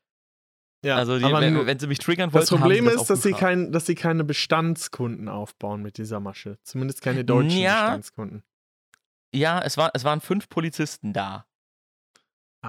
Ja, 0.86 0.98
also 0.98 1.18
die, 1.18 1.24
wenn, 1.24 1.66
wenn 1.66 1.80
sie 1.80 1.88
mich 1.88 2.00
triggern 2.00 2.34
wollten, 2.34 2.50
das 2.50 2.60
Problem 2.60 2.86
haben 2.88 2.96
sie 2.98 3.02
ist, 3.02 3.10
dass 3.10 3.22
sie, 3.22 3.32
kein, 3.32 3.72
dass 3.72 3.86
sie 3.86 3.96
keine 3.96 4.26
Bestandskunden 4.26 5.30
aufbauen 5.30 5.82
mit 5.82 5.98
dieser 5.98 6.20
Masche. 6.20 6.58
Zumindest 6.64 7.02
keine 7.02 7.24
deutschen 7.24 7.58
Ja. 7.60 7.84
Bestandskunden. 7.84 8.44
Ja, 9.34 9.62
es, 9.62 9.78
war, 9.78 9.92
es 9.94 10.04
waren 10.04 10.20
fünf 10.20 10.50
Polizisten 10.50 11.14
da. 11.14 11.46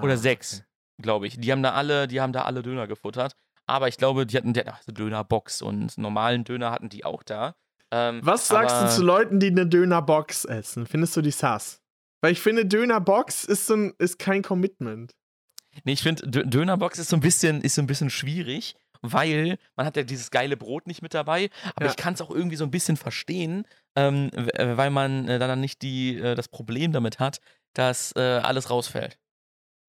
Oder 0.01 0.13
Ah, 0.13 0.17
sechs, 0.17 0.63
glaube 1.01 1.27
ich. 1.27 1.37
Die 1.39 1.51
haben 1.51 1.61
da 1.61 1.73
alle, 1.73 2.07
die 2.07 2.21
haben 2.21 2.31
da 2.33 2.43
alle 2.43 2.63
Döner 2.63 2.87
gefuttert. 2.87 3.35
Aber 3.67 3.87
ich 3.87 3.97
glaube, 3.97 4.25
die 4.25 4.37
hatten 4.37 4.53
die 4.53 4.59
hatten 4.61 4.69
auch 4.69 4.79
eine 4.87 4.93
Dönerbox 4.93 5.61
und 5.61 5.75
einen 5.75 5.89
normalen 5.97 6.43
Döner 6.43 6.71
hatten 6.71 6.87
die 6.89 7.03
auch 7.03 7.21
da. 7.23 7.55
Ähm, 7.95 8.19
Was 8.23 8.47
sagst 8.47 8.75
du 8.81 8.89
zu 8.89 9.03
Leuten, 9.03 9.39
die 9.39 9.47
eine 9.47 9.65
Dönerbox 9.67 10.45
essen? 10.45 10.85
Findest 10.85 11.15
du 11.15 11.21
die 11.21 11.31
sass? 11.31 11.81
Weil 12.21 12.31
ich 12.33 12.41
finde, 12.41 12.65
Dönerbox 12.65 13.45
ist, 13.45 13.67
so 13.67 13.75
ein, 13.75 13.93
ist 13.99 14.19
kein 14.19 14.41
Commitment. 14.41 15.13
Nee, 15.83 15.93
ich 15.93 16.01
finde, 16.03 16.25
Dö- 16.27 16.43
Dönerbox 16.43 16.99
ist 16.99 17.09
so 17.09 17.15
ein 17.15 17.21
bisschen, 17.21 17.61
ist 17.61 17.75
so 17.75 17.81
ein 17.81 17.87
bisschen 17.87 18.09
schwierig, 18.09 18.75
weil 19.01 19.57
man 19.75 19.85
hat 19.85 19.95
ja 19.97 20.03
dieses 20.03 20.31
geile 20.31 20.57
Brot 20.57 20.87
nicht 20.87 21.01
mit 21.01 21.13
dabei. 21.13 21.49
Aber 21.75 21.85
Ja. 21.85 21.91
ich 21.91 21.97
kann 21.97 22.13
es 22.15 22.21
auch 22.21 22.31
irgendwie 22.31 22.55
so 22.55 22.63
ein 22.63 22.71
bisschen 22.71 22.97
verstehen, 22.97 23.65
ähm, 23.95 24.29
äh, 24.33 24.75
weil 24.77 24.89
man 24.89 25.27
äh, 25.27 25.37
dann 25.39 25.59
nicht 25.61 25.81
die, 25.81 26.17
äh, 26.17 26.35
das 26.35 26.47
Problem 26.47 26.91
damit 26.91 27.19
hat, 27.19 27.39
dass 27.73 28.13
äh, 28.15 28.19
alles 28.21 28.69
rausfällt. 28.69 29.19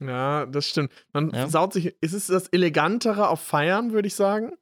Ja, 0.01 0.45
das 0.47 0.67
stimmt. 0.67 0.93
Man 1.13 1.31
Ja. 1.31 1.49
saut 1.49 1.73
sich. 1.73 1.97
Es 2.03 2.13
ist 2.13 2.29
das 2.29 2.49
Elegantere 2.49 3.29
auf 3.29 3.41
Feiern, 3.41 3.93
würde 3.93 4.09
ich 4.09 4.15
sagen. 4.15 4.53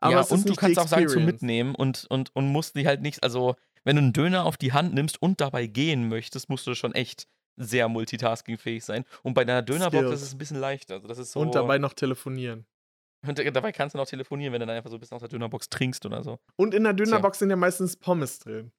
Aber 0.00 0.12
ja, 0.12 0.20
und 0.22 0.48
du 0.48 0.54
kannst 0.54 0.78
auch 0.78 0.86
sagen, 0.86 1.08
zum 1.08 1.22
Experience. 1.22 1.32
Mitnehmen 1.42 1.74
und, 1.74 2.06
und, 2.08 2.34
und 2.34 2.48
musst 2.48 2.76
die 2.76 2.86
halt 2.86 3.02
nicht, 3.02 3.22
also 3.22 3.56
wenn 3.84 3.96
du 3.96 4.02
einen 4.02 4.12
Döner 4.12 4.44
auf 4.44 4.56
die 4.56 4.72
Hand 4.72 4.94
nimmst 4.94 5.20
und 5.20 5.40
dabei 5.40 5.66
gehen 5.66 6.08
möchtest, 6.08 6.48
musst 6.48 6.66
du 6.66 6.74
schon 6.74 6.94
echt 6.94 7.26
sehr 7.56 7.88
multitaskingfähig 7.88 8.84
sein. 8.84 9.04
Und 9.22 9.34
bei 9.34 9.44
deiner 9.44 9.62
Dönerbox 9.62 10.10
ist 10.12 10.22
es 10.22 10.34
ein 10.34 10.38
bisschen 10.38 10.60
leichter. 10.60 10.94
Also 10.94 11.08
das 11.08 11.18
ist 11.18 11.32
so, 11.32 11.40
Und 11.40 11.54
dabei 11.54 11.78
noch 11.78 11.92
telefonieren. 11.94 12.66
und 13.26 13.38
dabei 13.38 13.72
kannst 13.72 13.94
du 13.94 13.98
noch 13.98 14.06
telefonieren, 14.06 14.52
wenn 14.52 14.60
du 14.60 14.66
dann 14.66 14.76
einfach 14.76 14.90
so 14.90 14.96
ein 14.96 15.00
bisschen 15.00 15.16
aus 15.16 15.22
der 15.22 15.28
Dönerbox 15.28 15.68
trinkst 15.68 16.06
oder 16.06 16.22
so. 16.22 16.38
Und 16.56 16.74
in 16.74 16.84
der 16.84 16.92
Dönerbox 16.92 17.40
sind 17.40 17.50
ja 17.50 17.56
meistens 17.56 17.96
Pommes 17.96 18.38
drin. 18.38 18.70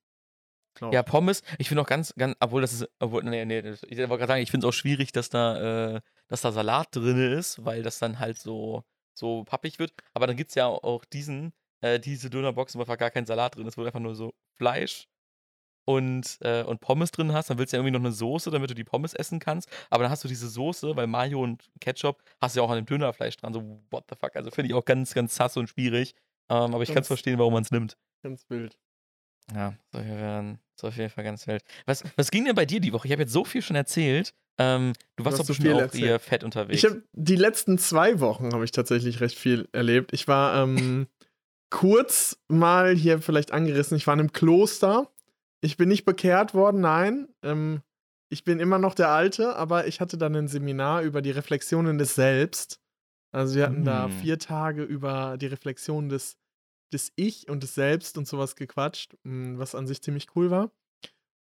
Glaub 0.76 0.94
Ja. 0.94 1.04
Pommes, 1.04 1.42
ich 1.58 1.68
finde 1.68 1.82
auch 1.82 1.88
ganz, 1.88 2.14
ganz, 2.16 2.36
obwohl 2.40 2.62
das 2.62 2.72
ist, 2.74 2.88
obwohl, 3.00 3.24
nee, 3.24 3.44
nee, 3.44 3.60
ich 3.60 3.98
wollte 3.98 4.08
gerade 4.08 4.28
sagen, 4.28 4.42
ich 4.44 4.52
finde 4.52 4.66
es 4.68 4.70
auch 4.70 4.78
schwierig, 4.78 5.12
dass 5.12 5.30
da, 5.30 5.96
äh, 5.96 6.02
dass 6.28 6.42
da 6.42 6.52
Salat 6.54 6.96
drin 6.96 7.34
ist, 7.34 7.66
weil 7.66 7.84
das 7.84 8.00
dann 8.00 8.20
halt 8.20 8.38
so, 8.40 8.84
so 9.20 9.44
pappig 9.44 9.80
wird. 9.80 9.94
Aber 10.14 10.28
dann 10.28 10.38
gibt 10.38 10.50
es 10.50 10.56
ja 10.56 10.68
auch 10.68 11.06
diesen, 11.06 11.54
äh, 11.82 12.00
diese 12.00 12.30
Dönerbox, 12.30 12.76
wo 12.76 12.80
einfach 12.80 12.98
gar 12.98 13.12
kein 13.12 13.26
Salat 13.26 13.56
drin 13.56 13.68
ist, 13.68 13.78
wo 13.78 13.82
du 13.82 13.88
einfach 13.88 14.00
nur 14.00 14.16
so 14.16 14.34
Fleisch 14.58 15.08
und, 15.86 16.38
äh, 16.42 16.64
und 16.64 16.82
Pommes 16.82 17.12
drin 17.12 17.34
hast. 17.34 17.50
Dann 17.50 17.58
willst 17.58 17.74
du 17.74 17.78
ja 17.78 17.80
irgendwie 17.82 17.98
noch 17.98 18.06
eine 18.06 18.12
Soße, 18.12 18.52
damit 18.52 18.70
du 18.70 18.76
die 18.76 18.84
Pommes 18.84 19.14
essen 19.14 19.40
kannst. 19.40 19.70
Aber 19.90 20.04
dann 20.04 20.12
hast 20.12 20.24
du 20.24 20.28
diese 20.28 20.48
Soße, 20.48 20.96
weil 20.96 21.08
Mayo 21.08 21.42
und 21.42 21.70
Ketchup 21.80 22.24
hast 22.40 22.56
du 22.56 22.62
ja 22.62 22.66
auch 22.66 22.70
an 22.70 22.78
dem 22.78 22.86
Dönerfleisch 22.86 23.38
dran. 23.38 23.54
So, 23.54 23.82
what 23.92 24.06
the 24.10 24.16
fuck. 24.16 24.36
Also 24.36 24.52
finde 24.52 24.70
ich 24.70 24.74
auch 24.74 24.86
ganz, 24.86 25.14
ganz 25.14 25.36
sass 25.36 25.58
und 25.58 25.68
schwierig. 25.68 26.16
Ähm, 26.50 26.74
aber 26.74 26.82
ich 26.82 26.90
kann 26.90 27.02
es 27.02 27.08
verstehen, 27.08 27.38
warum 27.40 27.54
man 27.54 27.64
es 27.64 27.72
nimmt. 27.72 27.98
Ganz 28.24 28.50
wild. 28.50 28.78
Ja, 29.56 29.74
das 29.92 30.04
ist 30.04 30.84
auf 30.84 30.96
jeden 30.98 31.10
Fall 31.10 31.24
ganz 31.24 31.48
wild. 31.48 31.64
Was, 31.86 32.04
was 32.16 32.32
ging 32.32 32.46
denn 32.46 32.56
bei 32.56 32.66
dir 32.66 32.80
die 32.80 32.94
Woche? 32.94 33.08
Ich 33.08 33.12
habe 33.12 33.24
jetzt 33.24 33.34
so 33.34 33.44
viel 33.46 33.62
schon 33.62 33.76
erzählt. 33.76 34.34
Ähm, 34.58 34.94
du 35.16 35.26
warst 35.26 35.40
doch 35.40 35.46
so 35.46 35.52
bestimmt 35.54 35.76
auch 35.76 35.80
erzählt. 35.82 36.04
hier 36.04 36.20
fett 36.20 36.44
unterwegs. 36.44 36.78
Ich 36.84 36.90
habe 36.90 37.04
die 37.14 37.36
letzten 37.36 37.78
zwei 37.78 38.20
Wochen 38.20 38.54
habe 38.54 38.66
ich 38.66 38.72
tatsächlich 38.72 39.22
recht 39.22 39.38
viel 39.38 39.68
erlebt. 39.72 40.14
Ich 40.14 40.28
war 40.28 40.62
ähm, 40.64 41.08
kurz 41.70 42.38
mal 42.48 42.96
hier 42.96 43.22
vielleicht 43.22 43.52
angerissen. 43.52 43.98
Ich 43.98 44.08
war 44.08 44.14
in 44.14 44.20
einem 44.22 44.34
Kloster. 44.34 45.12
Ich 45.62 45.78
bin 45.78 45.90
nicht 45.90 46.06
bekehrt 46.06 46.54
worden, 46.54 46.82
nein. 46.82 47.28
Ähm, 47.44 47.82
ich 48.32 48.44
bin 48.44 48.60
immer 48.60 48.78
noch 48.80 48.94
der 48.96 49.10
Alte, 49.10 49.56
aber 49.56 49.88
ich 49.88 50.00
hatte 50.02 50.18
dann 50.18 50.36
ein 50.36 50.48
Seminar 50.48 51.02
über 51.02 51.22
die 51.22 51.32
Reflexionen 51.32 51.98
des 51.98 52.16
Selbst. 52.16 52.80
Also 53.32 53.56
wir 53.56 53.64
hatten 53.66 53.84
da 53.84 54.08
Mm. 54.08 54.12
vier 54.12 54.40
Tage 54.40 54.84
über 54.84 55.38
die 55.38 55.48
Reflexion 55.48 56.10
des, 56.10 56.38
des 56.94 57.12
Ich 57.16 57.50
und 57.50 57.64
des 57.64 57.76
Selbst 57.76 58.18
und 58.18 58.28
sowas 58.28 58.56
gequatscht, 58.56 59.16
mm, 59.24 59.58
was 59.58 59.76
an 59.76 59.88
sich 59.88 60.02
ziemlich 60.02 60.28
cool 60.36 60.52
war. 60.52 60.72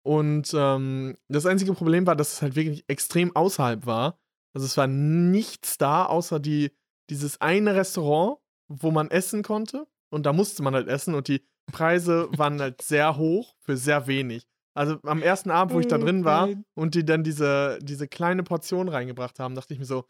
Und 0.04 0.52
ähm, 0.54 1.16
das 1.28 1.46
einzige 1.46 1.74
Problem 1.74 2.06
war, 2.06 2.14
dass 2.14 2.34
es 2.34 2.42
halt 2.42 2.54
wirklich 2.54 2.84
extrem 2.88 3.34
außerhalb 3.34 3.86
war. 3.86 4.20
Also 4.54 4.64
es 4.64 4.76
war 4.76 4.86
nichts 4.86 5.78
da, 5.78 6.06
außer 6.06 6.38
die, 6.38 6.70
dieses 7.10 7.40
eine 7.40 7.74
Restaurant, 7.74 8.38
wo 8.68 8.90
man 8.90 9.10
essen 9.10 9.42
konnte. 9.42 9.86
Und 10.10 10.24
da 10.24 10.32
musste 10.32 10.62
man 10.62 10.74
halt 10.74 10.88
essen 10.88 11.14
und 11.14 11.28
die 11.28 11.44
Preise 11.72 12.28
waren 12.36 12.60
halt 12.60 12.82
sehr 12.82 13.16
hoch 13.16 13.56
für 13.58 13.76
sehr 13.76 14.06
wenig. 14.06 14.46
Also 14.74 14.98
am 15.02 15.22
ersten 15.22 15.50
Abend, 15.50 15.74
wo 15.74 15.80
ich 15.80 15.88
da 15.88 15.98
drin 15.98 16.24
war 16.24 16.50
und 16.74 16.94
die 16.94 17.04
dann 17.04 17.24
diese, 17.24 17.78
diese 17.80 18.06
kleine 18.06 18.42
Portion 18.42 18.88
reingebracht 18.88 19.40
haben, 19.40 19.54
dachte 19.54 19.72
ich 19.72 19.80
mir 19.80 19.86
so, 19.86 20.04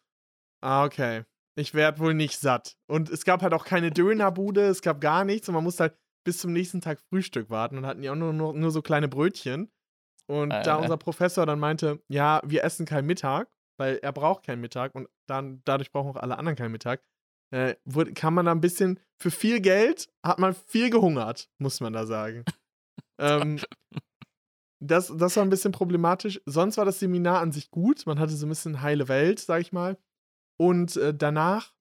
ah, 0.61 0.85
okay, 0.85 1.25
ich 1.57 1.75
werde 1.75 1.99
wohl 1.99 2.14
nicht 2.14 2.38
satt. 2.38 2.77
Und 2.87 3.09
es 3.11 3.25
gab 3.25 3.42
halt 3.42 3.55
auch 3.55 3.64
keine 3.64 3.90
Dönerbude, 3.90 4.66
es 4.66 4.83
gab 4.83 5.01
gar 5.01 5.25
nichts 5.25 5.49
und 5.49 5.55
man 5.55 5.64
musste 5.64 5.85
halt 5.85 5.99
bis 6.25 6.38
zum 6.38 6.53
nächsten 6.53 6.81
Tag 6.81 7.01
Frühstück 7.09 7.51
warten 7.51 7.79
und 7.79 7.87
hatten 7.87 8.03
ja 8.03 8.12
auch 8.12 8.16
nur, 8.16 8.33
nur, 8.33 8.53
nur 8.53 8.71
so 8.71 8.83
kleine 8.83 9.09
Brötchen. 9.09 9.71
Und 10.29 10.51
da 10.51 10.57
Alter. 10.57 10.81
unser 10.81 10.97
Professor 10.97 11.47
dann 11.47 11.61
meinte, 11.61 12.03
ja, 12.09 12.40
wir 12.45 12.64
essen 12.64 12.85
keinen 12.85 13.07
Mittag, 13.07 13.49
weil 13.79 13.99
er 14.03 14.12
braucht 14.12 14.45
keinen 14.45 14.61
Mittag 14.61 14.95
und 14.95 15.09
dann 15.29 15.62
dadurch 15.64 15.92
brauchen 15.92 16.11
auch 16.11 16.21
alle 16.21 16.37
anderen 16.37 16.57
keinen 16.57 16.73
Mittag, 16.73 17.01
äh, 17.53 17.77
wurde, 17.85 18.12
kann 18.12 18.35
man 18.35 18.47
da 18.47 18.53
ein 18.53 18.61
bisschen, 18.61 18.99
für 19.23 19.31
viel 19.31 19.61
Geld 19.61 20.09
hat 20.25 20.38
man 20.38 20.55
viel 20.55 20.90
gehungert, 20.90 21.49
muss 21.59 21.81
man 21.81 21.92
da 21.92 22.07
sagen. 22.07 22.45
ähm, 23.21 23.61
das, 24.81 25.12
das 25.16 25.37
war 25.37 25.45
ein 25.45 25.51
bisschen 25.51 25.73
problematisch. 25.73 26.40
Sonst 26.45 26.77
war 26.77 26.85
das 26.85 26.99
Seminar 26.99 27.40
an 27.40 27.53
sich 27.53 27.71
gut. 27.71 28.05
Man 28.07 28.19
hatte 28.19 28.35
so 28.35 28.47
ein 28.47 28.51
bisschen 28.51 28.83
heile 28.83 29.09
Welt, 29.09 29.38
sag 29.38 29.61
ich 29.61 29.73
mal. 29.73 29.97
Und 30.59 30.97
äh, 30.97 31.14
danach 31.14 31.73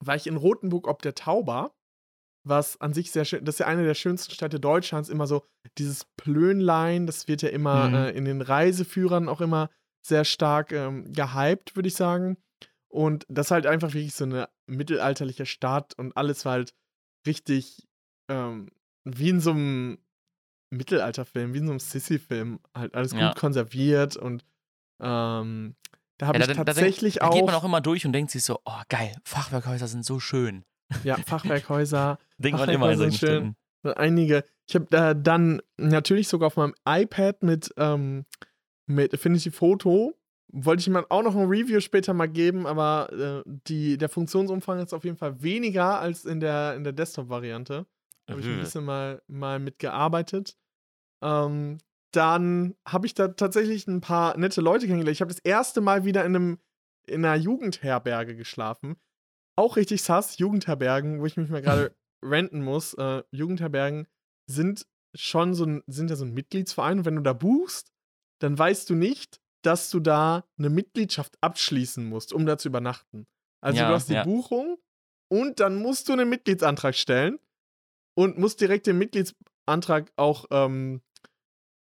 war 0.00 0.16
ich 0.16 0.26
in 0.26 0.36
Rothenburg 0.36 0.86
ob 0.86 1.02
der 1.02 1.14
Tauber, 1.14 1.74
was 2.44 2.80
an 2.80 2.94
sich 2.94 3.10
sehr 3.10 3.24
schön, 3.24 3.44
das 3.44 3.56
ist 3.56 3.58
ja 3.60 3.66
eine 3.66 3.84
der 3.84 3.94
schönsten 3.94 4.32
Städte 4.32 4.60
Deutschlands, 4.60 5.08
immer 5.08 5.26
so 5.26 5.44
dieses 5.76 6.04
Plönlein, 6.16 7.06
das 7.06 7.28
wird 7.28 7.42
ja 7.42 7.48
immer 7.50 7.88
Mhm. 7.88 7.94
äh, 7.94 8.10
in 8.16 8.24
den 8.24 8.40
Reiseführern 8.42 9.28
auch 9.28 9.40
immer 9.40 9.70
sehr 10.06 10.24
stark 10.24 10.72
ähm, 10.72 11.12
gehypt, 11.12 11.76
würde 11.76 11.88
ich 11.88 11.94
sagen. 11.94 12.38
Und 12.88 13.26
das 13.28 13.48
ist 13.48 13.50
halt 13.50 13.66
einfach 13.66 13.88
wirklich 13.92 14.14
so 14.14 14.24
eine 14.24 14.48
mittelalterliche 14.66 15.44
Stadt 15.46 15.94
und 15.98 16.16
alles 16.16 16.44
war 16.44 16.52
halt 16.52 16.74
richtig 17.26 17.86
ähm, 18.30 18.70
wie 19.04 19.30
in 19.30 19.40
so 19.40 19.50
einem 19.50 19.98
Mittelalterfilm, 20.70 21.54
wie 21.54 21.58
in 21.58 21.66
so 21.66 21.72
einem 21.72 21.80
Sissy-Film, 21.80 22.60
halt 22.74 22.94
alles 22.94 23.12
gut 23.12 23.20
Ja. 23.20 23.34
konserviert 23.34 24.16
und 24.16 24.44
ähm, 25.00 25.76
da 26.18 26.26
habe 26.26 26.38
Ja, 26.38 26.42
ich 26.42 26.48
da, 26.48 26.54
da, 26.54 26.64
da, 26.64 26.72
tatsächlich 26.74 27.14
da 27.16 27.28
auch, 27.28 27.34
geht 27.34 27.46
man 27.46 27.54
auch 27.54 27.64
immer 27.64 27.80
durch 27.80 28.04
und 28.06 28.12
denkt 28.12 28.30
sich 28.30 28.44
so, 28.44 28.60
oh 28.64 28.80
geil, 28.88 29.14
Fachwerkhäuser 29.24 29.86
sind 29.88 30.04
so 30.04 30.20
schön. 30.20 30.64
ja, 31.04 31.16
Fachwerkhäuser, 31.26 32.18
Denkt 32.38 32.58
man 32.60 32.68
immer 32.68 32.92
in 32.92 32.98
sind 32.98 33.14
schön. 33.14 33.56
Einige. 33.96 34.44
Ich 34.66 34.74
habe 34.74 34.86
da 34.90 35.14
dann 35.14 35.62
natürlich 35.78 36.28
sogar 36.28 36.48
auf 36.48 36.56
meinem 36.56 36.74
iPad 36.86 37.42
mit, 37.42 37.72
ähm, 37.78 38.26
mit 38.86 39.14
Affinity 39.14 39.50
Photo 39.50 40.14
wollte 40.50 40.80
ich 40.80 40.86
jemand 40.86 41.10
auch 41.10 41.22
noch 41.22 41.36
ein 41.36 41.46
Review 41.46 41.78
später 41.80 42.14
mal 42.14 42.26
geben, 42.26 42.66
aber 42.66 43.12
äh, 43.12 43.50
die, 43.66 43.98
der 43.98 44.08
Funktionsumfang 44.08 44.78
ist 44.78 44.94
auf 44.94 45.04
jeden 45.04 45.18
Fall 45.18 45.42
weniger 45.42 46.00
als 46.00 46.24
in 46.24 46.40
der, 46.40 46.74
in 46.74 46.84
der 46.84 46.94
Desktop-Variante. 46.94 47.84
Da 48.26 48.32
habe 48.32 48.40
ich 48.40 48.46
ein 48.48 48.56
Mhm. 48.56 48.60
bisschen 48.60 48.84
mal, 48.84 49.20
mal 49.26 49.58
mitgearbeitet. 49.58 50.56
Ähm, 51.22 51.78
dann 52.12 52.74
habe 52.86 53.06
ich 53.06 53.14
da 53.14 53.28
tatsächlich 53.28 53.86
ein 53.86 54.00
paar 54.00 54.36
nette 54.36 54.60
Leute 54.60 54.86
kennengelernt. 54.86 55.16
Ich 55.16 55.20
habe 55.20 55.32
das 55.32 55.40
erste 55.40 55.80
Mal 55.80 56.04
wieder 56.04 56.24
in, 56.24 56.36
einem, 56.36 56.58
in 57.06 57.24
einer 57.24 57.36
Jugendherberge 57.36 58.36
geschlafen. 58.36 58.96
Auch 59.56 59.76
richtig 59.76 60.02
sass, 60.02 60.38
Jugendherbergen, 60.38 61.20
wo 61.20 61.26
ich 61.26 61.36
mich 61.36 61.50
mal 61.50 61.62
gerade 61.62 61.94
renten 62.24 62.62
muss. 62.62 62.94
Äh, 62.94 63.22
Jugendherbergen 63.30 64.06
sind 64.50 64.86
schon 65.14 65.54
so 65.54 65.64
ein, 65.64 65.82
sind 65.86 66.10
ja 66.10 66.16
so 66.16 66.24
ein 66.24 66.32
Mitgliedsverein 66.32 67.00
und 67.00 67.04
wenn 67.04 67.16
du 67.16 67.22
da 67.22 67.32
buchst, 67.32 67.92
dann 68.40 68.58
weißt 68.58 68.88
du 68.88 68.94
nicht, 68.94 69.40
dass 69.62 69.90
du 69.90 70.00
da 70.00 70.44
eine 70.58 70.70
Mitgliedschaft 70.70 71.36
abschließen 71.40 72.08
musst, 72.08 72.32
um 72.32 72.46
da 72.46 72.56
zu 72.56 72.68
übernachten. 72.68 73.26
Also 73.60 73.80
Ja, 73.80 73.88
du 73.88 73.94
hast 73.94 74.08
die 74.08 74.14
ja. 74.14 74.24
Buchung 74.24 74.78
und 75.30 75.60
dann 75.60 75.76
musst 75.76 76.08
du 76.08 76.12
einen 76.12 76.28
Mitgliedsantrag 76.28 76.94
stellen 76.94 77.38
und 78.16 78.38
musst 78.38 78.60
direkt 78.60 78.86
den 78.86 78.98
Mitgliedsantrag 78.98 80.12
auch 80.16 80.46
ähm, 80.50 81.02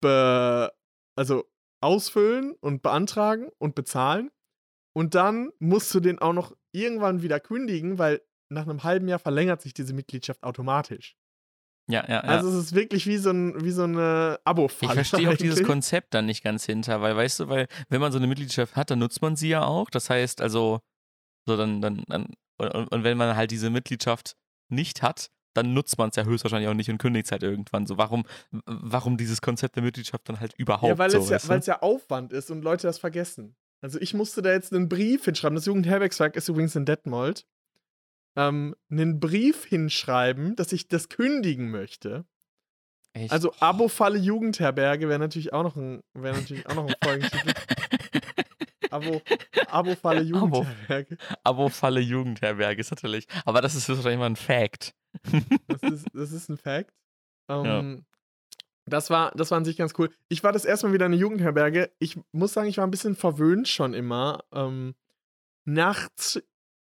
be, 0.05 0.71
also 1.15 1.45
ausfüllen 1.81 2.53
und 2.61 2.81
beantragen 2.81 3.49
und 3.57 3.75
bezahlen. 3.75 4.31
Und 4.93 5.15
dann 5.15 5.51
musst 5.59 5.93
du 5.93 5.99
den 5.99 6.19
auch 6.19 6.33
noch 6.33 6.55
irgendwann 6.71 7.21
wieder 7.21 7.39
kündigen, 7.39 7.97
weil 7.97 8.21
nach 8.49 8.63
einem 8.63 8.83
halben 8.83 9.07
Jahr 9.07 9.19
verlängert 9.19 9.61
sich 9.61 9.73
diese 9.73 9.93
Mitgliedschaft 9.93 10.43
automatisch. 10.43 11.15
Ja, 11.87 12.03
ja, 12.07 12.15
ja. 12.15 12.19
Also 12.21 12.49
es 12.49 12.55
ist 12.55 12.75
wirklich 12.75 13.05
wie 13.05 13.17
so, 13.17 13.31
ein, 13.31 13.63
wie 13.63 13.71
so 13.71 13.83
eine 13.83 14.39
Abo-Falle. 14.43 15.01
Ich 15.01 15.07
verstehe 15.07 15.29
auch 15.29 15.37
dieses. 15.37 15.63
Konzept 15.63 16.13
dann 16.13 16.25
nicht 16.25 16.43
ganz 16.43 16.65
hinter, 16.65 17.01
weil, 17.01 17.15
weißt 17.15 17.41
du, 17.41 17.49
weil 17.49 17.67
wenn 17.89 18.01
man 18.01 18.11
so 18.11 18.17
eine 18.17 18.27
Mitgliedschaft 18.27 18.75
hat, 18.75 18.89
dann 18.89 18.99
nutzt 18.99 19.21
man 19.21 19.35
sie 19.35 19.49
ja 19.49 19.63
auch. 19.63 19.89
Das 19.89 20.09
heißt, 20.09 20.41
also, 20.41 20.79
so 21.47 21.57
dann, 21.57 21.81
dann, 21.81 22.03
dann 22.07 22.33
und 22.57 22.91
und 22.91 23.03
wenn 23.03 23.17
man 23.17 23.35
halt 23.35 23.51
diese 23.51 23.69
Mitgliedschaft 23.69 24.35
nicht 24.69 25.03
hat, 25.03 25.29
dann 25.55 25.73
nutzt 25.73 25.97
man 25.97 26.09
es 26.09 26.15
ja 26.15 26.25
höchstwahrscheinlich 26.25 26.69
auch 26.69 26.73
nicht 26.73 26.89
und 26.89 26.97
kündigt 26.97 27.25
es 27.25 27.31
halt 27.31 27.43
irgendwann. 27.43 27.87
So, 27.87 27.97
warum, 27.97 28.25
warum 28.65 29.17
dieses 29.17 29.41
Konzept 29.41 29.75
der 29.75 29.83
Mitgliedschaft 29.83 30.27
dann 30.29 30.39
halt 30.39 30.53
überhaupt 30.57 30.89
Ja, 30.89 30.97
weil 30.97 31.09
so, 31.09 31.19
es 31.19 31.29
ja, 31.29 31.37
du? 31.37 31.47
weil 31.47 31.59
es 31.59 31.65
ja 31.65 31.81
Aufwand 31.81 32.33
ist 32.33 32.51
und 32.51 32.61
Leute 32.61 32.87
das 32.87 32.97
vergessen. 32.99 33.55
Also 33.81 33.99
ich 33.99 34.13
musste 34.13 34.41
da 34.41 34.51
jetzt 34.51 34.73
einen 34.73 34.89
Brief 34.89 35.25
hinschreiben. 35.25 35.55
Das 35.55 35.65
Jugendherbergswerk 35.65 36.35
ist 36.35 36.49
übrigens 36.49 36.75
in 36.75 36.85
Detmold. 36.85 37.45
Ähm, 38.35 38.75
einen 38.89 39.19
Brief 39.19 39.65
hinschreiben, 39.65 40.55
dass 40.55 40.73
ich 40.73 40.87
das 40.87 41.07
kündigen 41.09 41.71
möchte. 41.71 42.25
Echt? 43.13 43.31
Also 43.31 43.53
Abo-Falle 43.59 44.17
Jugendherberge 44.17 45.07
wäre 45.07 45.19
natürlich 45.19 45.53
auch 45.53 45.63
noch 45.63 45.77
ein, 45.77 46.03
wäre 46.13 46.35
natürlich 46.35 46.67
auch 46.67 46.75
noch 46.75 46.87
ein 46.87 46.95
Folgentitel. 47.03 47.53
Abo, 48.95 49.21
Abo-Falle 49.67 50.21
Jugendherberge. 50.21 51.17
Abo-Falle 51.43 51.99
Jugendherberge 51.99 52.81
ist 52.81 52.91
natürlich. 52.91 53.27
Aber 53.45 53.62
das 53.62 53.75
ist 53.75 53.89
wahrscheinlich 53.89 54.19
mal 54.19 54.27
ein 54.27 54.36
Fact. 54.36 54.93
Das 55.67 55.81
ist, 55.91 56.08
das 56.13 56.31
ist 56.31 56.49
ein 56.49 56.58
Fact. 56.58 56.93
Ähm, 57.49 58.05
das, 58.86 59.10
war, 59.10 59.31
das 59.36 59.51
war 59.51 59.58
an 59.58 59.65
sich 59.65 59.77
ganz 59.77 59.93
cool. 59.97 60.10
Ich 60.29 60.43
war 60.43 60.51
das 60.51 60.65
erste 60.65 60.88
Mal 60.88 60.93
wieder 60.93 61.05
in 61.05 61.13
einer 61.13 61.21
Jugendherberge. 61.21 61.91
Ich 61.99 62.19
muss 62.31 62.53
sagen, 62.53 62.67
ich 62.67 62.77
war 62.77 62.88
ein 62.88 62.91
bisschen 62.91 63.15
verwöhnt 63.15 63.67
schon 63.67 63.93
immer. 63.93 64.43
Ähm, 64.51 64.95
nachts 65.65 66.41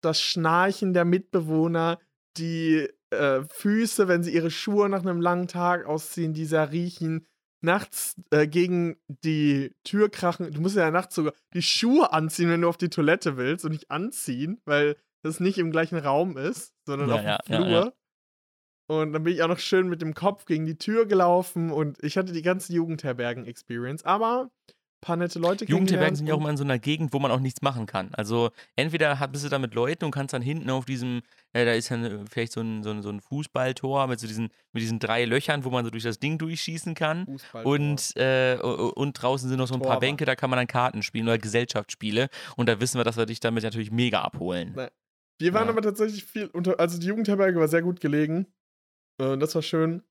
das 0.00 0.20
Schnarchen 0.20 0.92
der 0.94 1.04
Mitbewohner, 1.04 1.98
die 2.36 2.88
äh, 3.10 3.42
Füße, 3.42 4.08
wenn 4.08 4.22
sie 4.22 4.32
ihre 4.32 4.50
Schuhe 4.50 4.88
nach 4.88 5.02
einem 5.02 5.20
langen 5.20 5.48
Tag 5.48 5.84
ausziehen, 5.84 6.32
die 6.32 6.46
sehr 6.46 6.70
riechen. 6.72 7.26
Nachts 7.62 8.16
äh, 8.30 8.46
gegen 8.46 8.96
die 9.08 9.74
Tür 9.84 10.08
krachen. 10.08 10.50
Du 10.50 10.60
musst 10.60 10.76
ja 10.76 10.90
nachts 10.90 11.14
sogar 11.14 11.34
die 11.52 11.62
Schuhe 11.62 12.12
anziehen, 12.12 12.48
wenn 12.48 12.62
du 12.62 12.68
auf 12.68 12.78
die 12.78 12.88
Toilette 12.88 13.36
willst 13.36 13.64
und 13.64 13.72
nicht 13.72 13.90
anziehen, 13.90 14.60
weil 14.64 14.96
das 15.22 15.40
nicht 15.40 15.58
im 15.58 15.70
gleichen 15.70 15.98
Raum 15.98 16.38
ist, 16.38 16.72
sondern 16.86 17.10
Ja, 17.10 17.14
auf 17.14 17.20
dem 17.20 17.52
ja, 17.52 17.58
Flur. 17.58 17.68
ja. 17.68 17.92
Und 18.88 19.12
dann 19.12 19.22
bin 19.22 19.34
ich 19.34 19.42
auch 19.42 19.48
noch 19.48 19.58
schön 19.58 19.88
mit 19.88 20.02
dem 20.02 20.14
Kopf 20.14 20.46
gegen 20.46 20.66
die 20.66 20.76
Tür 20.78 21.06
gelaufen 21.06 21.70
und 21.70 22.02
ich 22.02 22.16
hatte 22.16 22.32
die 22.32 22.42
ganze 22.42 22.72
Jugendherbergen-Experience. 22.72 24.04
Aber 24.04 24.50
paar 25.00 25.16
nette 25.16 25.38
Leute 25.38 25.64
Jugendherbergen 25.64 26.14
sind 26.16 26.26
ja 26.26 26.34
auch 26.34 26.38
immer 26.40 26.50
in 26.50 26.56
so 26.56 26.64
einer 26.64 26.78
Gegend, 26.78 27.12
wo 27.12 27.18
man 27.18 27.30
auch 27.30 27.40
nichts 27.40 27.62
machen 27.62 27.86
kann. 27.86 28.14
Also 28.14 28.50
entweder 28.76 29.16
bist 29.28 29.44
du 29.44 29.48
da 29.48 29.58
mit 29.58 29.74
Leuten 29.74 30.04
und 30.04 30.10
kannst 30.10 30.34
dann 30.34 30.42
hinten 30.42 30.68
auf 30.70 30.84
diesem, 30.84 31.22
äh, 31.52 31.64
da 31.64 31.72
ist 31.72 31.88
ja 31.88 31.96
ne- 31.96 32.24
vielleicht 32.30 32.52
so 32.52 32.60
ein, 32.60 32.82
so, 32.82 32.90
ein, 32.90 33.02
so 33.02 33.08
ein 33.08 33.20
Fußballtor 33.20 34.06
mit 34.08 34.20
so 34.20 34.26
diesen, 34.26 34.50
mit 34.72 34.82
diesen 34.82 34.98
drei 34.98 35.24
Löchern, 35.24 35.64
wo 35.64 35.70
man 35.70 35.84
so 35.84 35.90
durch 35.90 36.02
das 36.04 36.18
Ding 36.18 36.36
durchschießen 36.38 36.94
kann. 36.94 37.38
und 37.64 38.16
äh, 38.16 38.58
und 38.60 39.12
draußen 39.14 39.48
sind 39.48 39.58
noch 39.58 39.66
so 39.68 39.74
ein 39.74 39.80
paar 39.80 39.86
Torwart. 39.88 40.00
Bänke, 40.00 40.24
da 40.24 40.36
kann 40.36 40.50
man 40.50 40.58
dann 40.58 40.66
Karten 40.66 41.02
spielen 41.02 41.26
oder 41.26 41.38
Gesellschaftsspiele. 41.38 42.28
Und 42.56 42.68
da 42.68 42.80
wissen 42.80 42.98
wir, 42.98 43.04
dass 43.04 43.16
wir 43.16 43.26
dich 43.26 43.40
damit 43.40 43.64
natürlich 43.64 43.90
mega 43.90 44.20
abholen. 44.22 44.72
Na, 44.76 44.90
Wir 45.38 45.54
waren 45.54 45.64
Ja. 45.64 45.70
aber 45.70 45.82
tatsächlich 45.82 46.24
viel 46.24 46.46
unter. 46.48 46.78
Also 46.78 46.98
die 46.98 47.06
Jugendherberge 47.06 47.58
war 47.58 47.68
sehr 47.68 47.82
gut 47.82 48.00
gelegen. 48.00 48.46
Äh, 49.18 49.38
das 49.38 49.54
war 49.54 49.62
schön. 49.62 50.02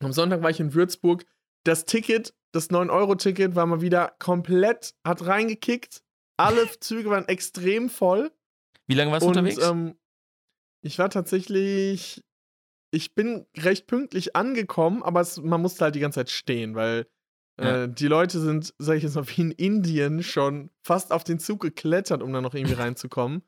Am 0.00 0.12
Sonntag 0.12 0.42
war 0.42 0.50
ich 0.50 0.60
in 0.60 0.74
Würzburg. 0.74 1.24
Das 1.64 1.86
Ticket, 1.86 2.34
das 2.54 2.70
9-Euro-Ticket, 2.70 3.54
war 3.54 3.66
mal 3.66 3.80
wieder 3.80 4.14
komplett, 4.18 4.94
hat 5.04 5.26
reingekickt. 5.26 6.02
Alle 6.36 6.68
Züge 6.80 7.10
waren 7.10 7.26
extrem 7.28 7.88
voll. 7.88 8.30
Wie 8.86 8.94
lange 8.94 9.12
warst 9.12 9.22
du 9.24 9.28
und 9.30 9.36
unterwegs? 9.36 9.62
ähm, 9.66 9.96
ich 10.82 10.98
war 10.98 11.08
tatsächlich. 11.10 12.22
ich 12.92 13.14
bin 13.14 13.46
recht 13.56 13.86
pünktlich 13.86 14.36
angekommen, 14.36 15.02
aber 15.02 15.20
es, 15.20 15.38
man 15.38 15.60
musste 15.62 15.84
halt 15.84 15.94
die 15.94 16.00
ganze 16.00 16.20
Zeit 16.20 16.30
stehen, 16.30 16.74
weil 16.74 17.06
Ja. 17.58 17.84
äh, 17.84 17.88
die 17.92 18.06
Leute 18.08 18.38
sind, 18.40 18.74
sag 18.78 18.96
ich 18.96 19.02
jetzt 19.02 19.14
mal, 19.16 19.26
wie 19.28 19.40
in 19.40 19.50
Indien 19.52 20.22
schon 20.22 20.70
fast 20.84 21.10
auf 21.12 21.24
den 21.24 21.38
Zug 21.38 21.60
geklettert, 21.60 22.22
um 22.22 22.32
da 22.32 22.40
noch 22.40 22.54
irgendwie 22.54 22.74
reinzukommen. 22.80 23.42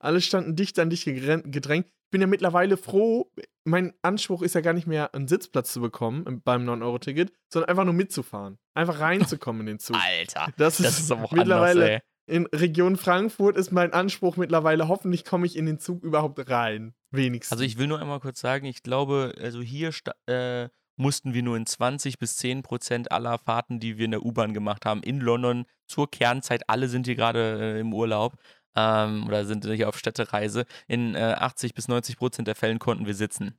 Alle 0.00 0.20
standen 0.20 0.56
dicht 0.56 0.78
an 0.78 0.90
dich 0.90 1.04
gedrängt. 1.04 1.86
Ich 1.86 2.10
bin 2.10 2.20
ja 2.20 2.26
mittlerweile 2.26 2.76
froh, 2.76 3.30
mein 3.68 3.92
Anspruch 4.02 4.42
ist 4.42 4.54
ja 4.54 4.60
gar 4.60 4.72
nicht 4.72 4.86
mehr, 4.86 5.14
einen 5.14 5.28
Sitzplatz 5.28 5.72
zu 5.72 5.80
bekommen 5.80 6.24
im- 6.26 6.42
beim 6.42 6.64
9-Euro-Ticket, 6.68 7.32
sondern 7.52 7.68
einfach 7.70 7.84
nur 7.84 7.94
mitzufahren. 7.94 8.58
Einfach 8.74 9.00
reinzukommen 9.00 9.60
in 9.62 9.66
den 9.66 9.78
Zug. 9.78 9.96
Alter. 9.96 10.48
Das 10.56 10.80
ist, 10.80 10.86
Das 10.86 10.98
ist 11.00 11.10
aber 11.12 11.24
auch 11.24 11.32
mittlerweile 11.32 11.84
anders, 11.86 12.02
in 12.26 12.46
Region 12.54 12.96
Frankfurt 12.96 13.56
ist 13.56 13.72
mein 13.72 13.92
Anspruch 13.94 14.36
mittlerweile, 14.36 14.88
hoffentlich 14.88 15.24
komme 15.24 15.46
ich 15.46 15.56
in 15.56 15.64
den 15.66 15.78
Zug 15.78 16.02
überhaupt 16.04 16.50
rein. 16.50 16.94
Wenigstens. 17.10 17.52
Also 17.52 17.64
ich 17.64 17.78
will 17.78 17.86
nur 17.86 18.00
einmal 18.00 18.20
kurz 18.20 18.40
sagen, 18.40 18.66
ich 18.66 18.82
glaube, 18.82 19.32
also 19.40 19.62
hier 19.62 19.90
äh, 20.26 20.68
mussten 20.96 21.32
wir 21.32 21.42
nur 21.42 21.56
in 21.56 21.64
20 21.64 22.18
bis 22.18 22.36
10 22.36 22.62
Prozent 22.62 23.12
aller 23.12 23.38
Fahrten, 23.38 23.80
die 23.80 23.96
wir 23.96 24.04
in 24.04 24.10
der 24.10 24.24
U-Bahn 24.26 24.52
gemacht 24.52 24.84
haben, 24.84 25.02
in 25.02 25.20
London 25.20 25.64
zur 25.86 26.10
Kernzeit, 26.10 26.68
alle 26.68 26.88
sind 26.88 27.06
hier 27.06 27.14
gerade 27.14 27.76
äh, 27.76 27.80
im 27.80 27.94
Urlaub 27.94 28.34
ähm, 28.76 29.26
oder 29.26 29.44
sind 29.44 29.64
hier 29.64 29.88
auf 29.88 29.98
Städtereise, 29.98 30.66
in 30.86 31.14
äh, 31.14 31.34
80 31.38 31.74
bis 31.74 31.88
90 31.88 32.16
Prozent 32.16 32.48
der 32.48 32.54
Fällen 32.54 32.78
konnten 32.78 33.06
wir 33.06 33.14
sitzen. 33.14 33.58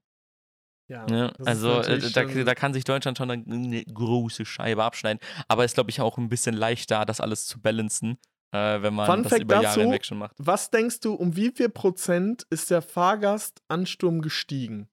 ja, 0.88 1.06
Ne? 1.06 1.34
das 1.38 1.40
ist 1.40 1.48
Also 1.48 1.82
äh, 1.82 2.12
da, 2.12 2.44
da 2.44 2.56
kann 2.56 2.74
sich 2.74 2.84
Deutschland 2.84 3.18
schon 3.18 3.32
eine, 3.32 3.84
große 3.86 4.46
Scheibe 4.46 4.84
abschneiden. 4.84 5.20
Aber 5.48 5.66
ist, 5.66 5.76
glaube 5.76 5.90
ich, 5.90 6.02
auch 6.02 6.18
ein 6.18 6.30
bisschen 6.30 6.56
leichter, 6.56 7.06
das 7.06 7.22
alles 7.22 7.46
zu 7.48 7.60
balancen, 7.62 8.18
äh, 8.52 8.82
wenn 8.82 8.94
man 8.94 9.06
Fun 9.06 9.24
das 9.24 9.32
Fact 9.32 9.44
über 9.44 9.56
Jahre 9.56 9.66
dazu, 9.66 9.82
hinweg 9.82 10.06
schon 10.06 10.18
macht. 10.18 10.36
Was 10.38 10.72
denkst 10.72 11.02
du, 11.02 11.14
um 11.14 11.36
wie 11.36 11.52
viel 11.52 11.70
Prozent 11.70 12.46
ist 12.50 12.72
der 12.72 12.82
Fahrgastansturm 12.82 14.22
gestiegen? 14.22 14.90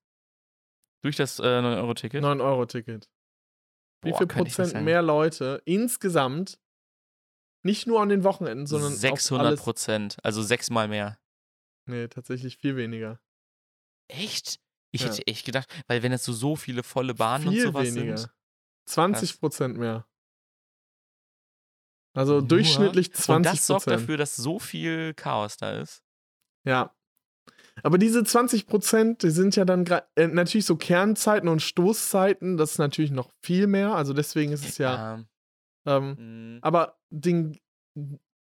Durch 1.03 1.17
das 1.17 1.39
äh, 1.39 1.43
9-Euro-Ticket? 1.43 2.25
9-Euro-Ticket. 2.25 3.09
Wie 4.03 4.13
viel 4.13 4.27
Prozent 4.27 4.83
mehr 4.83 5.03
Leute 5.03 5.63
insgesamt, 5.65 6.59
nicht 7.67 7.87
nur 7.87 8.01
an 8.01 8.09
den 8.09 8.25
Wochenenden, 8.25 8.67
sondern 8.67 8.93
auf 8.95 8.99
600 8.99 9.47
alles, 9.47 9.61
Prozent, 9.61 10.17
also 10.23 10.43
sechsmal 10.43 10.89
mehr. 10.89 11.19
Nee, 11.85 12.09
tatsächlich 12.09 12.57
viel 12.57 12.77
weniger. 12.77 13.21
Echt? 14.09 14.59
Ich 14.93 15.03
Ja. 15.03 15.09
hätte 15.09 15.27
echt 15.27 15.45
gedacht, 15.45 15.69
weil 15.89 16.03
wenn 16.03 16.13
jetzt 16.13 16.25
so, 16.25 16.33
so 16.33 16.57
viele 16.57 16.83
volle 16.83 17.15
Bahnen 17.15 17.49
und 17.49 17.55
viel 17.55 17.65
sowas 17.65 17.87
weniger. 17.95 18.17
sind. 18.17 18.31
20 18.87 19.39
Prozent 19.41 19.77
mehr. 19.77 20.07
Also 22.15 22.35
Nur? 22.39 22.49
durchschnittlich 22.49 23.13
20 23.13 23.35
Und 23.37 23.47
das 23.47 23.67
sorgt 23.67 23.85
Prozent. 23.85 24.01
dafür, 24.03 24.17
dass 24.17 24.37
so 24.37 24.59
viel 24.59 25.13
Chaos 25.15 25.57
da 25.59 25.79
ist. 25.81 26.03
Ja. 26.65 26.95
Aber 27.83 27.99
diese 27.99 28.25
20 28.25 28.67
Prozent, 28.67 29.23
die 29.23 29.31
sind 29.31 29.55
ja 29.55 29.67
dann 29.67 29.85
äh, 30.15 30.27
natürlich 30.29 30.65
so 30.65 30.77
Kernzeiten 30.77 31.49
und 31.49 31.61
Stoßzeiten, 31.61 32.57
das 32.57 32.73
ist 32.73 32.79
natürlich 32.79 33.11
noch 33.11 33.31
viel 33.45 33.67
mehr. 33.67 33.95
Also 33.95 34.15
deswegen 34.15 34.53
ist 34.53 34.65
es 34.67 34.79
ja. 34.79 35.15
Ähm, 35.17 35.29
Ähm, 35.87 36.59
aber 36.63 36.99
den 37.11 37.59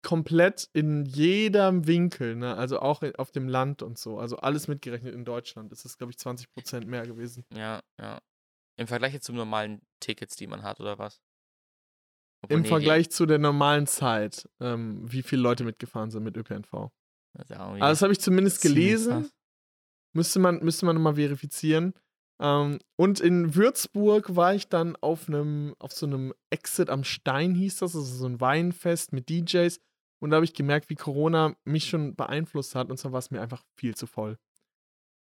komplett 0.02 0.70
in 0.74 1.06
jedem 1.06 1.88
Winkel, 1.88 2.36
ne? 2.36 2.56
also 2.56 2.80
auch 2.80 3.04
in, 3.04 3.16
auf 3.16 3.32
dem 3.32 3.48
Land 3.48 3.82
und 3.82 3.98
so, 3.98 4.20
also 4.20 4.38
alles 4.38 4.68
mitgerechnet 4.68 5.14
in 5.14 5.26
Deutschland, 5.26 5.72
ist 5.72 5.86
es, 5.86 5.98
glaube 5.98 6.12
ich, 6.12 6.18
20 6.18 6.52
Prozent 6.52 6.88
mehr 6.88 7.08
gewesen. 7.08 7.46
ja, 7.54 7.82
ja. 8.00 8.20
Im 8.76 8.88
Vergleich 8.88 9.14
jetzt 9.14 9.26
zu 9.26 9.34
normalen 9.34 9.82
Tickets, 10.00 10.36
die 10.36 10.48
man 10.48 10.64
hat, 10.64 10.80
oder 10.80 10.98
was? 10.98 11.22
Obwohl, 12.44 12.58
Im 12.58 12.64
nee, 12.64 12.68
Vergleich 12.68 13.12
zu 13.12 13.26
der 13.26 13.38
normalen 13.38 13.86
Zeit, 13.86 14.50
ähm, 14.60 15.00
wie 15.10 15.22
viele 15.22 15.44
Leute 15.44 15.64
mitgefahren 15.64 16.10
sind 16.10 16.24
mit 16.24 16.36
ÖPNV. 16.36 16.90
das 17.34 17.52
Also 17.52 17.78
das 17.80 18.02
habe 18.02 18.14
ich 18.14 18.20
zumindest 18.20 18.62
gelesen. 18.62 19.30
Müsste 20.14 20.40
man, 20.40 20.64
müsste 20.64 20.86
man 20.86 20.96
nochmal 20.96 21.16
verifizieren. 21.16 21.94
Ähm, 22.44 22.80
und 22.98 23.20
in 23.22 23.56
Würzburg 23.56 24.36
war 24.36 24.54
ich 24.54 24.68
dann 24.68 24.96
auf 24.98 25.28
einem, 25.30 25.76
auf 25.80 25.94
so 25.94 26.06
einem 26.06 26.34
Exit 26.52 26.90
am 26.90 27.04
Stein 27.04 27.56
hieß 27.56 27.78
das, 27.78 27.96
also 27.96 28.02
so 28.16 28.26
ein 28.28 28.42
Weinfest 28.42 29.14
mit 29.14 29.30
DJs. 29.30 29.80
Und 30.22 30.30
da 30.30 30.36
habe 30.36 30.46
ich 30.46 30.54
gemerkt, 30.54 30.90
wie 30.90 30.96
Corona 30.96 31.56
mich 31.66 31.86
schon 31.90 32.16
beeinflusst 32.16 32.76
hat. 32.76 32.90
Und 32.90 32.98
zwar 32.98 33.12
war 33.14 33.20
es 33.20 33.32
mir 33.32 33.42
einfach 33.42 33.64
viel 33.80 33.96
zu 33.96 34.08
voll. 34.08 34.38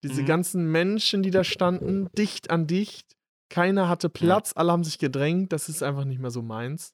Diese 0.03 0.22
Mhm. 0.22 0.28
ganzen 0.28 0.72
Menschen, 0.72 1.24
die 1.24 1.32
da 1.32 1.43
standen, 1.43 2.09
dicht 2.17 2.49
an 2.51 2.67
dicht. 2.67 3.15
Keiner 3.49 3.89
hatte 3.89 4.09
Platz, 4.09 4.53
alle 4.55 4.72
haben 4.72 4.84
sich 4.84 4.97
gedrängt. 4.99 5.51
Das 5.51 5.67
ist 5.70 5.84
einfach 5.84 6.05
nicht 6.05 6.20
mehr 6.20 6.32
so 6.32 6.41
meins. 6.41 6.93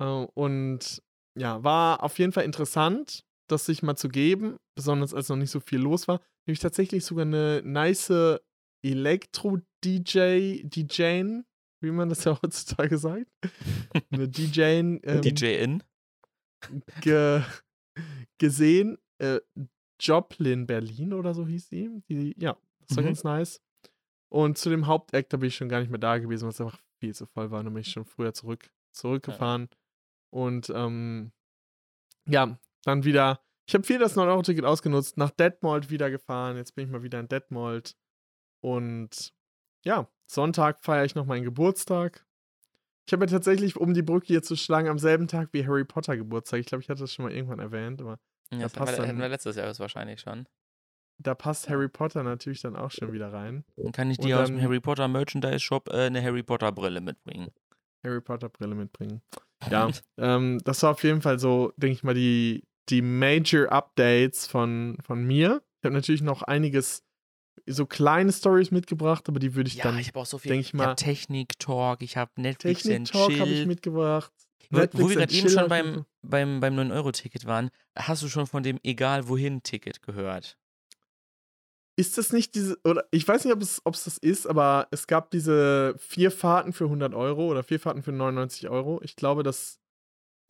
Äh, 0.00 0.04
und 0.34 1.02
ja, 1.38 1.62
war 1.62 2.02
auf 2.02 2.18
jeden 2.18 2.32
Fall 2.32 2.44
interessant, 2.44 3.24
das 3.48 3.66
sich 3.66 3.82
mal 3.82 3.96
zu 3.96 4.08
geben, 4.08 4.56
besonders 4.74 5.14
als 5.14 5.28
noch 5.28 5.36
nicht 5.36 5.50
so 5.50 5.60
viel 5.60 5.80
los 5.80 6.08
war. 6.08 6.20
Nämlich 6.46 6.60
tatsächlich 6.60 7.04
sogar 7.04 7.24
eine 7.24 7.62
nice 7.64 8.10
Elektro-DJ, 8.92 10.62
DJin, 10.64 11.44
wie 11.80 11.90
man 11.90 12.08
das 12.08 12.24
ja 12.24 12.38
heutzutage 12.42 12.98
sagt. 12.98 13.26
eine 14.10 14.28
DJin 14.28 15.00
ähm, 15.04 15.22
DJN? 15.22 15.82
ge 17.00 17.42
gesehen. 18.38 18.98
Äh, 19.18 19.40
Joplin 20.00 20.66
Berlin 20.66 21.12
oder 21.14 21.32
so 21.34 21.46
hieß 21.46 21.68
sie. 21.68 22.02
Die, 22.08 22.34
ja, 22.38 22.56
das 22.86 22.96
war 22.96 23.02
Mhm. 23.02 23.06
ganz 23.08 23.24
nice. 23.24 23.62
Und 24.28 24.58
zu 24.58 24.68
dem 24.68 24.86
Hauptact, 24.86 25.32
da 25.32 25.36
bin 25.38 25.48
ich 25.48 25.56
schon 25.56 25.68
gar 25.68 25.80
nicht 25.80 25.88
mehr 25.90 25.98
da 26.00 26.18
gewesen, 26.18 26.42
weil 26.44 26.50
es 26.50 26.60
einfach 26.60 26.80
viel 27.00 27.14
zu 27.14 27.26
voll 27.26 27.50
war. 27.50 27.60
Und 27.60 27.66
dann 27.66 27.74
bin 27.74 27.80
ich 27.80 27.90
schon 27.92 28.04
früher 28.04 28.34
zurück, 28.34 28.68
zurückgefahren. 28.92 29.68
Und 30.30 30.70
ähm, 30.74 31.32
ja, 32.28 32.58
dann 32.84 33.04
wieder. 33.04 33.40
Ich 33.68 33.74
habe 33.74 33.84
viel 33.84 33.98
das 33.98 34.16
9-Euro-Ticket 34.16 34.64
ausgenutzt, 34.64 35.16
nach 35.16 35.30
Detmold 35.30 35.90
wieder 35.90 36.10
gefahren. 36.10 36.56
Jetzt 36.56 36.74
bin 36.74 36.84
ich 36.86 36.90
mal 36.90 37.02
wieder 37.02 37.18
in 37.20 37.28
Detmold. 37.28 37.96
Und 38.60 39.32
ja, 39.84 40.08
Sonntag 40.26 40.82
feiere 40.84 41.04
ich 41.04 41.14
noch 41.14 41.26
meinen 41.26 41.44
Geburtstag. 41.44 42.26
Ich 43.06 43.12
habe 43.12 43.24
ja 43.24 43.30
tatsächlich, 43.30 43.76
um 43.76 43.94
die 43.94 44.02
Brücke 44.02 44.26
hier 44.26 44.42
zu 44.42 44.56
schlagen, 44.56 44.88
am 44.88 44.98
selben 44.98 45.28
Tag 45.28 45.50
wie 45.52 45.64
Harry 45.66 45.84
Potter 45.84 46.16
Geburtstag. 46.16 46.58
Ich 46.60 46.66
glaube, 46.66 46.82
ich 46.82 46.88
hatte 46.88 47.02
das 47.02 47.12
schon 47.12 47.24
mal 47.24 47.32
irgendwann 47.32 47.60
erwähnt, 47.60 48.00
aber 48.00 48.18
Ja, 48.52 48.60
das 48.60 48.72
passt 48.72 48.98
hatten 48.98 49.18
wir, 49.18 49.28
letztes 49.28 49.54
Jahr 49.56 49.78
wahrscheinlich 49.78 50.20
schon. 50.20 50.46
da 51.18 51.34
passt 51.36 51.68
Harry 51.68 51.88
Potter 51.88 52.24
natürlich 52.24 52.62
dann 52.62 52.74
auch 52.74 52.90
schon 52.90 53.12
wieder 53.12 53.32
rein. 53.32 53.64
Dann 53.76 53.92
kann 53.92 54.10
ich 54.10 54.18
dir 54.18 54.40
aus 54.40 54.48
dem 54.48 54.60
Harry 54.60 54.80
Potter 54.80 55.06
Merchandise 55.06 55.60
Shop 55.60 55.88
äh, 55.92 56.06
eine 56.06 56.20
Harry 56.22 56.42
Potter 56.42 56.72
Brille 56.72 57.00
mitbringen. 57.00 57.50
Harry 58.04 58.20
Potter 58.20 58.48
Brille 58.48 58.74
mitbringen. 58.74 59.22
Ja, 59.70 59.88
ähm, 60.18 60.58
das 60.64 60.82
war 60.82 60.90
auf 60.90 61.02
jeden 61.04 61.22
Fall 61.22 61.38
so, 61.38 61.72
denke 61.76 61.94
ich 61.94 62.02
mal, 62.02 62.14
die, 62.14 62.64
die 62.88 63.02
Major 63.02 63.70
Updates 63.70 64.48
von, 64.48 64.98
von 65.00 65.22
mir. 65.24 65.62
Ich 65.80 65.86
habe 65.86 65.94
natürlich 65.94 66.22
noch 66.22 66.42
einiges, 66.42 67.05
so 67.66 67.86
kleine 67.86 68.32
Stories 68.32 68.70
mitgebracht, 68.70 69.28
aber 69.28 69.38
die 69.38 69.54
würde 69.54 69.68
ich 69.68 69.76
Ja, 69.76 69.84
dann. 69.84 69.98
ich 69.98 70.08
habe 70.08 70.20
auch 70.20 70.26
so 70.26 70.38
viel. 70.38 70.52
ich 70.52 70.58
ich 70.68 70.74
mal- 70.74 70.86
habe 70.88 70.96
Technik-Talk, 70.96 72.02
ich 72.02 72.16
habe 72.16 72.30
Netflix 72.36 72.82
Technik 72.82 73.10
Talk 73.10 73.38
habe 73.38 73.50
ich 73.50 73.66
mitgebracht. 73.66 74.32
Wo, 74.70 74.78
wo 74.78 74.80
Netflix 74.80 75.08
wir 75.08 75.16
gerade 75.16 75.34
eben 75.34 75.48
schon 75.48 75.68
beim, 75.68 76.04
beim, 76.22 76.60
beim 76.60 76.74
9-Euro-Ticket 76.78 77.44
waren, 77.46 77.70
hast 77.96 78.22
du 78.22 78.28
schon 78.28 78.46
von 78.46 78.62
dem 78.62 78.78
Egal 78.82 79.28
wohin 79.28 79.62
Ticket 79.62 80.02
gehört? 80.02 80.56
Ist 81.98 82.18
das 82.18 82.32
nicht 82.32 82.54
diese, 82.54 82.76
oder 82.84 83.06
ich 83.10 83.26
weiß 83.26 83.44
nicht, 83.44 83.54
ob 83.54 83.62
es, 83.62 83.80
ob 83.84 83.94
es 83.94 84.04
das 84.04 84.18
ist, 84.18 84.46
aber 84.46 84.86
es 84.90 85.06
gab 85.06 85.30
diese 85.30 85.94
vier 85.98 86.30
Fahrten 86.30 86.72
für 86.74 86.84
100 86.84 87.14
Euro 87.14 87.46
oder 87.48 87.62
vier 87.62 87.80
Fahrten 87.80 88.02
für 88.02 88.12
99 88.12 88.68
Euro. 88.68 89.00
Ich 89.02 89.16
glaube, 89.16 89.42
das 89.42 89.78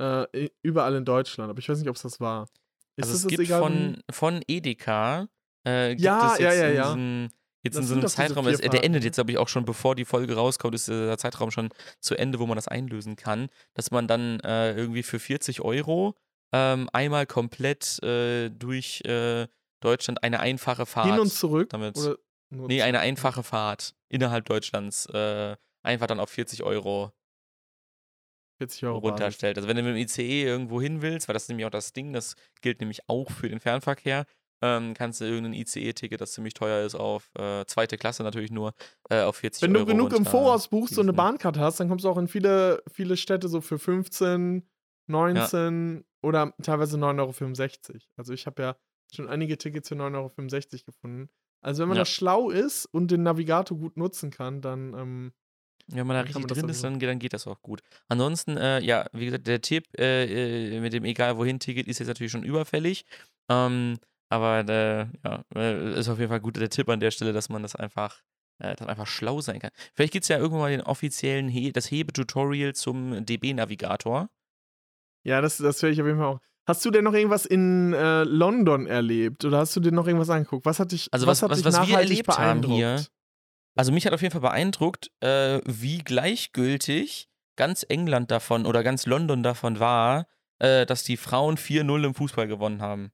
äh, 0.01 0.49
überall 0.63 0.95
in 0.97 1.05
Deutschland, 1.05 1.49
aber 1.51 1.59
ich 1.61 1.69
weiß 1.69 1.79
nicht, 1.79 1.89
ob 1.89 1.97
es 1.97 2.03
das 2.03 2.21
war. 2.21 2.49
Ist 2.97 3.05
also 3.05 3.13
das 3.13 3.17
es 3.19 3.23
das 3.23 3.29
gibt 3.31 3.41
egal, 3.43 3.61
von, 3.61 4.03
von 4.11 4.43
Edeka, 4.49 5.29
äh, 5.67 5.91
gibt 5.91 6.01
Ja, 6.03 6.33
es 6.35 6.39
ja, 6.39 6.51
jetzt 6.53 6.59
ja, 6.61 6.69
in 6.69 6.75
ja. 6.77 6.83
diesem- 6.85 7.29
Jetzt 7.63 7.75
Das 7.75 7.83
in 7.83 7.89
so 7.89 7.95
einem 7.95 8.07
Zeitraum, 8.07 8.45
vier 8.45 8.55
es- 8.55 8.61
der 8.61 8.85
endet 8.85 9.03
ne? 9.03 9.07
jetzt, 9.07 9.17
glaube 9.17 9.33
ich, 9.33 9.39
auch 9.39 9.49
schon, 9.49 9.65
bevor 9.65 9.97
die 9.97 10.05
Folge 10.05 10.37
rauskommt, 10.37 10.73
ist 10.77 10.87
der 10.89 11.19
Zeitraum 11.19 11.51
schon 11.51 11.71
zu 12.01 12.15
Ende, 12.15 12.39
wo 12.39 12.47
man 12.47 12.55
das 12.55 12.69
einlösen 12.69 13.17
kann, 13.17 13.49
dass 13.75 13.91
man 13.91 14.07
dann 14.07 14.39
äh, 14.41 14.73
irgendwie 14.77 15.03
für 15.03 15.19
40 15.19 15.63
Euro 15.63 16.15
ähm, 16.53 16.89
einmal 16.93 17.27
komplett 17.27 18.01
äh, 18.05 18.51
durch 18.51 19.01
äh, 19.05 19.49
Deutschland 19.81 20.23
eine 20.23 20.39
einfache 20.39 20.87
Fahrt. 20.87 21.07
hin 21.11 21.19
und 21.19 21.33
zurück? 21.33 21.69
damit- 21.71 21.97
Oder 21.97 22.17
Nee, 22.51 22.83
eine 22.83 23.01
einfache 23.01 23.43
Fahrt 23.43 23.97
innerhalb 24.09 24.45
Deutschlands 24.45 25.07
äh, 25.07 25.57
einfach 25.83 26.07
dann 26.07 26.21
auf 26.21 26.31
40 26.31 26.63
Euro 26.63 27.11
40 28.59 28.85
Euro. 28.87 28.99
Runterstellt. 28.99 29.59
Also 29.59 29.69
wenn 29.69 29.77
du 29.77 29.83
mit 29.83 29.93
dem 29.95 29.99
ICE 29.99 30.45
irgendwo 30.45 30.81
hin 30.81 31.03
willst, 31.03 31.29
weil 31.29 31.35
das 31.35 31.43
ist 31.43 31.49
nämlich 31.49 31.67
auch 31.67 31.71
das 31.71 31.93
Ding, 31.93 32.13
das 32.13 32.37
gilt 32.63 32.81
nämlich 32.81 33.01
auch 33.09 33.31
für 33.31 33.49
den 33.49 33.61
Fernverkehr, 33.61 34.25
ähm, 34.63 34.95
kannst 34.95 35.21
du 35.21 35.25
irgendein 35.25 35.53
ICE-Ticket, 35.55 36.21
das 36.21 36.33
ziemlich 36.33 36.55
teuer 36.55 36.85
ist, 36.85 36.95
auf 36.95 37.31
äh, 37.39 37.65
zweite 37.67 37.97
Klasse 37.99 38.23
natürlich 38.23 38.51
nur, 38.51 38.73
äh, 39.11 39.23
auf 39.23 39.37
40 39.37 39.63
Wenn 39.63 39.75
du 39.75 39.81
Euro 39.81 39.87
genug 39.89 40.13
im 40.13 40.25
Voraus 40.25 40.69
buchst 40.69 40.99
und 40.99 41.07
eine. 41.09 41.13
Bahncard 41.13 41.59
hast, 41.59 41.79
dann 41.81 41.89
kommst 41.89 42.05
du 42.05 42.09
auch 42.09 42.19
in 42.19 42.29
viele, 42.29 42.83
viele 42.91 43.17
Städte 43.17 43.49
so 43.49 43.61
für 43.61 43.79
15, 43.79 44.69
19 45.09 46.05
oder 46.23 46.55
teilweise 46.63 46.99
9,65 46.99 47.95
Euro. 47.95 47.99
Also 48.17 48.33
ich 48.33 48.47
habe 48.47 48.63
ja 48.63 48.77
schon 49.15 49.29
einige 49.29 49.57
Tickets 49.59 49.89
für 49.89 49.95
9,65 49.95 50.75
Euro 50.81 50.85
gefunden. 50.87 51.29
Also 51.63 51.83
wenn 51.83 51.89
man 51.89 51.97
Ja. 51.97 52.03
da 52.03 52.07
schlau 52.07 52.51
ist 52.51 52.87
und 52.87 53.11
den 53.11 53.23
Navigator 53.23 53.77
gut 53.79 53.97
nutzen 53.97 54.31
kann, 54.31 54.61
dann 54.61 54.95
ähm, 54.95 55.33
Wenn 55.89 56.07
man 56.07 56.17
da 56.17 56.23
richtig 56.23 56.47
drin 56.47 56.69
ist, 56.69 56.83
dann, 56.83 56.99
geht- 56.99 57.09
dann 57.09 57.19
geht 57.21 57.33
das 57.33 57.47
auch 57.47 57.63
gut. 57.63 57.81
Ansonsten, 58.09 58.57
äh, 58.57 58.81
ja, 58.81 59.07
wie 59.13 59.27
gesagt, 59.27 59.47
der 59.47 59.61
Tipp 59.61 59.85
äh, 59.99 60.77
äh, 60.77 60.81
mit 60.81 60.93
dem 60.93 61.05
egal 61.05 61.37
wohin 61.39 61.61
Ticket 61.61 61.87
ist 61.87 61.99
jetzt 62.01 62.09
natürlich 62.09 62.33
schon 62.33 62.43
überfällig. 62.43 63.05
Ähm, 63.49 63.99
Aber 64.29 64.61
äh, 64.69 65.07
ja, 65.25 65.45
äh, 65.55 65.99
ist 65.99 66.09
auf 66.09 66.19
jeden 66.19 66.31
Fall 66.31 66.41
gut 66.41 66.57
der 66.57 66.69
Tipp 66.71 66.89
an 66.89 67.01
der 67.01 67.11
Stelle, 67.13 67.33
dass 67.33 67.49
man 67.49 67.63
das 67.63 67.77
einfach, 67.77 68.23
äh, 68.59 68.75
dass 68.75 68.89
einfach 68.89 69.07
schlau 69.07 69.41
sein 69.41 69.61
kann. 69.61 69.71
Vielleicht 69.95 70.13
gibt 70.13 70.25
es 70.25 70.29
ja 70.29 70.39
irgendwann 70.39 70.61
mal 70.61 70.71
den 70.71 70.81
offiziellen 70.83 71.49
He 71.49 71.73
das 71.73 71.91
Hebetutorial 71.91 72.75
zum 72.75 73.25
DB-Navigator. 73.25 74.29
Ja, 75.25 75.41
das, 75.41 75.57
das 75.59 75.83
höre 75.83 75.91
ich 75.91 76.01
auf 76.01 76.07
jeden 76.07 76.19
Fall 76.19 76.27
auch. 76.29 76.41
Hast 76.69 76.85
du 76.85 76.91
denn 76.91 77.05
noch 77.05 77.13
irgendwas 77.15 77.47
in 77.47 77.93
äh, 77.93 78.25
London 78.25 78.87
erlebt 78.89 79.45
oder 79.45 79.59
hast 79.59 79.77
du 79.77 79.81
dir 79.81 79.93
noch 79.93 80.07
irgendwas 80.09 80.31
angeguckt? 80.31 80.67
Was 80.67 80.81
hat 80.81 80.91
dich, 80.91 81.09
Also 81.13 81.27
was, 81.29 81.39
was- 81.39 81.43
hat 81.43 81.51
was- 81.51 81.59
dich 81.59 81.67
was 81.67 81.89
wir 81.89 81.99
erlebt 81.99 82.29
haben 82.29 82.61
beeindruckt? 82.61 82.75
hier, 82.75 83.07
Also 83.77 83.93
mich 83.93 84.05
hat 84.07 84.13
auf 84.13 84.23
jeden 84.23 84.33
Fall 84.33 84.41
beeindruckt, 84.41 85.11
äh, 85.21 85.61
wie 85.65 85.99
gleichgültig 85.99 87.29
ganz 87.57 87.85
England 87.89 88.31
davon 88.33 88.67
oder 88.67 88.83
ganz 88.83 89.07
London 89.07 89.43
davon 89.45 89.79
war, 89.79 90.27
äh, 90.59 90.87
dass 90.87 91.05
die 91.05 91.17
Frauen 91.17 91.57
4-0 91.57 92.05
im 92.05 92.15
Fußball 92.15 92.49
gewonnen 92.49 92.83
haben. 92.83 93.13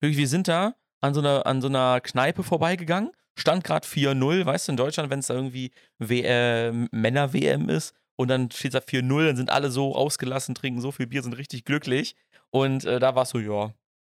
Wir 0.00 0.28
sind 0.28 0.48
da 0.48 0.74
an 1.00 1.14
so 1.14 1.20
einer, 1.20 1.46
an 1.46 1.60
so 1.60 1.68
einer 1.68 2.00
Kneipe 2.00 2.42
vorbeigegangen, 2.42 3.10
stand 3.38 3.64
gerade 3.64 3.86
4-0, 3.86 4.46
weißt 4.46 4.68
du, 4.68 4.72
in 4.72 4.76
Deutschland, 4.76 5.10
wenn 5.10 5.20
es 5.20 5.26
da 5.26 5.34
irgendwie 5.34 5.72
äh, 6.00 6.70
Männer-WM 6.70 7.68
ist 7.68 7.94
und 8.16 8.28
dann 8.28 8.50
steht 8.50 8.74
da 8.74 8.78
4-0, 8.78 9.26
dann 9.26 9.36
sind 9.36 9.50
alle 9.50 9.70
so 9.70 9.94
ausgelassen, 9.94 10.54
trinken 10.54 10.80
so 10.80 10.92
viel 10.92 11.06
Bier, 11.06 11.22
sind 11.22 11.34
richtig 11.34 11.64
glücklich. 11.64 12.16
Und 12.50 12.84
äh, 12.84 12.98
da 12.98 13.14
war 13.14 13.24
es 13.24 13.30
so, 13.30 13.38
ja, 13.38 13.74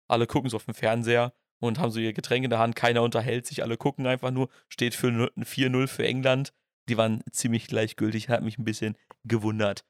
alle 0.09 0.27
gucken 0.27 0.51
so 0.51 0.57
auf 0.57 0.65
dem 0.65 0.75
Fernseher 0.75 1.33
und 1.61 1.79
haben 1.79 1.91
so 1.91 1.99
ihr 1.99 2.13
Getränk 2.13 2.45
in 2.45 2.51
der 2.51 2.59
Hand, 2.61 2.77
keiner 2.77 3.03
unterhält 3.03 3.47
sich, 3.47 3.63
alle 3.63 3.77
gucken 3.77 4.07
einfach 4.07 4.31
nur, 4.31 4.49
steht 4.69 4.95
für 4.95 5.09
4-0 5.09 5.87
für 5.89 6.07
England. 6.07 6.53
Die 6.89 6.97
waren 6.97 7.23
ziemlich 7.33 7.67
gleichgültig, 7.67 8.29
hat 8.29 8.43
mich 8.43 8.59
ein 8.59 8.65
bisschen 8.65 8.97
gewundert. 9.25 9.85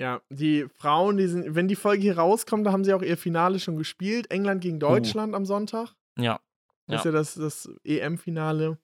Ja, 0.00 0.22
die 0.30 0.66
Frauen, 0.68 1.18
die 1.18 1.26
sind, 1.26 1.54
wenn 1.54 1.68
die 1.68 1.76
Folge 1.76 2.00
hier 2.02 2.16
rauskommt, 2.16 2.66
da 2.66 2.72
haben 2.72 2.84
sie 2.84 2.94
auch 2.94 3.02
ihr 3.02 3.18
Finale 3.18 3.60
schon 3.60 3.76
gespielt. 3.76 4.30
England 4.30 4.62
gegen 4.62 4.80
Deutschland 4.80 5.34
am 5.34 5.44
Sonntag. 5.44 5.94
Ja. 6.18 6.40
Das 6.86 7.00
ist 7.00 7.04
Ja. 7.04 7.10
ja 7.10 7.16
das, 7.18 7.34
das 7.34 7.68
EM-Finale. 7.84 8.78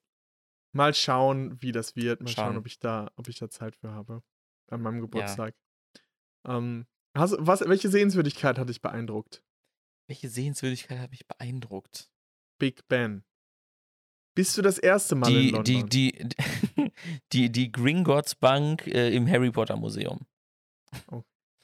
Mal 0.73 0.93
schauen, 0.93 1.57
wie 1.63 1.73
das 1.73 1.97
wird. 1.97 2.21
Mal 2.21 2.29
schauen, 2.29 2.45
Schauen. 2.49 2.57
ob 2.59 2.67
ich 2.67 2.79
da, 2.79 3.11
ob 3.17 3.29
ich 3.29 3.39
da 3.39 3.49
Zeit 3.49 3.77
für 3.77 3.93
habe. 3.93 4.23
An 4.69 4.83
meinem 4.83 5.01
Geburtstag. 5.01 5.55
Ähm, 6.47 6.85
hast, 7.17 7.35
was, 7.39 7.61
welche 7.67 7.89
Sehenswürdigkeit 7.89 8.59
hat 8.59 8.69
dich 8.69 8.83
beeindruckt? 8.83 9.43
Welche 10.09 10.29
Sehenswürdigkeit 10.29 10.99
hat 10.99 11.11
mich 11.13 11.27
beeindruckt? 11.27 12.11
Big 12.59 12.87
Ben. 12.89 13.25
Bist 14.35 14.59
du 14.59 14.61
das 14.61 14.77
erste 14.79 15.15
Mal 15.15 15.29
in 15.31 15.35
Die, 15.35 15.51
London? 15.51 15.89
die, 15.89 16.13
die, 16.13 16.93
die, 17.33 17.51
die 17.51 17.73
Gringotts 17.73 18.35
Bank 18.35 18.87
äh, 18.87 19.15
im 19.17 19.27
Harry 19.27 19.51
Potter 19.51 19.77
Museum. 19.79 20.27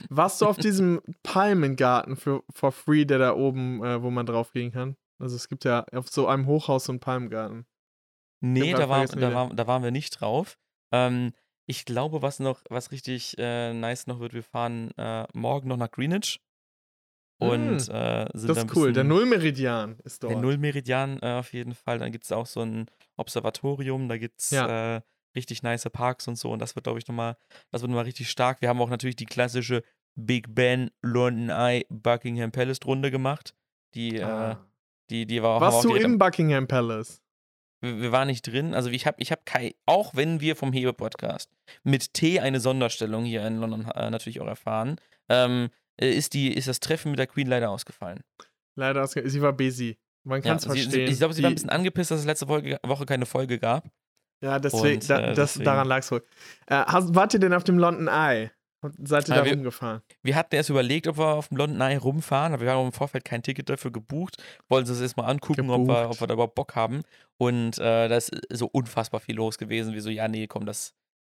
Warst 0.09 0.41
du 0.41 0.47
auf 0.47 0.57
diesem 0.57 1.01
Palmengarten 1.23 2.17
für 2.17 2.43
for 2.51 2.73
free, 2.73 3.05
der 3.05 3.19
da 3.19 3.35
oben, 3.35 3.83
äh, 3.85 4.03
wo 4.03 4.11
man 4.11 4.27
drauf 4.27 4.53
gehen 4.53 4.73
kann? 4.73 4.97
Also 5.19 5.37
es 5.37 5.49
gibt 5.49 5.65
ja 5.65 5.85
auf 5.93 6.09
so 6.09 6.27
einem 6.27 6.47
Hochhaus 6.47 6.85
so 6.85 6.93
einen 6.93 7.01
Palmengarten. 7.01 7.67
Nee, 8.41 8.73
da, 8.73 8.89
war, 8.89 9.07
da, 9.07 9.33
war, 9.33 9.55
da 9.55 9.67
waren 9.69 9.85
wir 9.85 9.93
nicht 9.93 10.21
drauf. 10.21 10.59
Ähm, 10.91 11.33
ich 11.67 11.85
glaube, 11.85 12.23
was 12.23 12.41
noch, 12.41 12.63
was 12.69 12.91
richtig 12.91 13.37
äh, 13.39 13.73
nice 13.73 14.09
noch 14.09 14.19
wird, 14.19 14.35
wir 14.35 14.43
fahren 14.43 14.91
äh, 14.97 15.27
morgen 15.33 15.69
noch 15.69 15.77
nach 15.77 15.91
Greenwich. 15.91 16.41
Und 17.39 17.89
Mm, 17.89 17.91
äh, 17.91 18.29
sind 18.35 18.49
Das 18.49 18.59
da 18.59 18.63
ist 18.65 18.77
cool. 18.77 18.93
Der 18.93 19.05
Nullmeridian 19.05 19.99
ist 20.05 20.23
dort. 20.23 20.35
Der 20.35 20.41
Nullmeridian 20.41 21.19
äh, 21.23 21.39
auf 21.39 21.53
jeden 21.53 21.75
Fall. 21.75 21.99
Dann 21.99 22.13
gibt 22.13 22.25
es 22.25 22.33
auch 22.33 22.47
so 22.47 22.61
ein 22.61 22.87
Observatorium, 23.17 24.09
da 24.09 24.17
gibt 24.17 24.41
es 24.41 24.51
Ja. 24.51 25.03
Äh, 25.35 25.39
richtig 25.39 25.63
nice 25.63 25.89
Parks 25.93 26.29
und 26.29 26.37
so. 26.37 26.51
Und 26.51 26.59
das 26.61 26.75
wird, 26.75 26.85
glaube 26.85 26.99
ich, 26.99 27.07
nochmal, 27.09 27.37
das 27.71 27.83
wird 27.83 27.91
nochmal 27.91 28.05
richtig 28.05 28.31
stark. 28.31 28.61
Wir 28.61 28.69
haben 28.69 28.81
auch 28.81 28.91
natürlich 28.91 29.17
die 29.17 29.27
klassische 29.27 29.83
Big 30.15 30.55
Ben, 30.55 30.91
London 31.03 31.49
Eye, 31.51 31.87
Buckingham 31.89 32.53
Palace 32.53 32.81
Runde 32.85 33.11
gemacht. 33.11 33.55
Die, 33.95 34.17
äh, 34.19 34.23
Ah. 34.25 34.67
die, 35.11 35.27
die 35.27 35.43
war 35.43 35.57
auch. 35.57 35.61
Warst 35.61 35.85
du 35.85 35.95
im 35.95 36.19
Buckingham 36.19 36.67
Palace? 36.69 37.21
wir, 37.81 38.01
wir 38.01 38.13
waren 38.13 38.29
nicht 38.29 38.43
drin. 38.47 38.75
Also 38.75 38.91
ich 38.91 39.07
habe, 39.07 39.17
ich 39.21 39.31
habe 39.33 39.43
kein, 39.45 39.73
auch 39.87 40.15
wenn 40.15 40.41
wir 40.41 40.55
vom 40.57 40.73
Hebe-Podcast 40.73 41.51
mit 41.83 42.15
T 42.15 42.41
eine 42.41 42.61
Sonderstellung 42.61 43.25
hier 43.25 43.45
in 43.47 43.59
London 43.59 43.87
äh, 43.91 44.09
natürlich 44.11 44.41
auch 44.41 44.47
erfahren, 44.47 44.97
ähm, 45.29 45.69
äh, 46.01 46.11
ist, 46.11 46.35
die, 46.35 46.53
ist 46.55 46.69
das 46.69 46.79
Treffen 46.81 47.11
mit 47.11 47.19
der 47.19 47.27
Queen 47.27 47.47
leider 47.49 47.71
ausgefallen. 47.71 48.21
Leider, 48.77 49.03
ausge- 49.03 49.29
sie 49.29 49.43
war 49.43 49.53
busy. 49.53 49.99
Man 50.25 50.41
kann 50.43 50.57
es 50.59 50.63
sie, 50.63 50.71
sie, 50.71 50.83
verstehen. 50.83 51.11
ich 51.11 51.19
glaube, 51.19 51.35
sie 51.35 51.43
war 51.43 51.49
ein 51.49 51.53
Die- 51.53 51.55
bisschen 51.57 51.71
angepisst, 51.71 52.11
dass 52.13 52.21
es 52.21 52.27
letzte 52.27 52.47
Folge, 52.47 52.79
Woche 52.85 53.05
keine 53.07 53.27
Folge 53.27 53.59
gab. 53.59 53.91
Ja, 54.43 54.59
deswegen, 54.59 55.01
Und, 55.01 55.09
da, 55.11 55.19
äh, 55.21 55.27
das, 55.35 55.53
deswegen- 55.53 55.65
daran 55.65 55.87
lag 55.89 55.99
es 56.01 56.11
wohl. 56.11 56.25
Äh, 56.67 56.75
hast, 56.87 57.15
wart 57.15 57.33
ihr 57.35 57.41
denn 57.41 57.55
auf 57.55 57.65
dem 57.65 57.79
London 57.79 58.09
Eye? 58.09 58.51
Seid 59.05 59.29
ihr 59.29 59.37
Ja, 59.37 59.41
da 59.43 59.45
wir- 59.47 59.53
rumgefahren? 59.55 60.03
Wir 60.25 60.35
hatten 60.35 60.57
erst 60.57 60.69
überlegt, 60.69 61.07
ob 61.07 61.17
wir 61.17 61.27
auf 61.29 61.49
dem 61.49 61.57
London 61.57 61.81
Eye 61.81 61.97
rumfahren, 61.99 62.53
aber 62.53 62.65
wir 62.65 62.73
haben 62.73 62.87
im 62.87 62.93
Vorfeld 62.93 63.25
kein 63.25 63.41
Ticket 63.43 63.69
dafür 63.69 63.93
gebucht. 63.93 64.43
Wollten 64.69 64.89
uns 64.89 64.99
das 64.99 65.01
erstmal 65.01 65.31
angucken, 65.31 65.71
ob 65.71 65.87
wir, 65.87 66.11
ob 66.11 66.21
wir 66.21 66.27
da 66.27 66.35
überhaupt 66.35 66.57
Bock 66.57 66.75
haben. 66.75 67.03
Und 67.39 67.79
äh, 67.79 68.09
da 68.09 68.17
ist 68.17 68.33
so 68.51 68.67
unfassbar 68.67 69.21
viel 69.21 69.37
los 69.37 69.57
gewesen, 69.59 69.95
wie 69.95 70.01
so, 70.01 70.11
ja, 70.11 70.27
nee, 70.27 70.49
komm, 70.49 70.67
das, 70.67 70.95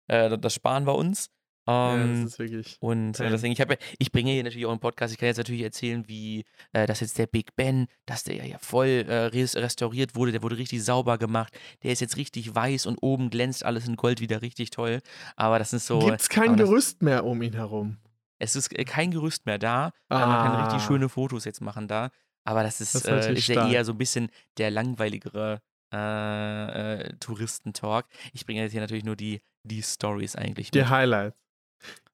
äh, 0.08 0.36
das 0.36 0.54
sparen 0.54 0.86
wir 0.88 0.96
uns. 0.96 1.30
Ja, 1.66 1.94
Ähm, 1.94 2.22
das 2.24 2.32
ist 2.32 2.38
wirklich. 2.38 2.76
Und 2.80 3.18
äh, 3.20 3.28
deswegen, 3.30 3.52
ich, 3.52 3.60
hab, 3.60 3.70
ja- 3.70 3.76
ich 3.98 4.12
bringe 4.12 4.30
hier 4.30 4.42
natürlich 4.44 4.66
auch 4.66 4.70
einen 4.70 4.80
Podcast, 4.80 5.12
ich 5.12 5.18
kann 5.18 5.26
jetzt 5.26 5.38
natürlich 5.38 5.62
erzählen, 5.62 6.06
wie 6.08 6.44
äh, 6.72 6.86
das 6.86 7.00
jetzt 7.00 7.18
der 7.18 7.26
Big 7.26 7.56
Ben, 7.56 7.86
dass 8.06 8.22
der 8.24 8.44
ja 8.46 8.58
voll 8.58 9.04
äh, 9.08 9.14
res 9.26 9.56
restauriert 9.56 10.14
wurde, 10.14 10.32
der 10.32 10.42
wurde 10.42 10.58
richtig 10.58 10.84
sauber 10.84 11.18
gemacht, 11.18 11.58
der 11.82 11.92
ist 11.92 12.00
jetzt 12.00 12.16
richtig 12.16 12.54
weiß 12.54 12.86
und 12.86 12.98
oben 13.02 13.30
glänzt 13.30 13.64
alles 13.64 13.86
in 13.88 13.96
Gold 13.96 14.20
wieder 14.20 14.42
richtig 14.42 14.70
toll. 14.70 15.00
Aber 15.36 15.58
das 15.58 15.72
ist 15.72 15.86
so, 15.86 15.98
Gibt 15.98 16.20
es 16.20 16.28
kein 16.28 16.48
aber 16.50 16.56
das- 16.58 16.68
Gerüst 16.68 17.02
mehr 17.02 17.24
um 17.24 17.42
ihn 17.42 17.54
herum? 17.54 17.96
es 18.38 18.54
ist 18.54 18.78
äh, 18.78 18.84
kein 18.84 19.10
Gerüst 19.10 19.46
mehr 19.46 19.58
da, 19.58 19.88
äh, 20.10 20.14
man 20.14 20.46
kann 20.46 20.56
richtig 20.62 20.82
Ah. 20.82 20.86
schöne 20.86 21.08
Fotos 21.08 21.44
jetzt 21.46 21.60
machen 21.62 21.88
da, 21.88 22.10
aber 22.44 22.62
das 22.62 22.80
ist, 22.80 22.94
Das 22.94 23.02
ist 23.02 23.08
äh, 23.08 23.14
natürlich 23.16 23.48
ist 23.48 23.54
ja 23.56 23.68
eher 23.68 23.84
so 23.84 23.92
ein 23.92 23.98
bisschen 23.98 24.28
der 24.58 24.70
langweiligere 24.70 25.60
äh, 25.92 27.00
äh, 27.00 27.12
Touristentalk. 27.18 28.06
Ich 28.32 28.44
bringe 28.44 28.60
jetzt 28.62 28.72
hier 28.72 28.80
natürlich 28.80 29.04
nur 29.04 29.16
die, 29.16 29.40
die 29.62 29.82
Stories 29.82 30.36
eigentlich 30.36 30.70
Die 30.70 30.78
mit. 30.80 30.90
Highlights. 30.90 31.36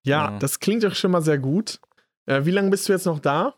Ja, 0.04 0.32
Ja. 0.32 0.38
das 0.38 0.60
klingt 0.60 0.82
doch 0.84 0.94
schon 0.94 1.10
mal 1.10 1.22
sehr 1.22 1.38
gut. 1.38 1.80
Äh, 2.26 2.44
wie 2.44 2.50
lange 2.50 2.70
bist 2.70 2.88
du 2.88 2.92
jetzt 2.92 3.06
noch 3.06 3.18
da? 3.20 3.54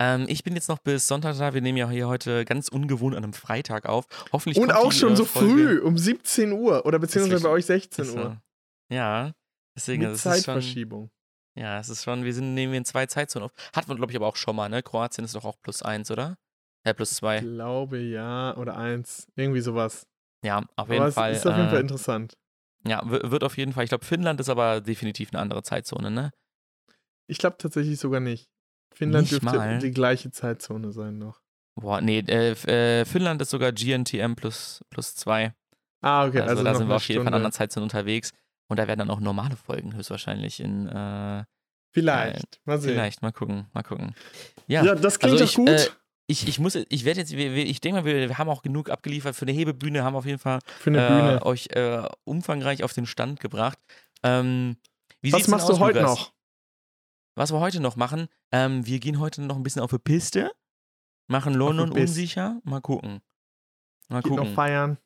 Ähm, 0.00 0.26
ich 0.28 0.42
bin 0.42 0.54
jetzt 0.54 0.68
noch 0.68 0.78
bis 0.78 1.06
Sonntag 1.06 1.36
da. 1.38 1.54
Wir 1.54 1.60
nehmen 1.60 1.78
ja 1.78 1.88
hier 1.88 2.08
heute 2.08 2.44
ganz 2.44 2.68
ungewohnt 2.68 3.16
an 3.16 3.22
einem 3.24 3.32
Freitag 3.32 3.86
auf. 3.86 4.06
Hoffentlich 4.32 4.58
Und 4.60 4.72
auch 4.72 4.90
die, 4.92 4.98
schon 4.98 5.12
äh, 5.12 5.16
so 5.16 5.24
Folge- 5.24 5.48
früh, 5.52 5.78
um 5.80 5.96
17 5.98 6.52
Uhr. 6.52 6.84
Oder 6.86 6.98
beziehungsweise 6.98 7.42
bei 7.44 7.48
euch 7.50 7.66
16 7.66 8.04
Ist, 8.04 8.14
Uhr. 8.16 8.40
äh, 8.90 8.94
Ja, 8.94 9.32
deswegen 9.76 10.02
Mit 10.02 10.10
also 10.10 10.14
es 10.30 10.36
ist 10.36 10.44
schon, 10.44 10.54
Zeitverschiebung. 10.54 11.10
Ja, 11.56 11.78
es 11.80 11.88
ist 11.88 12.04
schon, 12.04 12.24
wir 12.24 12.32
sind, 12.34 12.54
nehmen 12.54 12.72
wir 12.72 12.78
in 12.78 12.84
zwei 12.84 13.06
Zeitzonen 13.06 13.46
auf. 13.48 13.52
Hat 13.74 13.86
man, 13.88 13.96
glaube 13.96 14.12
ich, 14.12 14.16
aber 14.16 14.26
auch 14.26 14.36
schon 14.36 14.54
mal, 14.56 14.68
ne? 14.68 14.82
Kroatien 14.82 15.24
ist 15.24 15.34
doch 15.34 15.44
auch 15.44 15.60
plus 15.60 15.82
eins, 15.82 16.10
oder? 16.10 16.36
Ja, 16.86 16.92
plus 16.92 17.10
zwei. 17.14 17.36
Ich 17.38 17.42
glaube 17.42 17.98
ja, 17.98 18.56
oder 18.56 18.76
eins. 18.76 19.26
Irgendwie 19.36 19.60
sowas. 19.60 20.06
Ja, 20.44 20.58
auf 20.58 20.64
Aber 20.76 20.94
jeden 20.94 21.06
es 21.06 21.14
Fall. 21.14 21.32
ist 21.32 21.46
auf 21.46 21.56
jeden 21.56 21.68
äh, 21.68 21.70
Fall 21.70 21.80
interessant. 21.80 22.36
Ja, 22.86 23.02
wird 23.04 23.44
auf 23.44 23.56
jeden 23.56 23.72
Fall. 23.72 23.84
Ich 23.84 23.88
glaube, 23.90 24.04
Finnland 24.04 24.40
ist 24.40 24.48
aber 24.48 24.80
definitiv 24.80 25.30
eine 25.32 25.40
andere 25.40 25.62
Zeitzone, 25.62 26.10
ne? 26.10 26.32
Ich 27.26 27.38
glaube 27.38 27.56
tatsächlich 27.58 27.98
sogar 27.98 28.20
nicht. 28.20 28.48
Finnland 28.94 29.30
Nicht 29.30 29.42
dürfte 29.42 29.58
mal? 29.58 29.78
die 29.78 29.90
gleiche 29.90 30.30
Zeitzone 30.30 30.92
sein 30.92 31.18
noch. 31.18 31.40
Boah, 31.74 32.00
nee, 32.00 32.20
äh, 32.20 32.52
äh, 32.52 33.04
Finnland 33.04 33.40
ist 33.42 33.50
sogar 33.50 33.72
GNTM 33.72 34.34
plus, 34.34 34.82
plus 34.90 35.14
zwei. 35.14 35.54
Ah, 36.00 36.26
okay. 36.26 36.40
also, 36.40 36.50
Also, 36.50 36.64
da 36.64 36.74
sind 36.74 36.88
wir 36.88 36.96
auf 36.96 37.02
jeden 37.08 37.18
Fall 37.18 37.22
in 37.22 37.26
Stunde. 37.26 37.36
anderen 37.36 37.52
Zeitzonen 37.52 37.84
unterwegs. 37.84 38.32
Und 38.68 38.78
da 38.78 38.86
werden 38.86 38.98
dann 39.00 39.10
auch 39.10 39.20
normale 39.20 39.56
Folgen 39.56 39.94
höchstwahrscheinlich 39.94 40.60
in. 40.60 40.86
Äh, 40.88 41.44
Vielleicht. 41.92 42.60
Mal 42.64 42.78
sehen. 42.78 42.92
vielleicht, 42.92 43.22
mal 43.22 43.32
gucken, 43.32 43.66
mal 43.72 43.82
gucken. 43.82 44.14
Ja, 44.66 44.84
Ja, 44.84 44.94
das 44.94 45.18
klingt 45.18 45.32
also 45.40 45.44
doch 45.44 45.50
ich, 45.50 45.56
gut. 45.56 45.98
Ich, 46.30 46.46
ich 46.46 46.58
muss, 46.58 46.74
ich 46.74 47.04
werde 47.04 47.20
jetzt, 47.20 47.32
ich 47.32 47.80
denke 47.80 48.02
mal, 48.02 48.04
wir, 48.04 48.36
haben 48.36 48.50
auch 48.50 48.60
genug 48.60 48.90
abgeliefert 48.90 49.34
für 49.34 49.46
eine 49.46 49.52
Hebebühne, 49.52 50.04
haben 50.04 50.14
auf 50.14 50.26
jeden 50.26 50.38
Fall 50.38 50.58
äh, 50.80 50.90
Bühne. 50.90 51.40
euch 51.42 51.68
äh, 51.70 52.06
umfangreich 52.24 52.84
auf 52.84 52.92
den 52.92 53.06
Stand 53.06 53.40
gebracht. 53.40 53.78
Ähm, 54.22 54.76
wie 55.22 55.32
Was 55.32 55.48
machst 55.48 55.68
du 55.68 55.72
aus, 55.72 55.80
heute 55.80 56.00
Lukas? 56.00 56.18
noch? 56.18 56.32
Was 57.34 57.50
wir 57.52 57.60
heute 57.60 57.80
noch 57.80 57.96
machen, 57.96 58.28
ähm, 58.52 58.84
wir 58.84 59.00
gehen 59.00 59.18
heute 59.20 59.40
noch 59.40 59.56
ein 59.56 59.62
bisschen 59.62 59.80
auf 59.80 59.90
die 59.90 59.98
Piste, 59.98 60.52
machen 61.28 61.54
London 61.54 61.90
unsicher, 61.92 62.60
mal 62.62 62.80
gucken. 62.82 63.20
Mal 64.08 64.20
Geht 64.20 64.32
noch 64.32 64.38
gucken. 64.38 64.54
feiern. 64.54 64.98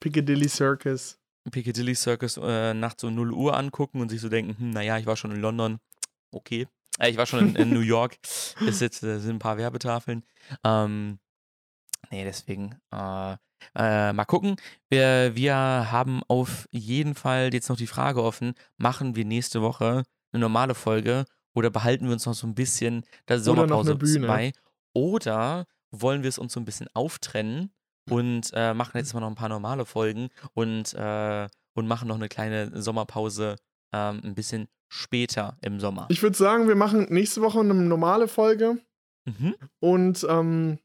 Piccadilly 0.00 0.48
Circus. 0.48 1.18
Piccadilly 1.50 1.94
Circus 1.94 2.38
äh, 2.38 2.72
nachts 2.72 3.04
um 3.04 3.14
0 3.14 3.32
Uhr 3.32 3.56
angucken 3.56 4.00
und 4.00 4.08
sich 4.08 4.20
so 4.22 4.30
denken, 4.30 4.56
hm, 4.58 4.70
naja, 4.70 4.96
ich 4.96 5.04
war 5.04 5.16
schon 5.16 5.32
in 5.32 5.40
London, 5.40 5.80
okay. 6.30 6.66
Äh, 6.98 7.10
ich 7.10 7.16
war 7.16 7.26
schon 7.26 7.48
in, 7.50 7.56
in 7.56 7.70
New 7.70 7.80
York, 7.80 8.18
jetzt, 8.60 9.02
äh, 9.02 9.18
sind 9.18 9.36
ein 9.36 9.38
paar 9.38 9.56
Werbetafeln. 9.56 10.24
Ähm, 10.64 11.18
nee, 12.10 12.24
deswegen, 12.24 12.78
äh, 12.92 13.36
äh, 13.74 14.12
mal 14.12 14.24
gucken. 14.24 14.56
Wir, 14.88 15.32
wir 15.34 15.54
haben 15.54 16.22
auf 16.28 16.68
jeden 16.70 17.14
Fall 17.14 17.52
jetzt 17.52 17.68
noch 17.68 17.76
die 17.76 17.86
Frage 17.86 18.22
offen, 18.22 18.54
machen 18.76 19.14
wir 19.16 19.24
nächste 19.24 19.62
Woche 19.62 20.02
eine 20.32 20.40
normale 20.40 20.74
Folge 20.74 21.24
oder 21.54 21.70
behalten 21.70 22.06
wir 22.06 22.12
uns 22.12 22.26
noch 22.26 22.34
so 22.34 22.46
ein 22.46 22.54
bisschen 22.54 23.04
eine 23.26 23.38
Sommerpause 23.38 23.96
bei? 23.96 24.52
Oder 24.94 25.66
wollen 25.90 26.22
wir 26.22 26.28
es 26.28 26.38
uns 26.38 26.52
so 26.52 26.60
ein 26.60 26.64
bisschen 26.64 26.88
auftrennen 26.94 27.72
und 28.10 28.50
äh, 28.54 28.74
machen 28.74 28.96
jetzt 28.98 29.14
mal 29.14 29.20
noch 29.20 29.28
ein 29.28 29.34
paar 29.34 29.48
normale 29.48 29.84
Folgen 29.84 30.28
und, 30.54 30.92
äh, 30.94 31.48
und 31.74 31.86
machen 31.86 32.08
noch 32.08 32.16
eine 32.16 32.28
kleine 32.28 32.82
Sommerpause 32.82 33.56
ähm, 33.92 34.20
ein 34.24 34.34
bisschen 34.34 34.68
später 34.92 35.56
im 35.62 35.80
Sommer. 35.80 36.06
Ich 36.10 36.22
würde 36.22 36.36
sagen, 36.36 36.68
wir 36.68 36.74
machen 36.76 37.06
nächste 37.10 37.40
Woche 37.40 37.60
eine 37.60 37.74
normale 37.74 38.28
Folge 38.28 38.78
Mhm. 39.24 39.54
und 39.80 40.26
ähm, 40.28 40.78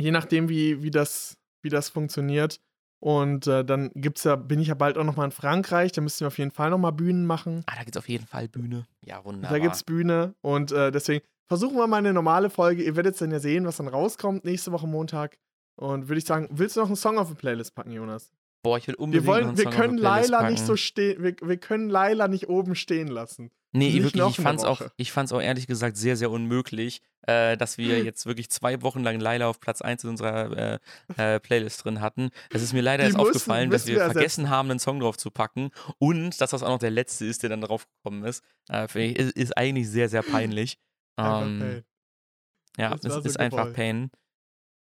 Je 0.00 0.12
nachdem, 0.12 0.48
wie, 0.48 0.80
wie, 0.84 0.92
das, 0.92 1.36
wie 1.60 1.70
das 1.70 1.88
funktioniert. 1.88 2.60
Und 3.00 3.48
äh, 3.48 3.64
dann 3.64 3.90
gibt's 3.96 4.22
ja, 4.22 4.36
bin 4.36 4.60
ich 4.60 4.68
ja 4.68 4.74
bald 4.74 4.96
auch 4.96 5.02
nochmal 5.02 5.26
in 5.26 5.32
Frankreich. 5.32 5.90
Da 5.90 6.00
müssen 6.00 6.20
wir 6.20 6.28
auf 6.28 6.38
jeden 6.38 6.52
Fall 6.52 6.70
nochmal 6.70 6.92
Bühnen 6.92 7.26
machen. 7.26 7.64
Ah, 7.66 7.74
da 7.74 7.82
gibt 7.82 7.96
es 7.96 7.98
auf 7.98 8.08
jeden 8.08 8.26
Fall 8.28 8.46
Bühne. 8.48 8.86
Ja, 9.04 9.24
wunderbar. 9.24 9.50
Da 9.50 9.58
gibt's 9.58 9.82
Bühne. 9.82 10.34
Und 10.40 10.70
äh, 10.70 10.92
deswegen 10.92 11.24
versuchen 11.48 11.76
wir 11.76 11.86
mal 11.88 11.96
eine 11.96 12.12
normale 12.12 12.48
Folge. 12.48 12.84
Ihr 12.84 12.94
werdet 12.94 13.20
dann 13.20 13.32
ja 13.32 13.40
sehen, 13.40 13.66
was 13.66 13.78
dann 13.78 13.88
rauskommt 13.88 14.44
nächste 14.44 14.70
Woche 14.70 14.86
Montag. 14.86 15.36
Und 15.74 16.08
würde 16.08 16.18
ich 16.18 16.24
sagen, 16.26 16.46
willst 16.52 16.76
du 16.76 16.80
noch 16.80 16.86
einen 16.86 16.94
Song 16.96 17.18
auf 17.18 17.28
die 17.28 17.34
Playlist 17.34 17.74
packen, 17.74 17.90
Jonas? 17.90 18.30
Boah, 18.68 18.76
ich 18.78 18.86
will 18.86 18.96
unbedingt 18.96 19.24
Wir, 19.24 19.32
wollen, 19.32 19.56
wir 19.56 19.64
können 19.70 19.96
Laila 19.96 20.50
nicht 20.50 20.64
so 20.66 20.76
stehen, 20.76 21.22
wir, 21.22 21.34
wir 21.40 21.56
können 21.56 21.88
Laila 21.88 22.28
nicht 22.28 22.48
oben 22.50 22.74
stehen 22.74 23.08
lassen. 23.08 23.50
Nee, 23.72 23.90
Nicht 23.92 24.02
wirklich, 24.02 24.26
ich 24.28 24.36
fand's 24.36 24.64
auch, 24.64 24.82
ich 24.96 25.10
fand's 25.12 25.32
auch 25.32 25.40
ehrlich 25.40 25.66
gesagt 25.66 25.96
sehr, 25.96 26.16
sehr 26.16 26.30
unmöglich, 26.30 27.00
äh, 27.26 27.56
dass 27.56 27.78
wir 27.78 27.98
jetzt 28.04 28.26
wirklich 28.26 28.50
zwei 28.50 28.82
Wochen 28.82 29.00
lang 29.02 29.20
Laila 29.20 29.46
auf 29.48 29.58
Platz 29.60 29.80
1 29.80 30.04
in 30.04 30.10
unserer 30.10 30.78
äh, 31.16 31.34
äh, 31.36 31.40
Playlist 31.40 31.84
drin 31.84 32.00
hatten. 32.02 32.28
Es 32.50 32.60
ist 32.62 32.72
mir 32.74 32.82
leider 32.82 33.04
Die 33.04 33.08
erst 33.08 33.16
müssen- 33.18 33.28
aufgefallen, 33.28 33.70
dass 33.70 33.86
wir 33.86 33.94
wir 33.94 34.00
ersetzen. 34.02 34.14
vergessen 34.18 34.50
haben, 34.50 34.70
einen 34.70 34.80
Song 34.80 35.00
drauf 35.00 35.16
zu 35.16 35.30
packen 35.30 35.70
und 35.98 36.40
dass 36.40 36.50
das 36.50 36.62
auch 36.62 36.68
noch 36.68 36.78
der 36.78 36.90
letzte 36.90 37.24
ist, 37.26 37.42
der 37.42 37.50
dann 37.50 37.60
drauf 37.62 37.86
gekommen 37.88 38.24
ist. 38.24 38.42
Äh, 38.70 38.84
ich, 38.94 39.16
ist, 39.18 39.32
ist 39.36 39.56
eigentlich 39.56 39.88
sehr, 39.88 40.08
sehr 40.10 40.22
peinlich. 40.22 40.78
Einfach 41.16 41.46
Ähm, 41.46 41.82
ja, 42.78 42.90
Das 42.90 43.04
es 43.04 43.12
so 43.14 43.20
ist 43.20 43.40
einfach 43.40 43.58
gewollt. 43.58 43.76
Pain. 43.76 44.10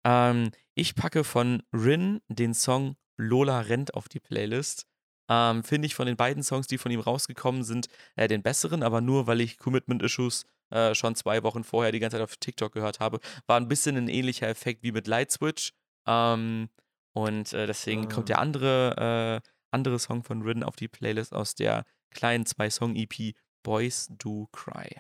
Ähm, 0.07 0.51
ich 0.75 0.95
packe 0.95 1.25
von 1.25 1.63
Rin 1.73 2.21
den 2.29 2.55
Song 2.55 2.97
Lola 3.19 3.61
rennt 3.61 3.93
auf 3.95 4.09
die 4.09 4.21
Playlist. 4.21 4.87
Ähm, 5.29 5.63
Finde 5.63 5.85
ich 5.87 5.95
von 5.95 6.07
den 6.07 6.17
beiden 6.17 6.43
Songs, 6.43 6.67
die 6.69 6.79
von 6.79 6.91
ihm 6.91 7.01
rausgekommen 7.01 7.63
sind, 7.63 7.89
äh, 8.17 8.29
den 8.29 8.43
besseren, 8.43 8.83
aber 8.83 9.03
nur 9.03 9.27
weil 9.27 9.43
ich 9.43 9.59
Commitment 9.59 10.03
Issues 10.03 10.47
äh, 10.71 10.95
schon 10.95 11.15
zwei 11.17 11.43
Wochen 11.43 11.65
vorher 11.65 11.93
die 11.93 11.99
ganze 11.99 12.17
Zeit 12.17 12.25
auf 12.25 12.37
TikTok 12.39 12.73
gehört 12.73 13.01
habe. 13.01 13.21
War 13.47 13.59
ein 13.59 13.69
bisschen 13.69 13.97
ein 13.97 14.09
ähnlicher 14.09 14.49
Effekt 14.49 14.83
wie 14.83 14.93
mit 14.93 15.07
Light 15.07 15.31
Switch. 15.31 15.73
Ähm, 16.07 16.71
und 17.13 17.53
äh, 17.53 17.67
deswegen 17.67 18.07
Ah. 18.07 18.09
kommt 18.09 18.29
der 18.31 18.39
andere, 18.39 19.43
äh, 19.45 19.49
andere 19.71 19.99
Song 19.99 20.23
von 20.23 20.41
Rin 20.43 20.63
auf 20.63 20.77
die 20.77 20.89
Playlist 20.89 21.35
aus 21.35 21.55
der 21.55 21.85
kleinen 22.11 22.47
Zwei-Song-EP 22.47 23.35
Boys 23.63 24.09
Do 24.11 24.49
Cry. 24.53 24.97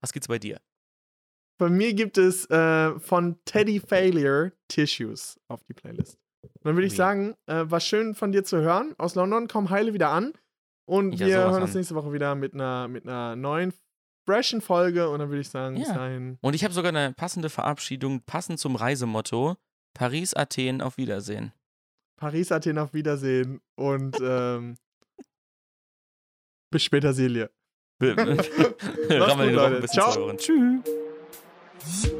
Was 0.00 0.12
gibt's 0.12 0.28
bei 0.28 0.38
dir? 0.38 0.58
Bei 1.58 1.68
mir 1.68 1.92
gibt 1.92 2.16
es 2.16 2.48
äh, 2.48 2.98
von 3.00 3.38
Teddy 3.44 3.80
Failure 3.86 4.52
Tissues 4.68 5.38
auf 5.48 5.62
die 5.64 5.74
Playlist. 5.74 6.18
Dann 6.62 6.74
würde 6.74 6.86
ich 6.86 6.92
Ui. 6.92 6.96
sagen, 6.96 7.34
äh, 7.46 7.64
war 7.70 7.80
schön 7.80 8.14
von 8.14 8.32
dir 8.32 8.44
zu 8.44 8.58
hören. 8.58 8.94
Aus 8.98 9.14
London, 9.14 9.48
komm 9.48 9.70
heile 9.70 9.92
wieder 9.94 10.10
an. 10.10 10.32
Und 10.86 11.12
Ja, 11.12 11.26
wir 11.26 11.36
hören 11.50 11.62
uns 11.62 11.74
nächste 11.74 11.94
Woche 11.94 12.12
wieder 12.12 12.34
mit 12.34 12.54
einer, 12.54 12.88
mit 12.88 13.06
einer 13.06 13.36
neuen, 13.36 13.72
freshen 14.26 14.60
Folge. 14.60 15.08
Und 15.08 15.18
dann 15.20 15.28
würde 15.28 15.40
ich 15.40 15.48
sagen, 15.50 15.76
bis 15.76 15.88
Ja. 15.88 15.94
dahin. 15.94 16.38
Und 16.40 16.54
ich 16.54 16.64
habe 16.64 16.74
sogar 16.74 16.88
eine 16.90 17.12
passende 17.12 17.50
Verabschiedung, 17.50 18.22
passend 18.22 18.58
zum 18.58 18.76
Reisemotto. 18.76 19.56
Paris, 19.94 20.34
Athen, 20.34 20.82
auf 20.82 20.96
Wiedersehen. 20.98 21.52
Paris, 22.16 22.52
Athen, 22.52 22.78
auf 22.78 22.92
Wiedersehen. 22.94 23.60
Und 23.76 24.16
ähm, 24.22 24.76
bis 26.70 26.82
später, 26.84 27.12
Silje. 27.12 27.50
Rammel 28.02 28.36
gut, 28.36 29.10
den 29.10 29.22
Rock 29.22 29.38
ein 29.40 29.54
Leute. 29.54 29.80
bisschen 29.80 30.02
Ciao. 30.02 30.32
Tschüss. 30.36 32.10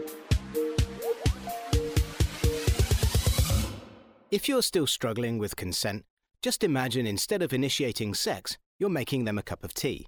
If 4.31 4.49
you're 4.49 4.63
still 4.63 4.87
struggling 4.87 5.39
with 5.39 5.57
consent, 5.57 6.05
just 6.41 6.63
imagine 6.63 7.05
instead 7.05 7.43
of 7.43 7.53
initiating 7.53 8.15
sex, 8.15 8.59
you're 8.79 8.89
making 8.89 9.25
them 9.25 9.39
a 9.39 9.43
cup 9.43 9.65
of 9.65 9.75
tea. 9.75 10.07